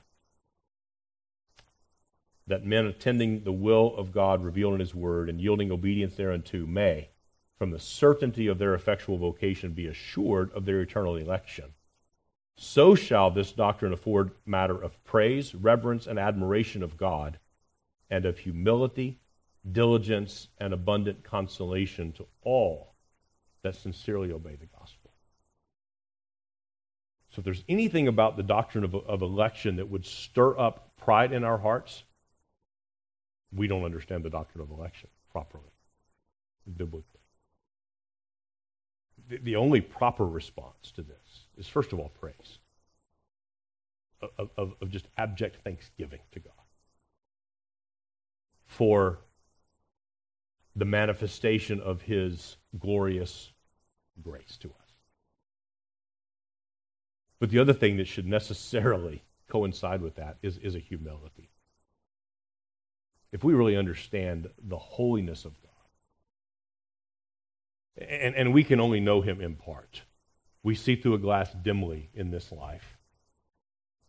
That 2.47 2.65
men 2.65 2.85
attending 2.85 3.43
the 3.43 3.51
will 3.51 3.95
of 3.95 4.11
God 4.11 4.43
revealed 4.43 4.73
in 4.75 4.79
His 4.79 4.95
Word 4.95 5.29
and 5.29 5.41
yielding 5.41 5.71
obedience 5.71 6.15
thereunto 6.15 6.65
may, 6.65 7.09
from 7.57 7.71
the 7.71 7.79
certainty 7.79 8.47
of 8.47 8.57
their 8.57 8.73
effectual 8.73 9.17
vocation, 9.17 9.71
be 9.71 9.87
assured 9.87 10.51
of 10.53 10.65
their 10.65 10.81
eternal 10.81 11.15
election 11.15 11.73
so 12.55 12.93
shall 12.93 13.31
this 13.31 13.51
doctrine 13.51 13.93
afford 13.93 14.31
matter 14.45 14.79
of 14.81 15.03
praise, 15.03 15.55
reverence, 15.55 16.05
and 16.05 16.19
admiration 16.19 16.83
of 16.83 16.97
God, 16.97 17.39
and 18.09 18.25
of 18.25 18.39
humility, 18.39 19.19
diligence, 19.71 20.49
and 20.59 20.73
abundant 20.73 21.23
consolation 21.23 22.11
to 22.13 22.25
all 22.43 22.93
that 23.63 23.75
sincerely 23.75 24.31
obey 24.31 24.55
the 24.55 24.65
gospel. 24.65 25.11
So, 27.29 27.39
if 27.39 27.45
there's 27.45 27.63
anything 27.67 28.07
about 28.07 28.37
the 28.37 28.43
doctrine 28.43 28.83
of, 28.83 28.93
of 28.93 29.21
election 29.21 29.77
that 29.77 29.89
would 29.89 30.05
stir 30.05 30.57
up 30.57 30.95
pride 30.97 31.31
in 31.31 31.43
our 31.43 31.57
hearts, 31.57 32.03
we 33.55 33.67
don't 33.67 33.83
understand 33.83 34.23
the 34.23 34.29
doctrine 34.29 34.61
of 34.61 34.69
election 34.69 35.09
properly, 35.31 35.71
biblically. 36.77 37.21
The, 39.29 39.37
the 39.37 39.55
only 39.55 39.81
proper 39.81 40.25
response 40.25 40.91
to 40.95 41.01
this 41.01 41.47
is 41.57 41.67
first 41.67 41.93
of 41.93 41.99
all 41.99 42.11
praise, 42.19 42.59
of, 44.37 44.49
of, 44.57 44.73
of 44.81 44.89
just 44.89 45.07
abject 45.17 45.63
thanksgiving 45.63 46.19
to 46.33 46.39
God 46.39 46.53
for 48.65 49.19
the 50.75 50.85
manifestation 50.85 51.79
of 51.79 52.01
his 52.01 52.57
glorious 52.79 53.51
grace 54.21 54.57
to 54.57 54.69
us. 54.69 54.91
But 57.39 57.49
the 57.49 57.59
other 57.59 57.73
thing 57.73 57.97
that 57.97 58.07
should 58.07 58.27
necessarily 58.27 59.23
coincide 59.49 60.01
with 60.01 60.15
that 60.15 60.37
is, 60.41 60.57
is 60.57 60.75
a 60.75 60.79
humility. 60.79 61.49
If 63.31 63.43
we 63.43 63.53
really 63.53 63.75
understand 63.75 64.49
the 64.61 64.77
holiness 64.77 65.45
of 65.45 65.53
God, 65.61 65.69
and, 68.07 68.35
and 68.35 68.53
we 68.53 68.63
can 68.63 68.79
only 68.79 68.99
know 68.99 69.21
him 69.21 69.41
in 69.41 69.55
part 69.55 70.03
we 70.63 70.75
see 70.75 70.95
through 70.95 71.13
a 71.13 71.19
glass 71.19 71.53
dimly 71.61 72.09
in 72.13 72.31
this 72.31 72.51
life. 72.51 72.97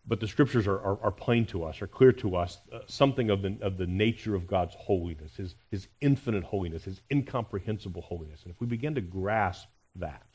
But 0.07 0.21
the 0.21 0.29
scriptures 0.29 0.67
are, 0.67 0.79
are, 0.79 0.99
are 1.03 1.11
plain 1.11 1.47
to 1.47 1.65
us, 1.65 1.81
are 1.81 1.87
clear 1.87 2.13
to 2.13 2.37
us, 2.37 2.59
uh, 2.73 2.81
something 2.87 3.31
of 3.31 3.41
the, 3.41 3.57
of 3.63 3.79
the 3.79 3.87
nature 3.87 4.35
of 4.35 4.47
God's 4.47 4.75
holiness, 4.75 5.35
his, 5.37 5.55
his 5.71 5.89
infinite 6.01 6.45
holiness, 6.45 6.85
his 6.85 7.01
incomprehensible 7.11 8.03
holiness. 8.03 8.43
And 8.43 8.53
if 8.53 8.61
we 8.61 8.67
begin 8.67 8.95
to 8.97 9.01
grasp 9.01 9.67
that, 9.97 10.27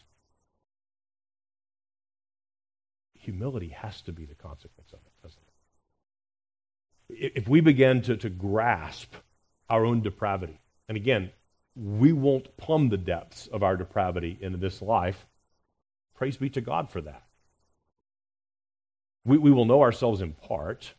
humility 3.13 3.69
has 3.69 4.01
to 4.01 4.11
be 4.11 4.25
the 4.25 4.35
consequence 4.35 4.91
of 4.91 4.99
it, 5.05 5.11
doesn't 5.21 5.43
it? 7.19 7.33
If 7.37 7.47
we 7.47 7.61
begin 7.61 8.01
to, 8.03 8.17
to 8.17 8.29
grasp 8.29 9.13
our 9.69 9.85
own 9.85 10.01
depravity, 10.01 10.59
and 10.87 10.97
again, 10.97 11.31
we 11.75 12.11
won't 12.11 12.57
plumb 12.57 12.89
the 12.89 12.97
depths 12.97 13.45
of 13.47 13.61
our 13.61 13.77
depravity 13.77 14.35
in 14.41 14.59
this 14.59 14.81
life 14.81 15.27
Praise 16.19 16.35
be 16.35 16.49
to 16.49 16.59
God 16.59 16.89
for 16.89 16.99
that. 16.99 17.23
We, 19.25 19.37
we 19.37 19.51
will 19.51 19.65
know 19.65 19.81
ourselves 19.81 20.21
in 20.21 20.33
part. 20.33 20.93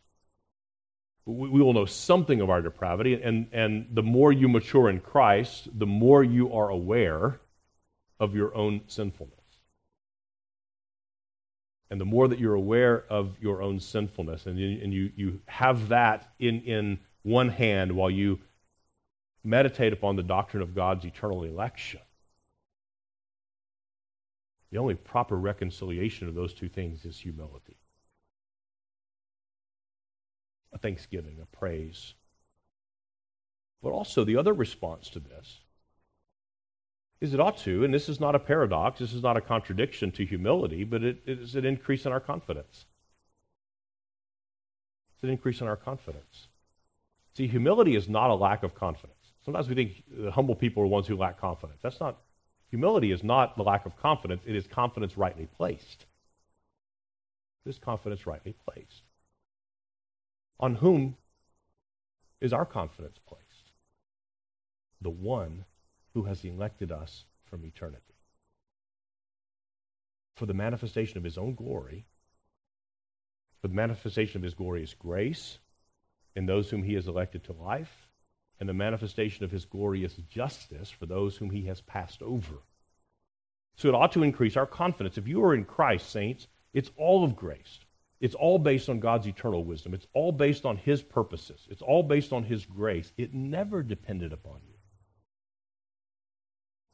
We, 1.25 1.49
we 1.49 1.61
will 1.61 1.73
know 1.73 1.85
something 1.85 2.41
of 2.41 2.49
our 2.49 2.61
depravity, 2.61 3.21
and, 3.21 3.47
and 3.51 3.87
the 3.91 4.03
more 4.03 4.31
you 4.31 4.47
mature 4.47 4.89
in 4.89 4.99
Christ, 4.99 5.67
the 5.77 5.85
more 5.85 6.23
you 6.23 6.53
are 6.53 6.69
aware 6.69 7.39
of 8.19 8.35
your 8.35 8.55
own 8.55 8.81
sinfulness. 8.87 9.37
And 11.89 11.99
the 11.99 12.05
more 12.05 12.27
that 12.29 12.39
you're 12.39 12.53
aware 12.53 13.03
of 13.09 13.35
your 13.41 13.61
own 13.61 13.79
sinfulness, 13.79 14.45
and, 14.45 14.57
you, 14.57 14.79
and 14.81 14.93
you, 14.93 15.11
you 15.15 15.41
have 15.47 15.89
that 15.89 16.31
in, 16.39 16.61
in 16.61 16.99
one 17.23 17.49
hand 17.49 17.91
while 17.91 18.09
you 18.09 18.39
meditate 19.43 19.91
upon 19.91 20.15
the 20.15 20.23
doctrine 20.23 20.63
of 20.63 20.73
God's 20.73 21.03
eternal 21.03 21.43
election, 21.43 21.99
the 24.71 24.77
only 24.77 24.95
proper 24.95 25.35
reconciliation 25.35 26.29
of 26.29 26.35
those 26.35 26.53
two 26.53 26.69
things 26.69 27.03
is 27.03 27.19
humility 27.19 27.75
a 30.73 30.77
thanksgiving, 30.77 31.37
a 31.41 31.45
praise. 31.45 32.13
But 33.81 33.91
also, 33.91 34.23
the 34.23 34.37
other 34.37 34.53
response 34.53 35.09
to 35.09 35.19
this 35.19 35.61
is 37.19 37.33
it 37.33 37.39
ought 37.39 37.57
to, 37.57 37.83
and 37.83 37.93
this 37.93 38.09
is 38.09 38.19
not 38.19 38.35
a 38.35 38.39
paradox, 38.39 38.99
this 38.99 39.13
is 39.13 39.21
not 39.21 39.37
a 39.37 39.41
contradiction 39.41 40.11
to 40.11 40.25
humility, 40.25 40.83
but 40.83 41.03
it, 41.03 41.21
it 41.25 41.39
is 41.39 41.55
an 41.55 41.65
increase 41.65 42.05
in 42.05 42.11
our 42.11 42.19
confidence. 42.19 42.85
It's 45.15 45.23
an 45.23 45.29
increase 45.29 45.61
in 45.61 45.67
our 45.67 45.75
confidence. 45.75 46.47
See, 47.35 47.47
humility 47.47 47.95
is 47.95 48.09
not 48.09 48.31
a 48.31 48.35
lack 48.35 48.63
of 48.63 48.73
confidence. 48.73 49.17
Sometimes 49.45 49.69
we 49.69 49.75
think 49.75 50.03
humble 50.33 50.55
people 50.55 50.83
are 50.83 50.87
ones 50.87 51.07
who 51.07 51.15
lack 51.15 51.39
confidence. 51.39 51.79
That's 51.81 51.99
not 51.99 52.17
Humility 52.71 53.11
is 53.11 53.21
not 53.21 53.57
the 53.57 53.63
lack 53.63 53.85
of 53.85 53.97
confidence, 53.97 54.43
it 54.45 54.55
is 54.55 54.65
confidence 54.65 55.17
rightly 55.17 55.45
placed. 55.45 56.05
It 57.65 57.69
is 57.69 57.77
confidence 57.77 58.25
rightly 58.25 58.53
placed. 58.65 59.03
On 60.61 60.75
whom 60.75 61.17
is 62.39 62.53
our 62.53 62.65
confidence 62.65 63.17
placed? 63.25 63.71
The 65.01 65.09
one 65.09 65.65
who 66.13 66.23
has 66.23 66.45
elected 66.45 66.91
us 66.91 67.25
from 67.45 67.65
eternity. 67.65 68.03
For 70.35 70.45
the 70.45 70.53
manifestation 70.53 71.17
of 71.17 71.23
his 71.23 71.37
own 71.37 71.55
glory, 71.55 72.05
for 73.61 73.67
the 73.67 73.73
manifestation 73.73 74.37
of 74.37 74.43
his 74.43 74.53
glorious 74.53 74.93
grace 74.93 75.57
in 76.35 76.45
those 76.45 76.69
whom 76.69 76.83
he 76.83 76.93
has 76.93 77.07
elected 77.07 77.43
to 77.45 77.53
life, 77.53 78.07
and 78.59 78.69
the 78.69 78.73
manifestation 78.73 79.43
of 79.43 79.51
his 79.51 79.65
glorious 79.65 80.13
justice 80.29 80.89
for 80.91 81.07
those 81.07 81.35
whom 81.35 81.49
he 81.49 81.65
has 81.65 81.81
passed 81.81 82.21
over. 82.21 82.61
So 83.75 83.89
it 83.89 83.95
ought 83.95 84.11
to 84.11 84.23
increase 84.23 84.55
our 84.55 84.67
confidence. 84.67 85.17
If 85.17 85.27
you 85.27 85.43
are 85.43 85.55
in 85.55 85.65
Christ, 85.65 86.09
saints, 86.11 86.47
it's 86.73 86.91
all 86.95 87.23
of 87.23 87.35
grace. 87.35 87.79
It's 88.21 88.35
all 88.35 88.59
based 88.59 88.87
on 88.87 88.99
God's 88.99 89.27
eternal 89.27 89.65
wisdom. 89.65 89.93
It's 89.93 90.07
all 90.13 90.31
based 90.31 90.65
on 90.65 90.77
his 90.77 91.01
purposes. 91.01 91.67
It's 91.69 91.81
all 91.81 92.03
based 92.03 92.31
on 92.31 92.43
his 92.43 92.65
grace. 92.65 93.11
It 93.17 93.33
never 93.33 93.83
depended 93.83 94.31
upon 94.31 94.61
you. 94.67 94.75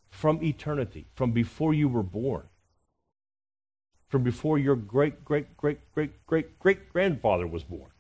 From 0.09 0.41
eternity, 0.41 1.05
from 1.13 1.32
before 1.34 1.73
you 1.75 1.88
were 1.88 2.01
born, 2.01 2.47
from 4.07 4.23
before 4.23 4.57
your 4.57 4.75
great, 4.75 5.23
great, 5.23 5.55
great, 5.57 5.80
great, 5.93 6.25
great, 6.25 6.57
great 6.57 6.89
grandfather 6.89 7.45
was 7.45 7.63
born, 7.63 7.91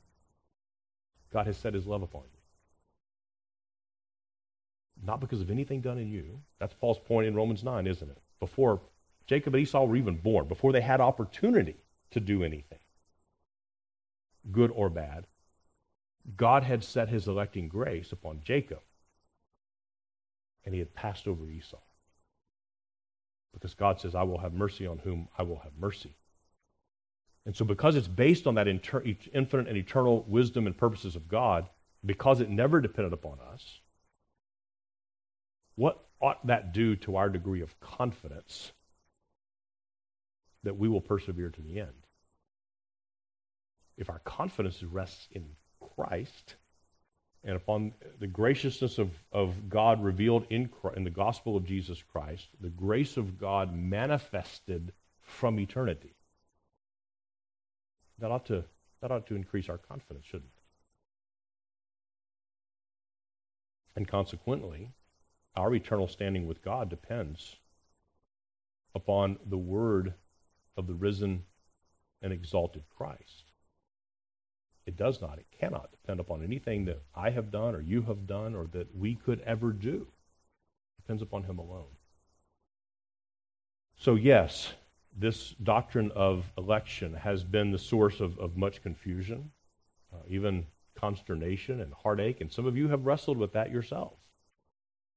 God 1.31 1.45
has 1.45 1.57
set 1.57 1.75
his 1.75 1.85
love 1.85 2.01
upon 2.01 2.23
you 2.23 2.37
not 5.03 5.19
because 5.19 5.41
of 5.41 5.51
anything 5.51 5.81
done 5.81 5.97
in 5.97 6.09
you. 6.09 6.39
That's 6.59 6.73
Paul's 6.73 6.99
point 6.99 7.27
in 7.27 7.35
Romans 7.35 7.63
9, 7.63 7.87
isn't 7.87 8.09
it? 8.09 8.17
Before 8.39 8.81
Jacob 9.25 9.55
and 9.55 9.63
Esau 9.63 9.83
were 9.85 9.95
even 9.95 10.17
born, 10.17 10.47
before 10.47 10.71
they 10.71 10.81
had 10.81 11.01
opportunity 11.01 11.75
to 12.11 12.19
do 12.19 12.43
anything, 12.43 12.79
good 14.51 14.71
or 14.73 14.89
bad, 14.89 15.27
God 16.35 16.63
had 16.63 16.83
set 16.83 17.09
his 17.09 17.27
electing 17.27 17.67
grace 17.69 18.11
upon 18.11 18.41
Jacob, 18.43 18.81
and 20.65 20.73
he 20.73 20.79
had 20.79 20.93
passed 20.93 21.27
over 21.27 21.49
Esau. 21.49 21.77
Because 23.53 23.73
God 23.73 23.99
says, 23.99 24.13
I 24.13 24.23
will 24.23 24.39
have 24.39 24.53
mercy 24.53 24.85
on 24.85 24.99
whom 24.99 25.29
I 25.37 25.43
will 25.43 25.59
have 25.59 25.71
mercy. 25.79 26.15
And 27.45 27.55
so, 27.55 27.63
because 27.63 27.95
it's 27.95 28.09
based 28.09 28.45
on 28.45 28.55
that 28.55 28.67
inter- 28.67 29.03
infinite 29.33 29.67
and 29.67 29.77
eternal 29.77 30.25
wisdom 30.27 30.67
and 30.67 30.77
purposes 30.77 31.15
of 31.15 31.29
God, 31.29 31.69
because 32.05 32.41
it 32.41 32.49
never 32.49 32.81
depended 32.81 33.13
upon 33.13 33.39
us, 33.39 33.79
what 35.75 36.03
ought 36.21 36.45
that 36.47 36.73
do 36.73 36.95
to 36.97 37.15
our 37.15 37.29
degree 37.29 37.61
of 37.61 37.79
confidence 37.79 38.73
that 40.63 40.77
we 40.77 40.89
will 40.89 41.01
persevere 41.01 41.49
to 41.49 41.61
the 41.61 41.79
end? 41.79 42.06
If 43.97 44.09
our 44.09 44.19
confidence 44.19 44.83
rests 44.83 45.27
in 45.31 45.45
Christ 45.95 46.55
and 47.43 47.55
upon 47.55 47.93
the 48.19 48.27
graciousness 48.27 48.97
of, 48.99 49.11
of 49.31 49.69
God 49.69 50.03
revealed 50.03 50.45
in, 50.49 50.69
in 50.95 51.03
the 51.03 51.09
gospel 51.09 51.55
of 51.55 51.65
Jesus 51.65 52.03
Christ, 52.11 52.47
the 52.59 52.69
grace 52.69 53.17
of 53.17 53.39
God 53.39 53.75
manifested 53.75 54.91
from 55.21 55.59
eternity, 55.59 56.15
that 58.19 58.31
ought 58.31 58.45
to, 58.47 58.63
that 59.01 59.11
ought 59.11 59.27
to 59.27 59.35
increase 59.35 59.69
our 59.69 59.77
confidence, 59.77 60.25
shouldn't 60.25 60.45
it? 60.45 60.51
And 63.95 64.07
consequently, 64.07 64.91
our 65.55 65.73
eternal 65.73 66.07
standing 66.07 66.47
with 66.47 66.61
God 66.61 66.89
depends 66.89 67.55
upon 68.93 69.37
the 69.45 69.57
word 69.57 70.13
of 70.75 70.85
the 70.85 70.93
risen 70.93 71.43
and 72.21 72.31
exalted 72.31 72.83
Christ. 72.95 73.46
It 74.87 74.97
does 74.97 75.21
not, 75.21 75.37
it 75.37 75.45
cannot 75.59 75.91
depend 75.91 76.19
upon 76.19 76.43
anything 76.43 76.85
that 76.85 77.01
I 77.13 77.29
have 77.29 77.51
done 77.51 77.75
or 77.75 77.81
you 77.81 78.01
have 78.03 78.25
done 78.25 78.55
or 78.55 78.65
that 78.71 78.95
we 78.95 79.15
could 79.15 79.41
ever 79.41 79.71
do. 79.71 80.07
It 80.97 81.01
depends 81.03 81.21
upon 81.21 81.43
Him 81.43 81.59
alone. 81.59 81.91
So, 83.97 84.15
yes, 84.15 84.73
this 85.15 85.55
doctrine 85.61 86.11
of 86.15 86.51
election 86.57 87.13
has 87.13 87.43
been 87.43 87.71
the 87.71 87.77
source 87.77 88.19
of, 88.19 88.39
of 88.39 88.57
much 88.57 88.81
confusion, 88.81 89.51
uh, 90.13 90.23
even 90.27 90.65
consternation 90.95 91.81
and 91.81 91.93
heartache, 91.93 92.41
and 92.41 92.51
some 92.51 92.65
of 92.65 92.75
you 92.75 92.87
have 92.87 93.05
wrestled 93.05 93.37
with 93.37 93.53
that 93.53 93.71
yourselves 93.71 94.17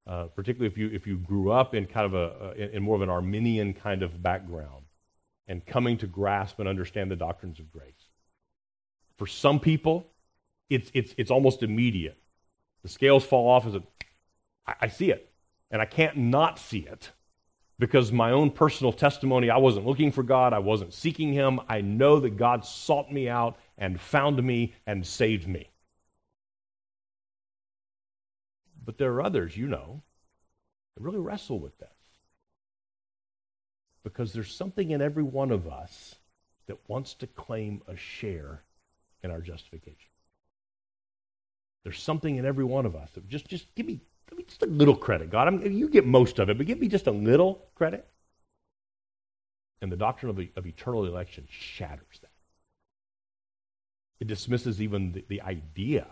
uh, 0.06 0.24
particularly 0.24 0.66
if 0.66 0.76
you 0.76 0.90
if 0.92 1.06
you 1.06 1.16
grew 1.16 1.50
up 1.50 1.74
in 1.74 1.86
kind 1.86 2.06
of 2.06 2.14
a 2.14 2.52
in, 2.56 2.70
in 2.70 2.82
more 2.82 2.96
of 2.96 3.02
an 3.02 3.10
Arminian 3.10 3.72
kind 3.72 4.02
of 4.02 4.22
background, 4.22 4.84
and 5.46 5.64
coming 5.64 5.96
to 5.98 6.06
grasp 6.06 6.58
and 6.58 6.68
understand 6.68 7.10
the 7.10 7.16
doctrines 7.16 7.60
of 7.60 7.70
grace. 7.70 8.09
For 9.20 9.26
some 9.26 9.60
people, 9.60 10.06
it's 10.70 10.90
it's 10.94 11.14
it's 11.18 11.30
almost 11.30 11.62
immediate. 11.62 12.16
The 12.80 12.88
scales 12.88 13.22
fall 13.22 13.50
off 13.50 13.66
as 13.66 13.74
a 13.74 13.82
I, 14.66 14.74
I 14.80 14.88
see 14.88 15.10
it, 15.10 15.30
and 15.70 15.82
I 15.82 15.84
can't 15.84 16.16
not 16.16 16.58
see 16.58 16.78
it 16.78 17.10
because 17.78 18.10
my 18.12 18.30
own 18.30 18.50
personal 18.50 18.94
testimony, 18.94 19.50
I 19.50 19.58
wasn't 19.58 19.84
looking 19.84 20.10
for 20.10 20.22
God, 20.22 20.54
I 20.54 20.60
wasn't 20.60 20.94
seeking 20.94 21.34
Him. 21.34 21.60
I 21.68 21.82
know 21.82 22.18
that 22.20 22.38
God 22.38 22.64
sought 22.64 23.12
me 23.12 23.28
out 23.28 23.58
and 23.76 24.00
found 24.00 24.42
me 24.42 24.72
and 24.86 25.06
saved 25.06 25.46
me. 25.46 25.68
But 28.82 28.96
there 28.96 29.12
are 29.12 29.22
others, 29.22 29.54
you 29.54 29.68
know, 29.68 30.00
that 30.96 31.02
really 31.02 31.20
wrestle 31.20 31.58
with 31.58 31.76
this. 31.78 31.88
Because 34.02 34.32
there's 34.32 34.50
something 34.50 34.92
in 34.92 35.02
every 35.02 35.24
one 35.24 35.50
of 35.50 35.68
us 35.68 36.14
that 36.68 36.78
wants 36.88 37.12
to 37.16 37.26
claim 37.26 37.82
a 37.86 37.96
share 37.96 38.62
in 39.22 39.30
our 39.30 39.40
justification. 39.40 40.10
There's 41.84 42.02
something 42.02 42.36
in 42.36 42.44
every 42.44 42.64
one 42.64 42.86
of 42.86 42.94
us 42.94 43.10
just, 43.28 43.48
just 43.48 43.74
give 43.74 43.86
me, 43.86 44.00
give 44.28 44.38
me 44.38 44.44
just 44.44 44.62
a 44.62 44.66
little 44.66 44.96
credit. 44.96 45.30
God, 45.30 45.48
I'm, 45.48 45.72
you 45.72 45.88
get 45.88 46.06
most 46.06 46.38
of 46.38 46.50
it, 46.50 46.58
but 46.58 46.66
give 46.66 46.78
me 46.78 46.88
just 46.88 47.06
a 47.06 47.12
little 47.12 47.66
credit. 47.74 48.06
And 49.80 49.90
the 49.90 49.96
doctrine 49.96 50.30
of, 50.30 50.38
of 50.56 50.66
eternal 50.66 51.06
election 51.06 51.46
shatters 51.50 52.18
that. 52.20 52.30
It 54.20 54.26
dismisses 54.26 54.82
even 54.82 55.12
the, 55.12 55.24
the 55.28 55.40
idea 55.40 56.06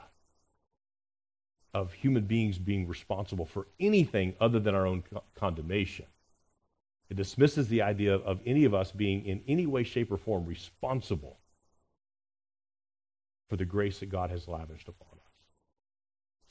of 1.75 1.93
human 1.93 2.25
beings 2.25 2.59
being 2.59 2.89
responsible 2.89 3.45
for 3.45 3.67
anything 3.79 4.35
other 4.41 4.59
than 4.59 4.75
our 4.75 4.87
own 4.87 5.05
condemnation. 5.35 6.07
It 7.11 7.17
dismisses 7.17 7.69
the 7.69 7.83
idea 7.83 8.15
of 8.15 8.41
any 8.47 8.65
of 8.65 8.73
us 8.75 8.91
being 8.91 9.27
in 9.27 9.43
any 9.47 9.67
way, 9.67 9.83
shape, 9.83 10.11
or 10.11 10.17
form 10.17 10.47
responsible 10.47 11.39
for 13.49 13.57
the 13.57 13.65
grace 13.65 14.01
that 14.01 14.11
God 14.11 14.31
has 14.31 14.47
lavished 14.47 14.89
upon 14.89 15.13
us. 15.13 15.33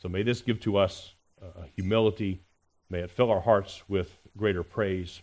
So 0.02 0.10
may 0.10 0.24
this 0.24 0.42
give 0.42 0.60
to 0.62 0.78
us 0.78 1.14
uh, 1.42 1.64
humility. 1.76 2.42
May 2.90 3.00
it 3.00 3.12
fill 3.12 3.32
our 3.32 3.42
hearts 3.42 3.84
with 3.88 4.18
greater 4.36 4.64
praise. 4.64 5.22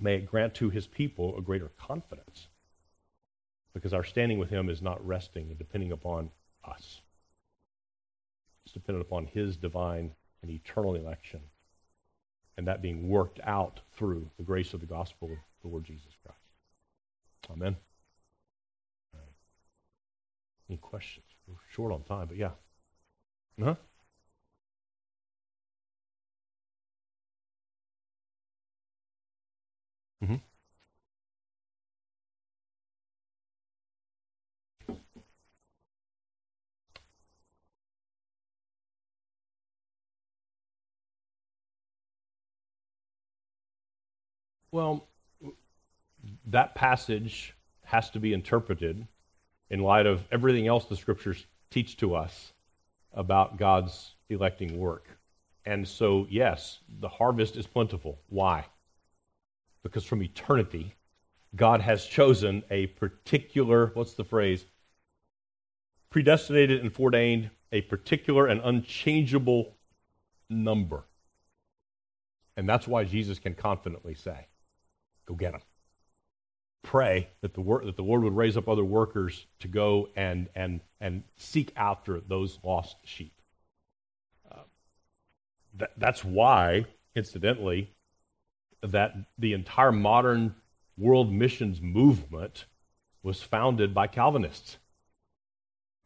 May 0.00 0.16
it 0.16 0.26
grant 0.26 0.54
to 0.54 0.70
his 0.70 0.86
people 0.86 1.36
a 1.36 1.42
greater 1.42 1.70
confidence 1.78 2.48
because 3.74 3.92
our 3.92 4.04
standing 4.04 4.38
with 4.38 4.50
him 4.50 4.68
is 4.68 4.82
not 4.82 5.04
resting 5.06 5.48
and 5.48 5.58
depending 5.58 5.92
upon 5.92 6.30
us. 6.64 7.00
It's 8.64 8.74
dependent 8.74 9.06
upon 9.06 9.26
his 9.26 9.56
divine 9.56 10.12
and 10.42 10.50
eternal 10.50 10.94
election, 10.94 11.40
and 12.56 12.66
that 12.66 12.82
being 12.82 13.08
worked 13.08 13.40
out 13.44 13.80
through 13.96 14.30
the 14.38 14.42
grace 14.42 14.74
of 14.74 14.80
the 14.80 14.86
gospel 14.86 15.30
of 15.30 15.38
the 15.62 15.68
Lord 15.68 15.84
Jesus 15.84 16.16
Christ. 16.24 16.38
Amen. 17.50 17.76
Any 20.70 20.76
questions? 20.78 21.26
We're 21.48 21.56
short 21.68 21.92
on 21.92 22.04
time, 22.04 22.28
but 22.28 22.36
yeah. 22.36 22.52
Huh? 23.60 23.74
Mm-hmm. 30.22 30.36
Well, 44.70 45.08
that 46.46 46.76
passage 46.76 47.56
has 47.86 48.08
to 48.10 48.20
be 48.20 48.32
interpreted 48.32 49.08
in 49.70 49.80
light 49.80 50.06
of 50.06 50.24
everything 50.32 50.66
else 50.66 50.84
the 50.86 50.96
scriptures 50.96 51.46
teach 51.70 51.96
to 51.98 52.14
us 52.14 52.52
about 53.12 53.56
God's 53.56 54.14
electing 54.28 54.78
work. 54.78 55.06
And 55.64 55.86
so, 55.86 56.26
yes, 56.30 56.80
the 57.00 57.08
harvest 57.08 57.56
is 57.56 57.66
plentiful. 57.66 58.18
Why? 58.28 58.66
Because 59.82 60.04
from 60.04 60.22
eternity, 60.22 60.94
God 61.54 61.80
has 61.80 62.04
chosen 62.04 62.62
a 62.70 62.86
particular, 62.86 63.90
what's 63.94 64.14
the 64.14 64.24
phrase? 64.24 64.64
Predestinated 66.10 66.80
and 66.80 66.92
foreordained 66.92 67.50
a 67.72 67.82
particular 67.82 68.46
and 68.46 68.60
unchangeable 68.64 69.76
number. 70.48 71.04
And 72.56 72.68
that's 72.68 72.88
why 72.88 73.04
Jesus 73.04 73.38
can 73.38 73.54
confidently 73.54 74.14
say, 74.14 74.46
Go 75.26 75.34
get 75.34 75.52
them. 75.52 75.60
Pray 76.82 77.28
that 77.42 77.54
the, 77.54 77.60
wor- 77.60 77.84
that 77.84 77.96
the 77.96 78.02
Lord 78.02 78.22
would 78.22 78.36
raise 78.36 78.56
up 78.56 78.68
other 78.68 78.84
workers 78.84 79.46
to 79.60 79.68
go 79.68 80.08
and, 80.16 80.48
and, 80.54 80.80
and 81.00 81.22
seek 81.36 81.72
after 81.76 82.20
those 82.20 82.58
lost 82.64 82.96
sheep. 83.04 83.34
Uh, 84.50 84.62
that, 85.74 85.92
that's 85.98 86.24
why, 86.24 86.86
incidentally, 87.14 87.90
that 88.82 89.14
the 89.38 89.52
entire 89.52 89.92
modern 89.92 90.54
world 90.96 91.32
missions 91.32 91.80
movement 91.80 92.64
was 93.22 93.42
founded 93.42 93.94
by 93.94 94.06
Calvinists. 94.06 94.78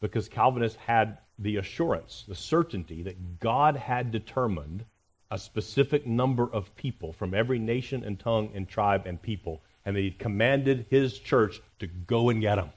Because 0.01 0.29
Calvinists 0.29 0.79
had 0.87 1.18
the 1.39 1.57
assurance, 1.57 2.25
the 2.29 2.35
certainty 2.35 3.03
that 3.03 3.39
God 3.39 3.77
had 3.77 4.11
determined 4.11 4.85
a 5.31 5.39
specific 5.39 6.07
number 6.07 6.53
of 6.53 6.75
people 6.77 7.12
from 7.12 7.33
every 7.33 7.59
nation 7.59 8.05
and 8.05 8.18
tongue 8.20 8.51
and 8.55 8.68
tribe 8.68 9.07
and 9.07 9.20
people, 9.20 9.62
and 9.85 9.97
he 9.97 10.11
commanded 10.11 10.87
his 10.91 11.18
church 11.18 11.61
to 11.78 11.87
go 11.87 12.30
and 12.30 12.41
get 12.41 12.57
them, 12.57 12.70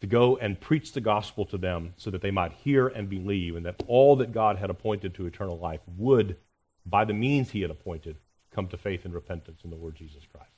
to 0.00 0.06
go 0.06 0.36
and 0.36 0.60
preach 0.60 0.92
the 0.92 1.00
gospel 1.00 1.46
to 1.46 1.58
them 1.58 1.94
so 1.96 2.10
that 2.10 2.20
they 2.22 2.30
might 2.30 2.52
hear 2.52 2.88
and 2.88 3.08
believe, 3.08 3.56
and 3.56 3.64
that 3.66 3.82
all 3.86 4.16
that 4.16 4.32
God 4.32 4.56
had 4.56 4.70
appointed 4.70 5.14
to 5.14 5.26
eternal 5.26 5.58
life 5.58 5.80
would, 5.96 6.36
by 6.84 7.04
the 7.04 7.14
means 7.14 7.50
he 7.50 7.62
had 7.62 7.70
appointed, 7.70 8.16
come 8.54 8.68
to 8.68 8.76
faith 8.76 9.04
and 9.04 9.14
repentance 9.14 9.60
in 9.64 9.70
the 9.70 9.76
Lord 9.76 9.94
Jesus 9.94 10.22
Christ. 10.32 10.50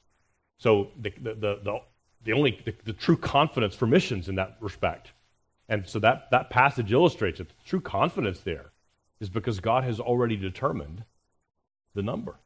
So 0.58 0.90
the, 1.00 1.12
the, 1.20 1.34
the, 1.34 1.60
the, 1.62 1.80
the 2.24 2.32
only 2.32 2.60
the, 2.64 2.74
the 2.84 2.92
true 2.92 3.16
confidence 3.16 3.74
for 3.74 3.86
missions 3.86 4.28
in 4.28 4.34
that 4.36 4.56
respect. 4.60 5.12
And 5.68 5.86
so 5.86 5.98
that, 6.00 6.30
that 6.30 6.50
passage 6.50 6.92
illustrates 6.92 7.40
it. 7.40 7.48
The 7.48 7.68
true 7.68 7.80
confidence 7.80 8.40
there 8.40 8.72
is 9.20 9.28
because 9.28 9.60
God 9.60 9.84
has 9.84 10.00
already 10.00 10.36
determined 10.36 11.04
the 11.94 12.02
number. 12.02 12.36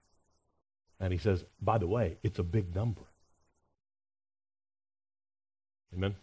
And 1.03 1.13
he 1.13 1.19
says, 1.19 1.45
by 1.61 1.79
the 1.79 1.87
way, 1.89 2.17
it's 2.23 2.39
a 2.39 2.45
big 2.45 2.77
number. 2.77 3.03
Amen? 5.93 6.15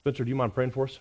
Spencer, 0.00 0.24
do 0.24 0.28
you 0.28 0.34
mind 0.34 0.54
praying 0.54 0.72
for 0.72 0.84
us? 0.84 0.98